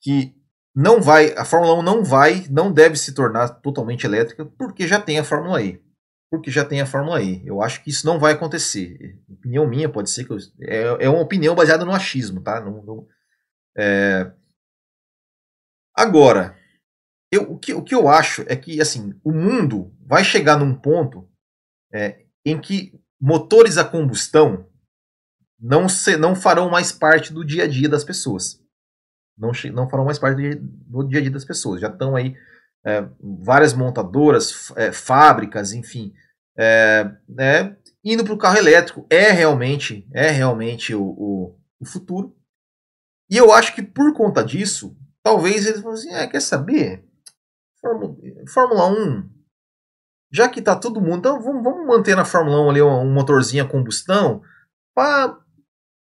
que 0.00 0.34
não 0.74 1.00
vai, 1.00 1.32
a 1.34 1.44
Fórmula 1.44 1.78
1 1.78 1.82
não 1.82 2.02
vai, 2.02 2.46
não 2.50 2.72
deve 2.72 2.96
se 2.96 3.14
tornar 3.14 3.48
totalmente 3.60 4.04
elétrica, 4.04 4.44
porque 4.44 4.88
já 4.88 5.00
tem 5.00 5.18
a 5.20 5.24
Fórmula 5.24 5.62
E. 5.62 5.80
Porque 6.28 6.50
já 6.50 6.64
tem 6.64 6.80
a 6.80 6.86
Fórmula 6.86 7.22
E. 7.22 7.46
Eu 7.46 7.62
acho 7.62 7.82
que 7.84 7.90
isso 7.90 8.04
não 8.04 8.18
vai 8.18 8.32
acontecer. 8.32 9.22
Opinião 9.28 9.68
minha, 9.68 9.88
pode 9.88 10.10
ser 10.10 10.24
que 10.24 10.32
eu, 10.32 10.38
é, 10.60 11.04
é 11.04 11.08
uma 11.08 11.20
opinião 11.20 11.54
baseada 11.54 11.84
no 11.84 11.92
achismo, 11.92 12.40
tá? 12.42 12.60
Não, 12.60 12.82
não, 12.82 13.06
é... 13.76 14.32
Agora, 15.96 16.58
eu, 17.30 17.52
o, 17.52 17.58
que, 17.58 17.72
o 17.72 17.82
que 17.82 17.94
eu 17.94 18.08
acho 18.08 18.42
é 18.48 18.56
que 18.56 18.80
assim, 18.80 19.14
o 19.22 19.30
mundo 19.30 19.94
vai 20.04 20.24
chegar 20.24 20.58
num 20.58 20.74
ponto 20.74 21.30
é, 21.92 22.24
em 22.44 22.60
que 22.60 23.00
motores 23.20 23.78
a 23.78 23.84
combustão 23.84 24.68
não, 25.56 25.88
se, 25.88 26.16
não 26.16 26.34
farão 26.34 26.68
mais 26.68 26.90
parte 26.90 27.32
do 27.32 27.44
dia 27.44 27.62
a 27.62 27.68
dia 27.68 27.88
das 27.88 28.02
pessoas 28.02 28.63
não, 29.36 29.52
não 29.72 29.88
farão 29.88 30.04
mais 30.04 30.18
parte 30.18 30.54
do 30.56 31.02
dia 31.04 31.18
a 31.18 31.22
dia 31.22 31.30
das 31.30 31.44
pessoas. 31.44 31.80
Já 31.80 31.88
estão 31.88 32.14
aí 32.14 32.36
é, 32.84 33.08
várias 33.20 33.74
montadoras, 33.74 34.72
é, 34.76 34.92
fábricas, 34.92 35.72
enfim, 35.72 36.12
é, 36.56 37.10
né, 37.28 37.76
indo 38.04 38.24
para 38.24 38.34
o 38.34 38.38
carro 38.38 38.58
elétrico. 38.58 39.06
É 39.10 39.30
realmente, 39.30 40.06
é 40.12 40.30
realmente 40.30 40.94
o, 40.94 41.02
o, 41.02 41.58
o, 41.80 41.86
futuro. 41.86 42.36
E 43.30 43.36
eu 43.36 43.52
acho 43.52 43.74
que 43.74 43.82
por 43.82 44.12
conta 44.14 44.44
disso, 44.44 44.96
talvez 45.22 45.66
eles 45.66 45.80
vão 45.80 45.92
assim, 45.92 46.10
quer 46.28 46.40
saber? 46.40 47.04
Fórmula, 47.80 48.16
Fórmula 48.48 48.86
1, 48.86 49.30
já 50.32 50.48
que 50.48 50.58
está 50.58 50.74
todo 50.74 51.00
mundo, 51.00 51.18
então 51.18 51.40
vamos, 51.40 51.62
vamos 51.62 51.86
manter 51.86 52.16
na 52.16 52.24
Fórmula 52.24 52.60
1 52.62 52.70
ali 52.70 52.82
um, 52.82 53.00
um 53.00 53.12
motorzinho 53.12 53.64
a 53.64 53.68
combustão 53.68 54.42
para 54.94 55.38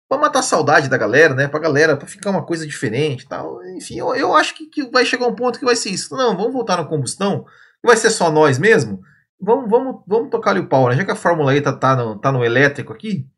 para 0.08 0.18
matar 0.18 0.38
a 0.38 0.42
saudade 0.42 0.88
da 0.88 0.96
galera, 0.96 1.34
né? 1.34 1.46
Pra 1.46 1.60
galera, 1.60 1.96
pra 1.96 2.06
ficar 2.06 2.30
uma 2.30 2.44
coisa 2.44 2.66
diferente 2.66 3.28
tal. 3.28 3.62
Enfim, 3.76 3.98
eu, 3.98 4.14
eu 4.14 4.34
acho 4.34 4.54
que, 4.54 4.66
que 4.66 4.90
vai 4.90 5.04
chegar 5.04 5.26
um 5.26 5.34
ponto 5.34 5.58
que 5.58 5.64
vai 5.64 5.76
ser 5.76 5.90
isso. 5.90 6.16
Não, 6.16 6.36
vamos 6.36 6.52
voltar 6.52 6.78
na 6.78 6.84
combustão, 6.84 7.44
vai 7.84 7.96
ser 7.96 8.10
só 8.10 8.30
nós 8.30 8.58
mesmo. 8.58 9.02
Vamos, 9.40 9.70
vamos, 9.70 10.02
vamos 10.06 10.30
tocar 10.30 10.52
ali 10.52 10.60
o 10.60 10.68
pau, 10.68 10.88
né? 10.88 10.96
Já 10.96 11.04
que 11.04 11.10
a 11.10 11.16
Fórmula 11.16 11.54
E 11.54 11.60
tá, 11.60 11.72
tá, 11.72 11.94
no, 11.94 12.18
tá 12.18 12.32
no 12.32 12.44
elétrico 12.44 12.92
aqui. 12.92 13.28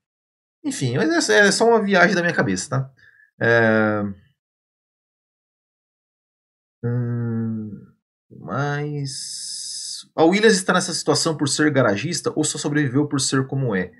Enfim, 0.64 0.96
mas 0.96 1.28
é, 1.28 1.48
é 1.48 1.52
só 1.52 1.66
uma 1.68 1.82
viagem 1.82 2.14
da 2.14 2.22
minha 2.22 2.34
cabeça, 2.34 2.70
tá? 2.70 2.90
É... 3.40 4.02
Hum, 6.84 7.86
mas. 8.30 10.06
A 10.14 10.24
Williams 10.24 10.54
está 10.54 10.72
nessa 10.72 10.92
situação 10.92 11.36
por 11.36 11.48
ser 11.48 11.70
garagista 11.70 12.32
ou 12.34 12.44
só 12.44 12.58
sobreviveu 12.58 13.06
por 13.06 13.20
ser 13.20 13.46
como 13.46 13.74
é? 13.74 13.92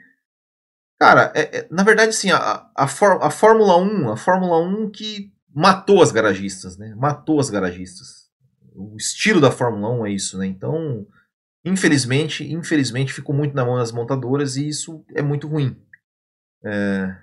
Cara, 1.01 1.33
é, 1.35 1.61
é, 1.61 1.69
na 1.71 1.83
verdade, 1.83 2.15
sim, 2.15 2.31
a, 2.31 2.67
a, 2.77 2.85
a 2.85 3.31
Fórmula 3.31 3.79
1, 3.79 4.11
a 4.11 4.17
Fórmula 4.19 4.59
1 4.59 4.91
que 4.91 5.33
matou 5.53 6.03
as 6.03 6.13
garagistas, 6.13 6.77
né? 6.77 6.95
Matou 6.95 7.41
as 7.41 7.49
garagistas. 7.49 8.29
O 8.75 8.99
estilo 8.99 9.41
da 9.41 9.51
Fórmula 9.51 9.91
1 10.03 10.07
é 10.07 10.11
isso, 10.11 10.37
né? 10.37 10.47
Então, 10.47 11.07
infelizmente, 11.65 12.45
infelizmente 12.53 13.15
ficou 13.15 13.35
muito 13.35 13.57
na 13.57 13.65
mão 13.65 13.77
das 13.77 13.93
montadoras 13.93 14.57
e 14.57 14.69
isso 14.69 15.03
é 15.15 15.23
muito 15.23 15.49
ruim. 15.49 15.75
É... 16.63 17.17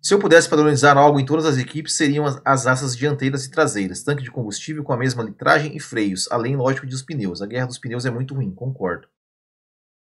Se 0.00 0.14
eu 0.14 0.18
pudesse 0.18 0.48
padronizar 0.48 0.96
algo 0.96 1.20
em 1.20 1.26
todas 1.26 1.44
as 1.44 1.58
equipes, 1.58 1.92
seriam 1.92 2.24
as, 2.24 2.40
as 2.42 2.66
asas 2.66 2.96
dianteiras 2.96 3.44
e 3.44 3.50
traseiras, 3.50 4.02
tanque 4.02 4.22
de 4.22 4.30
combustível 4.30 4.82
com 4.82 4.92
a 4.94 4.96
mesma 4.96 5.22
litragem 5.22 5.76
e 5.76 5.80
freios, 5.80 6.26
além, 6.32 6.56
lógico, 6.56 6.86
dos 6.86 7.02
pneus. 7.02 7.42
A 7.42 7.46
guerra 7.46 7.66
dos 7.66 7.78
pneus 7.78 8.06
é 8.06 8.10
muito 8.10 8.34
ruim, 8.34 8.54
concordo. 8.54 9.06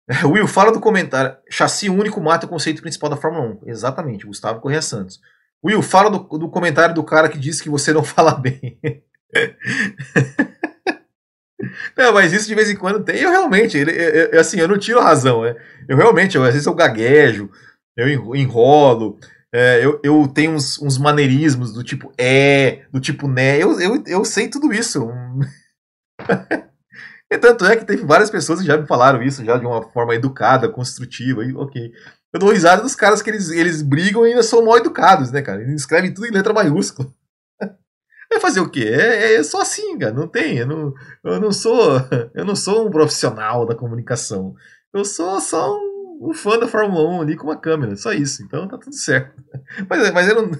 Will, 0.25 0.47
fala 0.47 0.71
do 0.71 0.79
comentário. 0.79 1.35
Chassi 1.49 1.89
único 1.89 2.21
mata 2.21 2.45
o 2.45 2.49
conceito 2.49 2.81
principal 2.81 3.09
da 3.09 3.17
Fórmula 3.17 3.59
1. 3.63 3.69
Exatamente, 3.69 4.25
Gustavo 4.25 4.59
Correia 4.59 4.81
Santos. 4.81 5.19
Will, 5.63 5.81
fala 5.81 6.09
do, 6.09 6.19
do 6.37 6.49
comentário 6.49 6.95
do 6.95 7.03
cara 7.03 7.29
que 7.29 7.37
disse 7.37 7.61
que 7.61 7.69
você 7.69 7.93
não 7.93 8.03
fala 8.05 8.35
bem. 8.35 8.79
Não, 11.95 12.11
mas 12.11 12.33
isso 12.33 12.47
de 12.47 12.55
vez 12.55 12.71
em 12.71 12.75
quando 12.75 13.03
tem. 13.03 13.19
Eu 13.19 13.29
realmente, 13.29 13.77
ele, 13.77 13.91
eu, 14.31 14.39
assim, 14.39 14.59
eu 14.59 14.67
não 14.67 14.79
tiro 14.79 14.99
a 14.99 15.03
razão. 15.03 15.43
Né? 15.43 15.55
Eu 15.87 15.95
realmente, 15.95 16.35
eu, 16.35 16.43
às 16.43 16.53
vezes 16.53 16.65
eu 16.65 16.73
gaguejo, 16.73 17.51
eu 17.95 18.35
enrolo, 18.35 19.19
é, 19.53 19.85
eu, 19.85 19.99
eu 20.03 20.27
tenho 20.27 20.53
uns, 20.53 20.81
uns 20.81 20.97
maneirismos 20.97 21.73
do 21.73 21.83
tipo 21.83 22.11
é, 22.17 22.83
do 22.91 22.99
tipo 22.99 23.27
né. 23.27 23.57
Eu, 23.61 23.79
eu, 23.79 24.03
eu 24.07 24.25
sei 24.25 24.49
tudo 24.49 24.73
isso. 24.73 25.11
E 27.31 27.37
tanto 27.37 27.65
é 27.65 27.77
que 27.77 27.85
teve 27.85 28.03
várias 28.03 28.29
pessoas 28.29 28.59
que 28.59 28.67
já 28.67 28.77
me 28.77 28.85
falaram 28.85 29.23
isso 29.23 29.45
já 29.45 29.57
de 29.57 29.65
uma 29.65 29.81
forma 29.91 30.13
educada, 30.13 30.67
construtiva, 30.67 31.45
e 31.45 31.53
ok. 31.55 31.93
Eu 32.33 32.39
dou 32.41 32.51
risada 32.51 32.81
dos 32.81 32.93
caras 32.93 33.21
que 33.21 33.29
eles, 33.29 33.49
eles 33.49 33.81
brigam 33.81 34.27
e 34.27 34.31
ainda 34.31 34.43
são 34.43 34.65
mal 34.65 34.77
educados, 34.77 35.31
né, 35.31 35.41
cara? 35.41 35.61
Eles 35.61 35.81
escrevem 35.81 36.13
tudo 36.13 36.27
em 36.27 36.31
letra 36.31 36.53
maiúscula. 36.53 37.09
Vai 38.29 38.39
fazer 38.41 38.59
o 38.59 38.69
quê? 38.69 38.83
É, 38.83 39.35
é 39.35 39.43
só 39.43 39.61
assim, 39.61 39.97
cara. 39.97 40.13
Não 40.13 40.27
tem. 40.27 40.57
Eu 40.57 40.67
não, 40.67 40.93
eu 41.23 41.39
não 41.39 41.53
sou. 41.53 42.01
Eu 42.35 42.43
não 42.43 42.55
sou 42.55 42.85
um 42.87 42.91
profissional 42.91 43.65
da 43.65 43.75
comunicação. 43.75 44.53
Eu 44.93 45.05
sou 45.05 45.39
só 45.39 45.73
um, 45.73 46.29
um 46.29 46.33
fã 46.33 46.59
da 46.59 46.67
Fórmula 46.67 47.09
1 47.17 47.21
ali 47.21 47.37
com 47.37 47.47
uma 47.47 47.59
câmera. 47.59 47.95
Só 47.95 48.11
isso. 48.11 48.43
Então 48.43 48.67
tá 48.67 48.77
tudo 48.77 48.95
certo. 48.95 49.41
Mas, 49.89 50.11
mas 50.11 50.27
eu 50.27 50.35
não. 50.35 50.51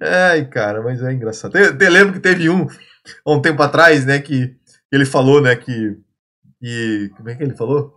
Ai, 0.00 0.46
cara, 0.48 0.82
mas 0.82 1.02
é 1.02 1.12
engraçado. 1.12 1.56
Eu, 1.56 1.76
eu 1.76 1.90
lembro 1.90 2.12
que 2.12 2.20
teve 2.20 2.48
um, 2.50 2.66
há 3.24 3.32
um 3.32 3.40
tempo 3.40 3.62
atrás, 3.62 4.04
né, 4.04 4.18
que 4.18 4.56
ele 4.94 5.06
falou, 5.06 5.40
né, 5.40 5.56
que, 5.56 5.98
que. 6.60 7.10
Como 7.16 7.28
é 7.28 7.34
que 7.34 7.42
ele 7.42 7.56
falou? 7.56 7.96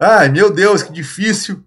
Ai, 0.00 0.28
meu 0.28 0.52
Deus, 0.52 0.82
que 0.82 0.92
difícil. 0.92 1.64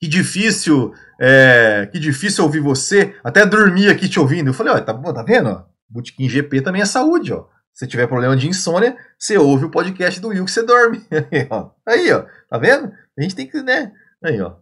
Que 0.00 0.08
difícil 0.08 0.94
é, 1.20 1.86
que 1.92 1.98
difícil 1.98 2.42
ouvir 2.44 2.60
você, 2.60 3.14
até 3.22 3.44
dormir 3.44 3.90
aqui 3.90 4.08
te 4.08 4.18
ouvindo. 4.18 4.48
Eu 4.48 4.54
falei, 4.54 4.72
ó, 4.72 4.80
tá, 4.80 4.94
tá 4.94 5.22
vendo? 5.22 5.66
Botequim 5.86 6.28
GP 6.28 6.62
também 6.62 6.80
é 6.80 6.86
saúde, 6.86 7.34
ó. 7.34 7.46
Se 7.74 7.86
tiver 7.86 8.06
problema 8.06 8.36
de 8.36 8.48
insônia, 8.48 8.96
você 9.18 9.36
ouve 9.36 9.66
o 9.66 9.70
podcast 9.70 10.18
do 10.18 10.28
Will 10.28 10.44
que 10.44 10.50
você 10.50 10.62
dorme. 10.62 11.06
Aí, 11.30 11.46
ó. 11.50 11.70
Aí, 11.86 12.12
ó. 12.12 12.24
Tá 12.48 12.58
vendo? 12.58 12.92
A 13.18 13.22
gente 13.22 13.36
tem 13.36 13.46
que, 13.46 13.62
né? 13.62 13.92
Aí, 14.24 14.40
ó. 14.40 14.56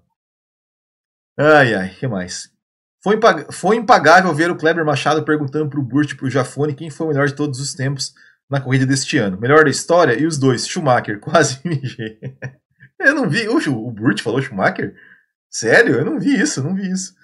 Ai, 1.39 1.75
ai, 1.75 1.91
que 1.91 2.09
mais? 2.09 2.51
Foi, 3.03 3.15
impag... 3.15 3.53
foi 3.53 3.77
impagável 3.77 4.35
ver 4.35 4.51
o 4.51 4.57
Kleber 4.57 4.85
Machado 4.85 5.25
perguntando 5.25 5.71
pro 5.71 5.83
Burt 5.83 6.11
e 6.11 6.17
pro 6.17 6.29
Jafone 6.29 6.75
quem 6.75 6.91
foi 6.91 7.07
o 7.07 7.11
melhor 7.11 7.29
de 7.29 7.35
todos 7.35 7.61
os 7.61 7.73
tempos 7.73 8.13
na 8.49 8.61
corrida 8.61 8.87
deste 8.87 9.19
ano. 9.19 9.39
Melhor 9.39 9.65
da 9.65 9.71
história 9.71 10.19
e 10.19 10.27
os 10.27 10.39
dois, 10.39 10.67
Schumacher, 10.67 11.19
quase 11.21 11.61
MG. 11.65 12.19
Eu 12.99 13.15
não 13.15 13.29
vi. 13.29 13.49
O 13.49 13.91
Burt 13.91 14.21
falou 14.23 14.43
Schumacher? 14.43 14.95
Sério? 15.51 15.97
Eu 15.97 16.05
não 16.05 16.19
vi 16.19 16.41
isso, 16.41 16.63
não 16.63 16.75
vi 16.75 16.91
isso. 16.91 17.15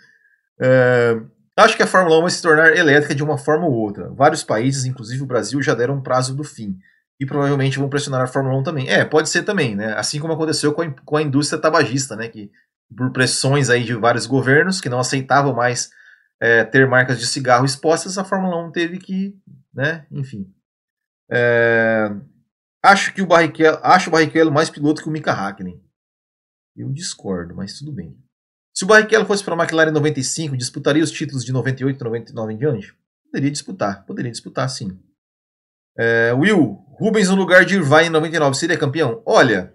É, 0.61 1.21
acho 1.57 1.77
que 1.77 1.83
a 1.83 1.87
Fórmula 1.87 2.19
1 2.19 2.21
vai 2.23 2.31
se 2.31 2.43
tornar 2.43 2.77
elétrica 2.77 3.15
de 3.15 3.23
uma 3.23 3.37
forma 3.37 3.67
ou 3.67 3.73
outra. 3.73 4.09
Vários 4.11 4.43
países, 4.43 4.85
inclusive 4.85 5.23
o 5.23 5.27
Brasil, 5.27 5.63
já 5.63 5.75
deram 5.75 5.97
um 5.97 6.03
prazo 6.03 6.35
do 6.35 6.45
fim. 6.45 6.79
E 7.19 7.27
provavelmente 7.27 7.79
vão 7.79 7.89
pressionar 7.89 8.23
a 8.23 8.27
Fórmula 8.27 8.59
1 8.59 8.63
também. 8.63 8.89
É, 8.89 9.05
pode 9.05 9.29
ser 9.29 9.43
também, 9.43 9.75
né? 9.75 9.95
Assim 9.95 10.19
como 10.19 10.33
aconteceu 10.33 10.73
com 10.73 10.83
a, 10.83 10.91
com 11.05 11.17
a 11.17 11.23
indústria 11.23 11.61
tabagista, 11.61 12.17
né? 12.17 12.29
Que 12.29 12.51
por 12.97 13.11
pressões 13.11 13.71
aí 13.71 13.85
de 13.85 13.95
vários 13.95 14.27
governos 14.27 14.81
que 14.81 14.89
não 14.89 14.99
aceitavam 14.99 15.55
mais 15.55 15.91
é, 16.41 16.65
ter 16.65 16.87
marcas 16.87 17.19
de 17.19 17.27
cigarro 17.27 17.65
expostas, 17.65 18.19
a 18.19 18.25
Fórmula 18.25 18.57
1 18.67 18.73
teve 18.73 18.99
que, 18.99 19.35
né? 19.73 20.07
Enfim. 20.11 20.53
É, 21.31 22.09
acho 22.83 23.15
que 23.15 23.23
o 23.23 23.27
Barrichello, 23.27 23.79
acho 23.83 24.09
o 24.09 24.13
Barrichello 24.13 24.53
mais 24.53 24.71
piloto 24.71 25.03
que 25.03 25.09
o 25.09 25.13
Mika 25.13 25.33
Hakkinen. 25.33 25.83
Eu 26.77 26.93
discordo, 26.93 27.55
mas 27.55 27.79
tudo 27.79 27.93
bem. 27.93 28.17
Se 28.75 28.85
o 28.85 28.87
Barrichello 28.89 29.25
fosse 29.25 29.45
para 29.45 29.55
a 29.55 29.59
McLaren 29.59 29.93
95, 29.93 30.57
disputaria 30.57 31.03
os 31.03 31.13
títulos 31.13 31.45
de 31.45 31.53
98 31.53 32.01
e 32.01 32.05
99 32.05 32.53
em 32.53 32.59
diante? 32.59 32.95
Poderia 33.27 33.51
disputar, 33.51 34.05
poderia 34.05 34.33
disputar 34.33 34.69
sim. 34.69 34.99
É, 35.97 36.33
Will, 36.33 36.85
Rubens 36.99 37.29
no 37.29 37.37
lugar 37.37 37.65
de 37.65 37.77
Irvine 37.77 38.07
em 38.07 38.11
99 38.11 38.57
seria 38.57 38.77
campeão? 38.77 39.23
Olha. 39.25 39.73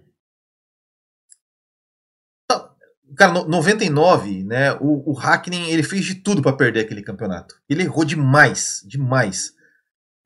Tá, 2.45 2.75
cara, 3.15 3.31
no, 3.31 3.45
99, 3.45 4.43
né, 4.43 4.73
o, 4.81 5.11
o 5.11 5.13
Hackney 5.13 5.71
ele 5.71 5.83
fez 5.83 6.03
de 6.03 6.15
tudo 6.15 6.41
para 6.41 6.55
perder 6.55 6.81
aquele 6.81 7.01
campeonato. 7.01 7.55
Ele 7.69 7.83
errou 7.83 8.03
demais, 8.03 8.83
demais. 8.85 9.55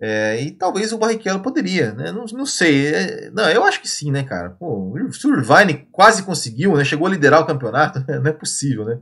É, 0.01 0.41
e 0.41 0.51
talvez 0.51 0.91
o 0.91 0.97
Barrichello 0.97 1.41
poderia, 1.41 1.93
né? 1.93 2.11
Não, 2.11 2.25
não 2.25 2.45
sei. 2.45 2.87
É, 2.87 3.31
não, 3.31 3.49
eu 3.49 3.63
acho 3.63 3.81
que 3.81 3.87
sim, 3.87 4.11
né, 4.11 4.23
cara? 4.23 4.49
Pô, 4.49 4.91
o 4.91 4.97
Irvine 4.97 5.87
quase 5.91 6.23
conseguiu, 6.23 6.75
né? 6.75 6.83
Chegou 6.83 7.07
a 7.07 7.09
liderar 7.09 7.41
o 7.41 7.45
campeonato. 7.45 8.03
Não 8.07 8.27
é 8.27 8.33
possível, 8.33 8.85
né? 8.85 8.99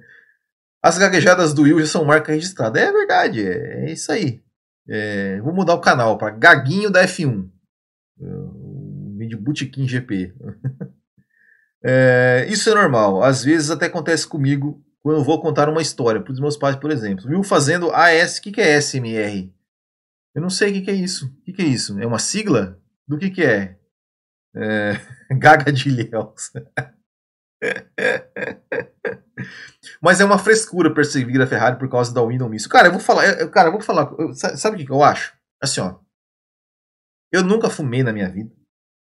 As 0.84 0.98
gaguejadas 0.98 1.54
do 1.54 1.64
Will 1.64 1.80
já 1.80 1.88
são 1.88 2.06
marca 2.06 2.32
registrada. 2.32 2.80
É 2.80 2.92
verdade, 2.92 3.42
é, 3.46 3.86
é 3.86 3.92
isso 3.92 4.12
aí. 4.12 4.42
É, 4.88 5.40
vou 5.42 5.54
mudar 5.54 5.76
o 5.76 5.82
canal 5.82 6.18
para 6.18 6.32
Gaguinho 6.32 6.90
da 6.90 7.06
F1. 7.06 7.48
Vídeo 9.18 9.40
Botequim 9.40 9.88
GP. 9.88 10.34
é, 11.84 12.48
isso 12.50 12.70
é 12.70 12.76
normal. 12.76 13.24
Às 13.24 13.44
vezes 13.44 13.70
até 13.70 13.86
acontece 13.86 14.28
comigo 14.28 14.84
quando 15.02 15.18
eu 15.18 15.24
vou 15.24 15.42
contar 15.42 15.70
uma 15.70 15.82
história 15.82 16.22
para 16.22 16.34
os 16.34 16.40
meus 16.40 16.58
pais, 16.58 16.76
por 16.76 16.92
exemplo. 16.92 17.28
Will 17.28 17.44
fazendo 17.44 17.92
AS, 17.92 18.38
o 18.38 18.42
que, 18.42 18.52
que 18.52 18.62
é 18.62 18.80
SMR? 18.80 19.52
Eu 20.34 20.42
não 20.42 20.50
sei 20.50 20.72
o 20.72 20.74
que, 20.74 20.82
que 20.82 20.92
é 20.92 20.96
isso. 20.96 21.28
O 21.28 21.42
que, 21.44 21.54
que 21.54 21.62
é 21.62 21.66
isso? 21.66 22.00
É 22.00 22.06
uma 22.06 22.20
sigla? 22.20 22.80
Do 23.08 23.18
que, 23.18 23.30
que 23.30 23.44
é? 23.44 23.78
é... 24.56 24.94
Gaga 25.38 25.72
de 25.72 25.90
Ilhéus. 25.90 26.52
Mas 30.02 30.20
é 30.22 30.26
uma 30.26 30.40
frescura 30.40 30.94
perseguir 30.94 31.42
a 31.42 31.48
Ferrari 31.48 31.78
por 31.78 31.90
causa 31.90 32.14
da 32.14 32.24
Window 32.24 32.50
Miss. 32.50 32.68
Cara, 32.68 32.88
eu 32.88 32.92
vou 32.92 33.00
falar. 33.00 33.40
Eu, 33.40 33.50
cara, 33.50 33.70
eu 33.70 33.74
vou 33.74 33.82
falar. 33.82 34.12
sabe 34.34 34.76
o 34.76 34.80
que, 34.80 34.86
que 34.86 34.92
eu 34.92 35.04
acho? 35.04 35.34
Assim, 35.62 35.82
ó. 35.82 36.00
Eu 37.32 37.44
nunca 37.44 37.70
fumei 37.70 38.04
na 38.04 38.12
minha 38.12 38.30
vida. 38.30 38.54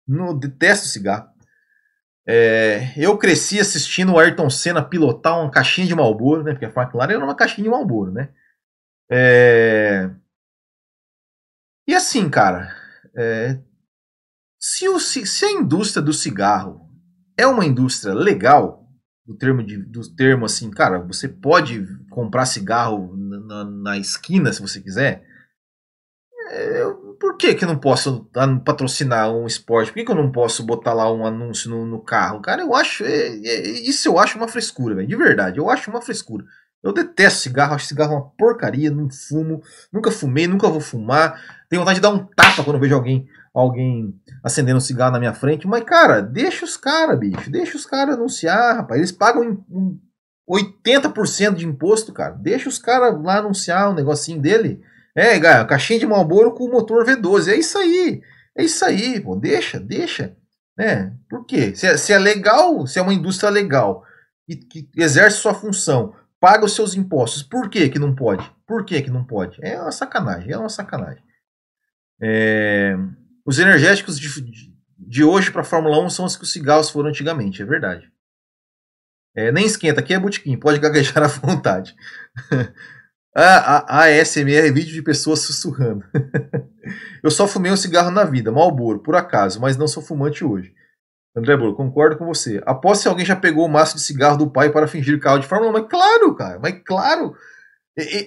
Não, 0.07 0.37
detesto 0.37 0.87
cigarro. 0.87 1.29
É, 2.27 2.93
eu 2.97 3.17
cresci 3.17 3.59
assistindo 3.59 4.13
o 4.13 4.19
Ayrton 4.19 4.49
Senna 4.49 4.83
pilotar 4.83 5.39
uma 5.39 5.49
caixinha 5.49 5.87
de 5.87 5.95
Marlboro, 5.95 6.43
né? 6.43 6.51
Porque 6.51 6.65
a 6.65 6.69
McLaren 6.69 7.13
era 7.13 7.23
uma 7.23 7.35
caixinha 7.35 7.63
de 7.63 7.69
Marlboro, 7.69 8.11
né? 8.11 8.29
É, 9.09 10.09
e 11.89 11.95
assim, 11.95 12.29
cara, 12.29 12.71
é, 13.17 13.59
se, 14.59 14.87
o, 14.87 14.99
se, 14.99 15.43
a 15.43 15.51
indústria 15.51 16.03
do 16.03 16.13
cigarro 16.13 16.87
é 17.35 17.47
uma 17.47 17.65
indústria 17.65 18.13
legal, 18.13 18.85
do 19.25 19.35
termo, 19.35 19.63
de, 19.63 19.75
do 19.75 20.01
termo 20.15 20.45
assim, 20.45 20.69
cara, 20.69 20.99
você 20.99 21.27
pode 21.27 21.83
comprar 22.11 22.45
cigarro 22.45 23.17
na, 23.17 23.65
na 23.65 23.97
esquina 23.97 24.53
se 24.53 24.61
você 24.61 24.79
quiser. 24.79 25.25
É, 26.51 26.83
por 27.19 27.37
que, 27.37 27.55
que 27.55 27.63
eu 27.63 27.67
não 27.67 27.79
posso 27.79 28.29
patrocinar 28.63 29.31
um 29.31 29.47
esporte? 29.47 29.91
Por 29.91 29.95
que, 29.95 30.05
que 30.05 30.11
eu 30.11 30.15
não 30.15 30.31
posso 30.31 30.63
botar 30.63 30.93
lá 30.93 31.11
um 31.11 31.25
anúncio 31.25 31.71
no, 31.71 31.87
no 31.87 32.03
carro? 32.03 32.39
Cara, 32.39 32.61
eu 32.61 32.75
acho. 32.75 33.03
É, 33.03 33.29
é, 33.29 33.67
isso 33.67 34.07
eu 34.07 34.19
acho 34.19 34.37
uma 34.37 34.47
frescura, 34.47 34.93
velho. 34.93 35.07
De 35.07 35.15
verdade, 35.15 35.57
eu 35.57 35.71
acho 35.71 35.89
uma 35.89 36.03
frescura. 36.03 36.45
Eu 36.81 36.93
detesto 36.93 37.39
cigarro, 37.39 37.73
acho 37.73 37.87
cigarro 37.87 38.13
uma 38.13 38.29
porcaria, 38.37 38.89
não 38.89 39.09
fumo, 39.09 39.61
nunca 39.91 40.11
fumei, 40.11 40.47
nunca 40.47 40.69
vou 40.69 40.79
fumar. 40.79 41.58
Tenho 41.69 41.81
vontade 41.81 41.97
de 41.97 42.01
dar 42.01 42.09
um 42.09 42.25
tapa 42.25 42.63
quando 42.63 42.79
vejo 42.79 42.95
alguém 42.95 43.27
alguém 43.53 44.13
acendendo 44.43 44.77
um 44.77 44.81
cigarro 44.81 45.11
na 45.11 45.19
minha 45.19 45.33
frente. 45.33 45.67
Mas, 45.67 45.83
cara, 45.83 46.21
deixa 46.21 46.65
os 46.65 46.77
caras, 46.77 47.19
bicho. 47.19 47.49
Deixa 47.49 47.77
os 47.77 47.85
caras 47.85 48.15
anunciar, 48.15 48.77
rapaz. 48.77 48.99
Eles 48.99 49.11
pagam 49.11 49.63
80% 50.49 51.55
de 51.55 51.65
imposto, 51.65 52.13
cara. 52.13 52.33
Deixa 52.33 52.69
os 52.69 52.79
caras 52.79 53.21
lá 53.21 53.37
anunciar 53.37 53.91
um 53.91 53.95
negocinho 53.95 54.41
dele. 54.41 54.81
É, 55.15 55.39
cara, 55.39 55.65
caixinha 55.65 55.99
de 55.99 56.07
Marlboro 56.07 56.53
com 56.53 56.69
motor 56.69 57.05
V12. 57.05 57.49
É 57.49 57.55
isso 57.55 57.77
aí. 57.77 58.21
É 58.57 58.63
isso 58.63 58.83
aí, 58.85 59.19
pô. 59.19 59.35
Deixa, 59.35 59.79
deixa. 59.79 60.35
É, 60.79 61.11
por 61.29 61.45
quê? 61.45 61.75
Se 61.75 61.87
é, 61.87 61.97
se 61.97 62.13
é 62.13 62.17
legal, 62.17 62.87
se 62.87 62.99
é 62.99 63.01
uma 63.01 63.13
indústria 63.13 63.49
legal 63.49 64.03
e 64.47 64.55
que 64.55 64.89
exerce 64.95 65.37
sua 65.37 65.53
função 65.53 66.13
paga 66.39 66.65
os 66.65 66.73
seus 66.73 66.95
impostos. 66.95 67.43
Por 67.43 67.69
que, 67.69 67.89
que 67.89 67.99
não 67.99 68.15
pode? 68.15 68.49
Por 68.65 68.85
que, 68.85 69.01
que 69.01 69.11
não 69.11 69.25
pode? 69.25 69.57
É 69.61 69.79
uma 69.79 69.91
sacanagem, 69.91 70.53
é 70.53 70.57
uma 70.57 70.69
sacanagem. 70.69 71.21
É... 72.21 72.95
Os 73.45 73.59
energéticos 73.59 74.19
de, 74.19 74.29
de 74.97 75.23
hoje 75.23 75.51
para 75.51 75.61
a 75.61 75.65
Fórmula 75.65 75.99
1 76.05 76.09
são 76.09 76.25
os 76.25 76.35
que 76.35 76.43
os 76.43 76.51
cigarros 76.51 76.89
foram 76.89 77.09
antigamente, 77.09 77.61
é 77.61 77.65
verdade. 77.65 78.11
É, 79.35 79.51
nem 79.51 79.65
esquenta, 79.65 80.01
aqui 80.01 80.13
é 80.13 80.19
botequim, 80.19 80.57
pode 80.57 80.79
gaguejar 80.79 81.23
à 81.23 81.27
vontade. 81.27 81.95
a, 83.35 84.01
a, 84.01 84.05
ASMR 84.05 84.71
vídeo 84.71 84.93
de 84.93 85.01
pessoas 85.01 85.39
sussurrando. 85.39 86.03
Eu 87.23 87.31
só 87.31 87.47
fumei 87.47 87.71
um 87.71 87.77
cigarro 87.77 88.11
na 88.11 88.23
vida, 88.23 88.51
Malboro, 88.51 88.99
por 88.99 89.15
acaso, 89.15 89.59
mas 89.59 89.77
não 89.77 89.87
sou 89.87 90.03
fumante 90.03 90.43
hoje. 90.43 90.73
André 91.35 91.55
Bolo, 91.55 91.75
concordo 91.75 92.17
com 92.17 92.25
você. 92.25 92.61
Após 92.65 92.99
se 92.99 93.07
alguém 93.07 93.25
já 93.25 93.35
pegou 93.35 93.65
o 93.65 93.69
maço 93.69 93.95
de 93.95 94.01
cigarro 94.01 94.37
do 94.37 94.49
pai 94.49 94.71
para 94.71 94.87
fingir 94.87 95.19
carro 95.19 95.39
de 95.39 95.47
Fórmula 95.47 95.71
1. 95.71 95.73
Mas 95.73 95.87
claro, 95.89 96.35
cara, 96.35 96.59
mas 96.59 96.81
claro. 96.83 97.35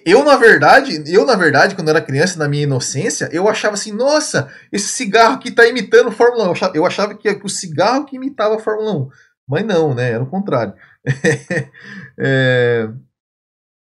Eu, 0.05 0.25
na 0.25 0.37
verdade, 0.37 1.03
eu, 1.07 1.25
na 1.25 1.37
verdade, 1.37 1.75
quando 1.75 1.89
era 1.89 2.01
criança, 2.01 2.39
na 2.39 2.49
minha 2.49 2.64
inocência, 2.64 3.29
eu 3.33 3.49
achava 3.49 3.75
assim, 3.75 3.93
nossa, 3.93 4.51
esse 4.70 4.89
cigarro 4.89 5.35
aqui 5.35 5.51
tá 5.51 5.66
imitando 5.66 6.11
Fórmula 6.11 6.51
1. 6.51 6.55
Eu 6.75 6.85
achava 6.85 7.14
que 7.14 7.29
era 7.29 7.39
o 7.43 7.49
cigarro 7.49 8.05
que 8.05 8.16
imitava 8.16 8.57
a 8.57 8.59
Fórmula 8.59 8.93
1. 8.93 9.11
Mas 9.49 9.64
não, 9.64 9.95
né? 9.95 10.12
Era 10.12 10.23
o 10.23 10.31
contrário. 10.31 10.75
é... 12.18 12.89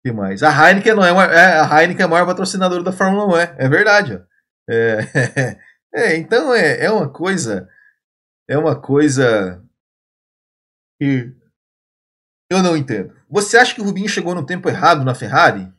que 0.04 0.12
mais? 0.12 0.42
A 0.42 0.50
Heineken 0.50 0.94
não 0.94 1.04
é, 1.04 1.12
uma, 1.12 1.24
é, 1.24 1.60
a 1.60 1.82
Heineken 1.82 2.02
é 2.02 2.04
a 2.04 2.08
maior 2.08 2.26
patrocinadora 2.26 2.82
da 2.82 2.92
Fórmula 2.92 3.26
1, 3.34 3.36
é, 3.36 3.56
é 3.58 3.68
verdade. 3.68 4.22
É, 4.68 5.58
é, 5.94 6.16
então 6.16 6.54
é, 6.54 6.84
é 6.84 6.90
uma 6.90 7.08
coisa. 7.08 7.68
É 8.48 8.58
uma 8.58 8.80
coisa 8.80 9.62
que 11.00 11.34
eu 12.50 12.62
não 12.62 12.76
entendo. 12.76 13.14
Você 13.28 13.56
acha 13.56 13.74
que 13.74 13.80
o 13.80 13.84
Rubinho 13.84 14.08
chegou 14.08 14.34
no 14.34 14.46
tempo 14.46 14.68
errado 14.68 15.04
na 15.04 15.14
Ferrari? 15.14 15.72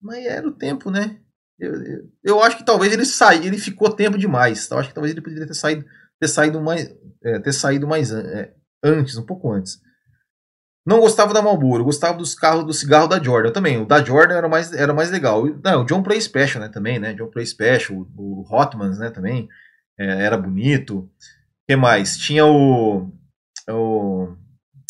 Mas 0.00 0.24
era 0.24 0.46
o 0.46 0.52
tempo, 0.52 0.90
né? 0.90 1.18
Eu, 1.58 1.74
eu, 1.82 2.10
eu 2.22 2.42
acho 2.42 2.58
que 2.58 2.64
talvez 2.64 2.92
ele 2.92 3.04
saiu, 3.04 3.44
ele 3.44 3.58
ficou 3.58 3.90
tempo 3.90 4.18
demais. 4.18 4.70
Eu 4.70 4.78
acho 4.78 4.88
que 4.88 4.94
talvez 4.94 5.12
ele 5.12 5.22
poderia 5.22 5.46
ter 5.46 5.54
saído, 5.54 5.84
ter 6.20 6.28
saído 6.28 6.60
mais, 6.60 6.94
é, 7.24 7.38
ter 7.40 7.52
saído 7.52 7.86
mais 7.86 8.12
é, 8.12 8.54
antes, 8.82 9.16
um 9.16 9.24
pouco 9.24 9.50
antes. 9.50 9.80
Não 10.86 11.00
gostava 11.00 11.34
da 11.34 11.42
Marlboro, 11.42 11.82
gostava 11.82 12.16
dos 12.16 12.32
carros 12.34 12.64
do 12.64 12.72
cigarro 12.72 13.08
da 13.08 13.20
Jordan 13.20 13.50
também. 13.50 13.76
O 13.82 13.84
da 13.84 14.04
Jordan 14.04 14.36
era 14.36 14.48
mais, 14.48 14.72
era 14.72 14.94
mais 14.94 15.10
legal. 15.10 15.44
Não, 15.64 15.82
o 15.82 15.84
John 15.84 16.00
Play 16.00 16.20
Special, 16.20 16.62
né, 16.62 16.68
também, 16.68 17.00
né? 17.00 17.12
John 17.12 17.28
Play 17.28 17.44
Special, 17.44 17.98
o, 17.98 18.06
o 18.16 18.46
Hotmans, 18.48 18.98
né, 18.98 19.10
também. 19.10 19.48
É, 19.98 20.24
era 20.24 20.38
bonito. 20.38 20.98
O 20.98 21.10
que 21.68 21.74
mais? 21.74 22.16
Tinha 22.16 22.46
o. 22.46 23.10
o 23.68 24.36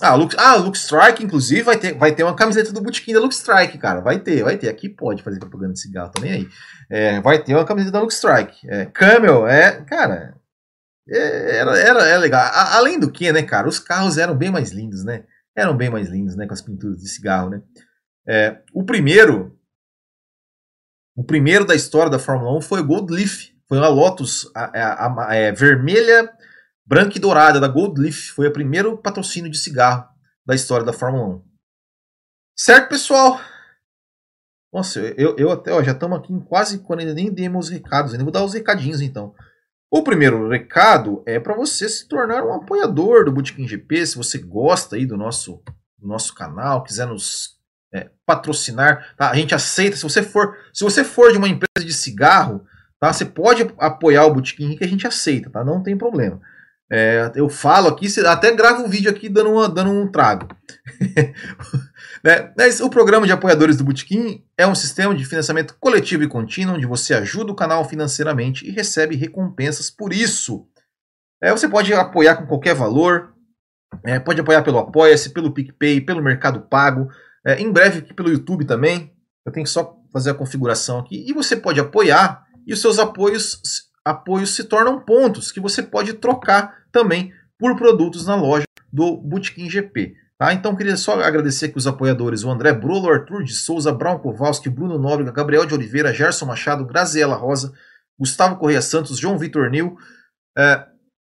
ah, 0.00 0.14
Luke, 0.14 0.36
ah, 0.38 0.56
Luke 0.56 0.76
Strike, 0.76 1.24
inclusive, 1.24 1.62
vai 1.62 1.78
ter, 1.78 1.94
vai 1.94 2.14
ter 2.14 2.22
uma 2.22 2.36
camiseta 2.36 2.72
do 2.72 2.80
Bootkin 2.80 3.14
da 3.14 3.20
Luke 3.20 3.34
Strike, 3.34 3.78
cara. 3.78 4.00
Vai 4.00 4.18
ter, 4.18 4.42
vai 4.42 4.56
ter. 4.56 4.68
Aqui 4.68 4.88
pode 4.88 5.22
fazer 5.22 5.38
propaganda 5.38 5.72
de 5.72 5.80
cigarro 5.80 6.10
também 6.10 6.32
aí. 6.32 6.48
É, 6.90 7.20
vai 7.20 7.42
ter 7.42 7.54
uma 7.54 7.64
camiseta 7.64 7.92
da 7.92 8.00
Luke 8.00 8.12
Strike. 8.12 8.68
É, 8.68 8.86
Camel, 8.86 9.46
é, 9.46 9.82
cara. 9.84 10.34
É, 11.08 11.58
era, 11.58 11.78
era, 11.78 12.06
era 12.06 12.18
legal. 12.18 12.42
A, 12.42 12.76
além 12.76 12.98
do 12.98 13.10
que, 13.10 13.32
né, 13.32 13.42
cara, 13.42 13.68
os 13.68 13.78
carros 13.78 14.18
eram 14.18 14.36
bem 14.36 14.50
mais 14.50 14.70
lindos, 14.70 15.04
né? 15.04 15.24
eram 15.56 15.74
bem 15.74 15.88
mais 15.88 16.08
lindos, 16.08 16.36
né, 16.36 16.46
com 16.46 16.52
as 16.52 16.60
pinturas 16.60 16.98
de 16.98 17.08
cigarro, 17.08 17.48
né? 17.48 17.62
É, 18.28 18.60
o 18.74 18.84
primeiro, 18.84 19.58
o 21.16 21.24
primeiro 21.24 21.64
da 21.64 21.74
história 21.74 22.10
da 22.10 22.18
Fórmula 22.18 22.56
1 22.58 22.60
foi 22.60 22.80
o 22.80 22.86
Gold 22.86 23.12
Leaf, 23.12 23.48
foi 23.66 23.78
uma 23.78 23.88
Lotus 23.88 24.50
a, 24.54 25.24
a, 25.28 25.34
é, 25.34 25.50
vermelha, 25.52 26.30
branca 26.86 27.16
e 27.16 27.20
dourada 27.20 27.58
da 27.58 27.68
Gold 27.68 28.00
Leaf, 28.00 28.30
foi 28.30 28.46
o 28.46 28.52
primeiro 28.52 28.96
patrocínio 28.96 29.50
de 29.50 29.58
cigarro 29.58 30.08
da 30.46 30.54
história 30.54 30.86
da 30.86 30.92
Fórmula 30.92 31.36
1. 31.36 31.42
Certo, 32.56 32.88
pessoal? 32.88 33.40
Nossa, 34.72 35.00
eu, 35.00 35.36
eu 35.36 35.50
até 35.50 35.72
ó, 35.72 35.82
já 35.82 35.92
estamos 35.92 36.18
aqui 36.18 36.32
em 36.32 36.40
quase 36.40 36.78
quando 36.78 37.00
ainda 37.00 37.14
nem 37.14 37.32
demos 37.32 37.66
os 37.66 37.72
recados, 37.72 38.12
ainda 38.12 38.24
vou 38.24 38.32
dar 38.32 38.44
os 38.44 38.54
recadinhos 38.54 39.00
então. 39.00 39.34
O 39.90 40.02
primeiro 40.02 40.48
recado 40.48 41.22
é 41.26 41.40
para 41.40 41.54
você 41.54 41.88
se 41.88 42.06
tornar 42.08 42.44
um 42.44 42.52
apoiador 42.52 43.24
do 43.24 43.32
Bootkin 43.32 43.66
GP, 43.66 44.06
se 44.06 44.16
você 44.16 44.38
gosta 44.38 44.96
aí 44.96 45.06
do 45.06 45.16
nosso, 45.16 45.62
do 45.98 46.06
nosso 46.06 46.34
canal, 46.34 46.82
quiser 46.82 47.06
nos 47.06 47.56
é, 47.94 48.10
patrocinar, 48.26 49.14
tá? 49.16 49.30
A 49.30 49.34
gente 49.34 49.54
aceita, 49.54 49.96
se 49.96 50.02
você 50.02 50.22
for, 50.22 50.56
se 50.72 50.84
você 50.84 51.02
for 51.04 51.32
de 51.32 51.38
uma 51.38 51.48
empresa 51.48 51.86
de 51.86 51.92
cigarro, 51.92 52.64
tá? 53.00 53.12
Você 53.12 53.24
pode 53.24 53.62
apoiar 53.78 54.26
o 54.26 54.34
Bootkin 54.34 54.76
que 54.76 54.84
a 54.84 54.88
gente 54.88 55.06
aceita, 55.06 55.48
tá? 55.50 55.64
Não 55.64 55.82
tem 55.82 55.96
problema. 55.96 56.40
É, 56.90 57.32
eu 57.34 57.48
falo 57.48 57.88
aqui, 57.88 58.06
até 58.24 58.54
gravo 58.54 58.84
um 58.84 58.88
vídeo 58.88 59.10
aqui 59.10 59.28
dando, 59.28 59.50
uma, 59.50 59.68
dando 59.68 59.90
um 59.90 60.10
trago. 60.10 60.46
né? 62.22 62.52
Mas 62.56 62.80
o 62.80 62.88
programa 62.88 63.26
de 63.26 63.32
apoiadores 63.32 63.76
do 63.76 63.84
Bootkin 63.84 64.44
é 64.56 64.66
um 64.66 64.74
sistema 64.74 65.14
de 65.14 65.24
financiamento 65.24 65.76
coletivo 65.80 66.22
e 66.22 66.28
contínuo, 66.28 66.76
onde 66.76 66.86
você 66.86 67.14
ajuda 67.14 67.50
o 67.50 67.56
canal 67.56 67.84
financeiramente 67.84 68.66
e 68.66 68.70
recebe 68.70 69.16
recompensas 69.16 69.90
por 69.90 70.12
isso. 70.12 70.68
É, 71.42 71.50
você 71.50 71.68
pode 71.68 71.92
apoiar 71.92 72.36
com 72.36 72.46
qualquer 72.46 72.74
valor, 72.74 73.34
é, 74.04 74.18
pode 74.18 74.40
apoiar 74.40 74.62
pelo 74.62 74.78
Apoia-se, 74.78 75.30
pelo 75.30 75.52
PicPay, 75.52 76.00
pelo 76.00 76.22
Mercado 76.22 76.60
Pago, 76.62 77.08
é, 77.44 77.60
em 77.60 77.70
breve 77.70 77.98
aqui 77.98 78.14
pelo 78.14 78.30
YouTube 78.30 78.64
também. 78.64 79.12
Eu 79.44 79.52
tenho 79.52 79.64
que 79.64 79.70
só 79.70 79.96
fazer 80.12 80.30
a 80.30 80.34
configuração 80.34 80.98
aqui. 81.00 81.24
E 81.28 81.32
você 81.32 81.56
pode 81.56 81.80
apoiar 81.80 82.44
e 82.66 82.72
os 82.72 82.80
seus 82.80 82.98
apoios 82.98 83.60
apoios 84.06 84.54
se 84.54 84.62
tornam 84.62 85.00
pontos 85.00 85.50
que 85.50 85.58
você 85.58 85.82
pode 85.82 86.12
trocar 86.12 86.84
também 86.92 87.32
por 87.58 87.74
produtos 87.76 88.24
na 88.24 88.36
loja 88.36 88.64
do 88.92 89.16
Bootkin 89.16 89.68
GP. 89.68 90.14
Tá? 90.38 90.52
Então 90.52 90.76
queria 90.76 90.96
só 90.96 91.20
agradecer 91.20 91.66
aqui 91.66 91.76
os 91.76 91.88
apoiadores, 91.88 92.44
o 92.44 92.50
André 92.50 92.72
Brulo, 92.72 93.10
Arthur 93.10 93.42
de 93.42 93.52
Souza, 93.52 93.92
Brown 93.92 94.18
Kowalski, 94.20 94.70
Bruno 94.70 94.96
Nóbrega, 94.96 95.32
Gabriel 95.32 95.66
de 95.66 95.74
Oliveira, 95.74 96.14
Gerson 96.14 96.46
Machado, 96.46 96.86
Graziela 96.86 97.34
Rosa, 97.34 97.72
Gustavo 98.16 98.56
Correia 98.56 98.80
Santos, 98.80 99.18
João 99.18 99.38
Vitor 99.38 99.68
Nil, 99.70 99.96
eh, 100.56 100.86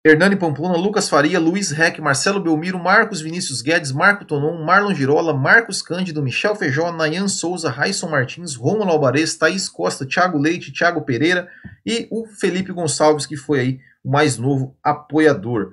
Hernani 0.06 0.36
Pamplona, 0.36 0.76
Lucas 0.76 1.08
Faria, 1.08 1.40
Luiz 1.40 1.70
Reck, 1.70 1.98
Marcelo 1.98 2.38
Belmiro, 2.38 2.78
Marcos 2.78 3.22
Vinícius 3.22 3.62
Guedes, 3.62 3.90
Marco 3.90 4.26
Tonon, 4.26 4.62
Marlon 4.62 4.94
Girola, 4.94 5.32
Marcos 5.32 5.80
Cândido, 5.80 6.22
Michel 6.22 6.54
Feijó, 6.54 6.92
Nayan 6.92 7.26
Souza, 7.26 7.70
Raison 7.70 8.10
Martins, 8.10 8.54
Romulo 8.54 8.90
Alvarez, 8.90 9.34
Thaís 9.34 9.66
Costa, 9.66 10.04
Thiago 10.04 10.36
Leite, 10.36 10.70
Thiago 10.70 11.00
Pereira 11.00 11.48
e 11.86 12.06
o 12.10 12.26
Felipe 12.26 12.70
Gonçalves, 12.70 13.24
que 13.24 13.34
foi 13.34 13.60
aí 13.60 13.80
o 14.04 14.10
mais 14.10 14.36
novo 14.36 14.76
apoiador. 14.84 15.72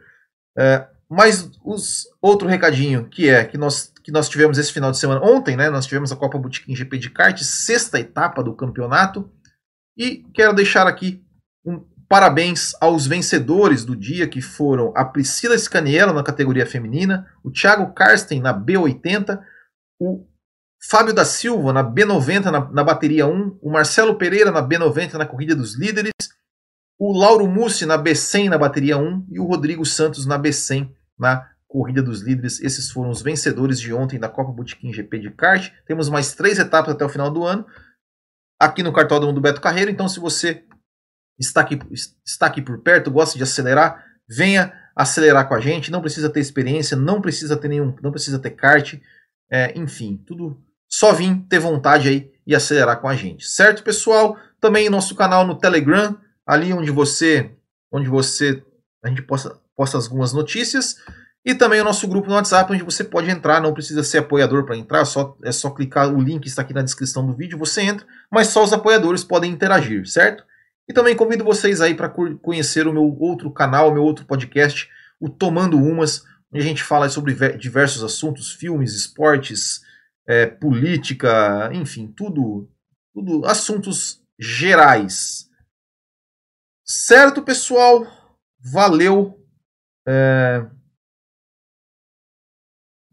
É, 0.57 0.87
mas 1.09 1.51
os, 1.61 2.07
outro 2.21 2.47
recadinho 2.47 3.09
que 3.09 3.27
é 3.27 3.43
que 3.43 3.57
nós, 3.57 3.91
que 4.01 4.13
nós 4.13 4.29
tivemos 4.29 4.57
esse 4.57 4.71
final 4.71 4.91
de 4.91 4.97
semana, 4.97 5.19
ontem, 5.21 5.57
né? 5.57 5.69
Nós 5.69 5.85
tivemos 5.85 6.09
a 6.09 6.15
Copa 6.15 6.37
Botequim 6.37 6.73
GP 6.73 6.97
de 6.99 7.09
kart, 7.09 7.37
sexta 7.37 7.99
etapa 7.99 8.41
do 8.41 8.55
campeonato. 8.55 9.29
E 9.97 10.23
quero 10.33 10.53
deixar 10.53 10.87
aqui 10.87 11.21
um 11.65 11.83
Parabéns 12.11 12.75
aos 12.81 13.07
vencedores 13.07 13.85
do 13.85 13.95
dia, 13.95 14.27
que 14.27 14.41
foram 14.41 14.91
a 14.97 15.05
Priscila 15.05 15.57
Scaniello 15.57 16.11
na 16.11 16.21
categoria 16.21 16.65
feminina, 16.65 17.25
o 17.41 17.49
Thiago 17.49 17.93
Karsten 17.93 18.41
na 18.41 18.53
B80, 18.53 19.39
o 19.97 20.27
Fábio 20.89 21.13
da 21.13 21.23
Silva 21.23 21.71
na 21.71 21.81
B90 21.81 22.51
na, 22.51 22.69
na, 22.69 22.83
bateria 22.83 23.25
1, 23.25 23.59
o 23.61 23.71
Marcelo 23.71 24.17
Pereira 24.17 24.51
na 24.51 24.61
B90 24.61 25.13
na 25.13 25.25
corrida 25.25 25.55
dos 25.55 25.79
líderes, 25.79 26.11
o 26.99 27.17
Lauro 27.17 27.47
Mussi 27.47 27.85
na 27.85 27.97
B100 27.97 28.49
na 28.49 28.57
bateria 28.57 28.97
1 28.97 29.27
e 29.31 29.39
o 29.39 29.45
Rodrigo 29.45 29.85
Santos 29.85 30.25
na 30.25 30.37
B100 30.37 30.91
na 31.17 31.49
corrida 31.65 32.03
dos 32.03 32.21
líderes. 32.21 32.59
Esses 32.59 32.91
foram 32.91 33.09
os 33.09 33.21
vencedores 33.21 33.79
de 33.79 33.93
ontem 33.93 34.19
da 34.19 34.27
Copa 34.27 34.51
Botequim 34.51 34.91
GP 34.91 35.17
de 35.17 35.31
kart. 35.31 35.71
Temos 35.87 36.09
mais 36.09 36.35
três 36.35 36.59
etapas 36.59 36.93
até 36.93 37.05
o 37.05 37.09
final 37.09 37.31
do 37.31 37.45
ano 37.45 37.65
aqui 38.59 38.83
no 38.83 38.91
Cartódromo 38.91 39.33
do 39.33 39.39
Beto 39.39 39.61
Carreiro. 39.61 39.89
Então, 39.89 40.09
se 40.09 40.19
você 40.19 40.65
está 41.39 41.61
aqui, 41.61 41.79
está 42.25 42.45
aqui 42.45 42.61
por 42.61 42.79
perto, 42.79 43.11
gosta 43.11 43.37
de 43.37 43.43
acelerar, 43.43 44.05
venha 44.27 44.73
acelerar 44.95 45.47
com 45.47 45.55
a 45.55 45.59
gente. 45.59 45.91
Não 45.91 46.01
precisa 46.01 46.29
ter 46.29 46.39
experiência, 46.39 46.95
não 46.97 47.21
precisa 47.21 47.57
ter 47.57 47.67
nenhum, 47.67 47.95
não 48.01 48.11
precisa 48.11 48.39
ter 48.39 48.51
kart, 48.51 48.95
é, 49.51 49.77
enfim, 49.77 50.21
tudo 50.25 50.61
só 50.87 51.13
vir 51.13 51.37
ter 51.49 51.59
vontade 51.59 52.09
aí 52.09 52.31
e 52.45 52.53
acelerar 52.53 52.99
com 52.99 53.07
a 53.07 53.15
gente, 53.15 53.47
certo, 53.47 53.83
pessoal? 53.83 54.37
Também 54.59 54.89
nosso 54.89 55.15
canal 55.15 55.47
no 55.47 55.55
Telegram, 55.55 56.17
ali 56.45 56.73
onde 56.73 56.91
você, 56.91 57.51
onde 57.91 58.09
você 58.09 58.61
a 59.03 59.09
gente 59.09 59.21
posta, 59.21 59.57
posta 59.75 59.97
algumas 59.97 60.33
notícias. 60.33 60.97
E 61.43 61.55
também 61.55 61.81
o 61.81 61.83
nosso 61.83 62.07
grupo 62.07 62.27
no 62.27 62.35
WhatsApp, 62.35 62.71
onde 62.71 62.83
você 62.83 63.03
pode 63.03 63.29
entrar, 63.29 63.59
não 63.59 63.73
precisa 63.73 64.03
ser 64.03 64.19
apoiador 64.19 64.63
para 64.63 64.77
entrar, 64.77 65.05
só, 65.05 65.35
é 65.43 65.51
só 65.51 65.71
clicar, 65.71 66.13
o 66.13 66.21
link 66.21 66.45
está 66.45 66.61
aqui 66.61 66.71
na 66.71 66.83
descrição 66.83 67.25
do 67.25 67.33
vídeo, 67.33 67.57
você 67.57 67.81
entra, 67.81 68.05
mas 68.31 68.49
só 68.49 68.63
os 68.63 68.71
apoiadores 68.71 69.23
podem 69.23 69.51
interagir, 69.51 70.07
certo? 70.07 70.45
E 70.91 70.93
também 70.93 71.15
convido 71.15 71.45
vocês 71.45 71.79
aí 71.79 71.95
para 71.95 72.09
conhecer 72.09 72.85
o 72.85 72.91
meu 72.91 73.17
outro 73.17 73.49
canal, 73.49 73.87
o 73.87 73.93
meu 73.93 74.03
outro 74.03 74.25
podcast, 74.25 74.89
o 75.21 75.29
Tomando 75.29 75.77
Umas, 75.77 76.25
onde 76.51 76.61
a 76.61 76.67
gente 76.67 76.83
fala 76.83 77.07
sobre 77.07 77.33
diversos 77.57 78.03
assuntos, 78.03 78.51
filmes, 78.51 78.93
esportes, 78.93 79.79
é, 80.27 80.45
política, 80.45 81.71
enfim, 81.71 82.11
tudo, 82.11 82.69
tudo 83.13 83.45
assuntos 83.45 84.21
gerais. 84.37 85.49
Certo, 86.83 87.41
pessoal? 87.41 88.05
Valeu. 88.59 89.41
É... 90.05 90.67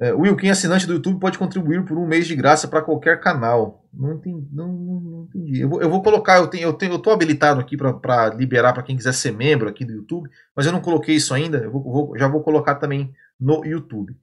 É, 0.00 0.12
Will, 0.12 0.36
quem 0.36 0.48
é 0.48 0.52
assinante 0.52 0.86
do 0.86 0.92
YouTube 0.92 1.18
pode 1.18 1.36
contribuir 1.36 1.84
por 1.84 1.98
um 1.98 2.06
mês 2.06 2.26
de 2.26 2.36
graça 2.36 2.68
para 2.68 2.82
qualquer 2.82 3.20
canal. 3.20 3.84
Não 3.92 4.12
entendi. 4.12 4.48
Não, 4.52 4.68
não, 4.68 5.00
não 5.00 5.24
entendi. 5.24 5.60
Eu, 5.60 5.68
vou, 5.68 5.82
eu 5.82 5.90
vou 5.90 6.02
colocar, 6.02 6.38
eu 6.38 6.46
tenho, 6.46 6.62
eu 6.64 6.72
tenho, 6.72 6.92
eu 6.92 6.98
tô 7.00 7.10
habilitado 7.10 7.60
aqui 7.60 7.76
para 7.76 8.32
liberar 8.34 8.72
para 8.72 8.84
quem 8.84 8.96
quiser 8.96 9.12
ser 9.12 9.32
membro 9.32 9.68
aqui 9.68 9.84
do 9.84 9.92
YouTube, 9.92 10.30
mas 10.54 10.66
eu 10.66 10.72
não 10.72 10.80
coloquei 10.80 11.16
isso 11.16 11.34
ainda. 11.34 11.58
Eu 11.58 11.72
vou, 11.72 11.82
vou, 11.82 12.18
já 12.18 12.28
vou 12.28 12.42
colocar 12.42 12.76
também 12.76 13.12
no 13.40 13.64
YouTube. 13.64 14.16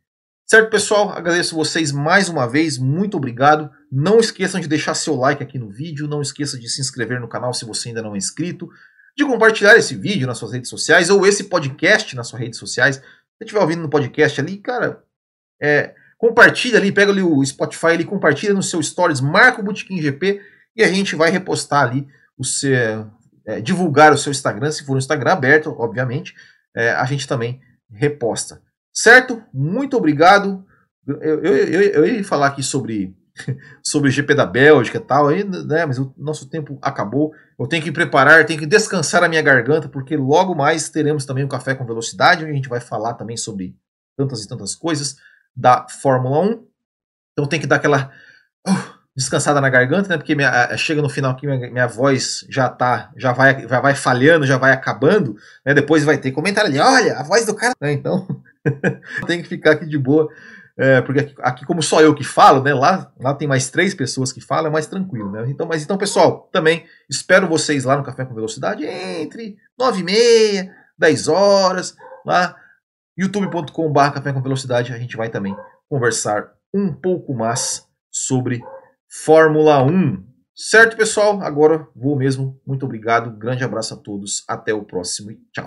Certo, 0.48 0.70
pessoal? 0.70 1.10
Agradeço 1.10 1.56
vocês 1.56 1.92
mais 1.92 2.30
uma 2.30 2.48
vez. 2.48 2.78
Muito 2.78 3.18
obrigado. 3.18 3.70
Não 3.92 4.20
esqueçam 4.20 4.62
de 4.62 4.68
deixar 4.68 4.94
seu 4.94 5.16
like 5.16 5.44
aqui 5.44 5.60
no 5.60 5.70
vídeo. 5.70 6.08
Não 6.08 6.22
esqueça 6.22 6.58
de 6.58 6.70
se 6.70 6.80
inscrever 6.80 7.20
no 7.20 7.28
canal 7.28 7.54
se 7.54 7.66
você 7.66 7.90
ainda 7.90 8.02
não 8.02 8.14
é 8.14 8.18
inscrito. 8.18 8.70
De 9.18 9.26
compartilhar 9.26 9.76
esse 9.76 9.96
vídeo 9.96 10.28
nas 10.28 10.38
suas 10.38 10.54
redes 10.54 10.70
sociais 10.70 11.10
ou 11.10 11.26
esse 11.26 11.46
podcast 11.46 12.16
nas 12.16 12.28
suas 12.28 12.42
redes 12.42 12.60
sociais. 12.60 12.98
Se 12.98 13.04
estiver 13.42 13.60
ouvindo 13.60 13.82
no 13.82 13.90
podcast 13.90 14.40
ali, 14.40 14.58
cara, 14.58 15.04
é, 15.62 15.94
compartilha 16.18 16.78
ali, 16.78 16.92
pega 16.92 17.12
ali 17.12 17.22
o 17.22 17.44
Spotify 17.46 17.88
ali, 17.88 18.06
compartilha 18.06 18.54
no 18.54 18.64
seu 18.64 18.82
stories, 18.82 19.22
marca 19.22 19.62
o 19.62 19.64
Botequim 19.64 20.02
GP 20.02 20.42
e 20.76 20.84
a 20.84 20.88
gente 20.88 21.16
vai 21.16 21.30
repostar 21.30 21.84
ali 21.84 22.08
o 22.38 22.44
seu, 22.44 23.10
é, 23.46 23.62
divulgar 23.62 24.14
o 24.14 24.18
seu 24.18 24.32
Instagram, 24.32 24.72
se 24.72 24.86
for 24.86 24.96
um 24.96 24.98
Instagram 24.98 25.34
aberto, 25.34 25.76
obviamente, 25.78 26.34
é, 26.76 26.92
a 26.92 27.06
gente 27.06 27.28
também 27.28 27.62
reposta. 27.90 28.62
Certo? 28.94 29.44
Muito 29.54 29.96
obrigado. 29.98 30.66
Eu, 31.08 31.20
eu, 31.22 31.56
eu, 31.56 31.82
eu 31.82 32.06
ia 32.06 32.24
falar 32.24 32.48
aqui 32.48 32.64
sobre 32.64 33.16
sobre 33.86 34.10
o 34.10 34.12
GP 34.12 34.34
da 34.34 34.46
Bélgica 34.46 34.98
e 34.98 35.02
tal, 35.02 35.28
aí, 35.28 35.44
né, 35.44 35.86
mas 35.86 36.00
o 36.00 36.14
nosso 36.18 36.50
tempo 36.50 36.78
acabou. 36.82 37.34
Eu 37.60 37.68
tenho 37.68 37.84
que 37.84 37.92
preparar, 37.92 38.46
tenho 38.46 38.60
que 38.60 38.66
descansar 38.66 39.24
a 39.24 39.30
minha 39.30 39.42
garganta, 39.42 39.90
porque 39.90 40.16
logo 40.16 40.56
mais 40.56 40.90
teremos 40.90 41.26
também 41.26 41.44
o 41.44 41.50
Café 41.50 41.76
com 41.76 41.86
Velocidade, 41.86 42.44
onde 42.44 42.54
a 42.54 42.56
gente 42.56 42.70
vai 42.70 42.80
falar 42.80 43.14
também 43.14 43.38
sobre 43.38 43.76
tantas 44.18 44.44
e 44.44 44.48
tantas 44.48 44.76
coisas 44.76 45.18
da 45.56 45.88
Fórmula 45.88 46.40
1. 46.42 46.68
Então 47.34 47.48
tem 47.48 47.60
que 47.60 47.68
dar 47.68 47.78
aquela 47.78 48.12
uh, 48.68 48.96
descansada 49.16 49.62
na 49.62 49.70
garganta, 49.70 50.10
né? 50.10 50.18
Porque 50.18 50.36
minha, 50.36 50.76
chega 50.78 51.02
no 51.02 51.10
final 51.10 51.36
que 51.36 51.48
minha, 51.48 51.72
minha, 51.72 51.88
voz 51.88 52.46
já 52.50 52.68
tá, 52.68 53.12
já 53.16 53.32
vai, 53.32 53.68
já 53.68 53.80
vai 53.80 53.96
falhando, 53.96 54.46
já 54.46 54.58
vai 54.58 54.74
acabando, 54.74 55.36
né? 55.66 55.74
Depois 55.74 56.04
vai 56.04 56.18
ter 56.18 56.32
comentário 56.32 56.70
ali, 56.70 56.80
olha, 56.80 57.18
a 57.18 57.24
voz 57.24 57.46
do 57.46 57.56
cara, 57.56 57.74
né? 57.80 57.94
Então 57.94 58.28
tem 59.26 59.42
que 59.42 59.48
ficar 59.48 59.72
aqui 59.72 59.86
de 59.86 59.98
boa. 59.98 60.30
É, 60.78 61.00
porque 61.02 61.22
aqui, 61.22 61.36
aqui, 61.40 61.66
como 61.66 61.82
só 61.82 62.02
eu 62.02 62.14
que 62.14 62.24
falo, 62.24 62.62
né? 62.62 62.74
Lá, 62.74 63.10
lá 63.18 63.34
tem 63.34 63.48
mais 63.48 63.70
três 63.70 63.94
pessoas 63.94 64.34
que 64.34 64.42
falam, 64.42 64.68
é 64.68 64.74
mais 64.74 64.88
tranquilo, 64.88 65.32
né? 65.32 65.46
Então, 65.48 65.66
mas 65.66 65.82
então, 65.82 65.98
pessoal, 65.98 66.50
também 66.52 66.86
espero 67.10 67.48
vocês 67.48 67.86
lá 67.86 67.96
no 67.96 68.04
Café 68.04 68.26
com 68.26 68.36
Velocidade 68.36 68.86
entre 68.86 69.58
nove 69.80 70.02
e 70.02 70.04
meia, 70.04 70.76
dez 70.98 71.30
horas, 71.30 71.96
lá 72.26 72.58
youtube.com.br 73.18 74.12
Café 74.14 74.34
com 74.34 74.42
Velocidade, 74.42 74.94
a 74.94 74.98
gente 74.98 75.16
vai 75.16 75.30
também 75.30 75.56
conversar 75.90 76.52
um 76.74 76.94
pouco 76.94 77.34
mais 77.34 77.88
sobre 78.12 78.62
Fórmula 79.08 79.84
1. 79.84 80.24
Certo, 80.54 80.96
pessoal? 80.96 81.42
Agora 81.42 81.88
vou 81.96 82.16
mesmo. 82.16 82.60
Muito 82.66 82.86
obrigado. 82.86 83.32
Grande 83.32 83.64
abraço 83.64 83.94
a 83.94 83.98
todos. 83.98 84.44
Até 84.48 84.74
o 84.74 84.84
próximo 84.84 85.32
e 85.32 85.40
tchau. 85.52 85.66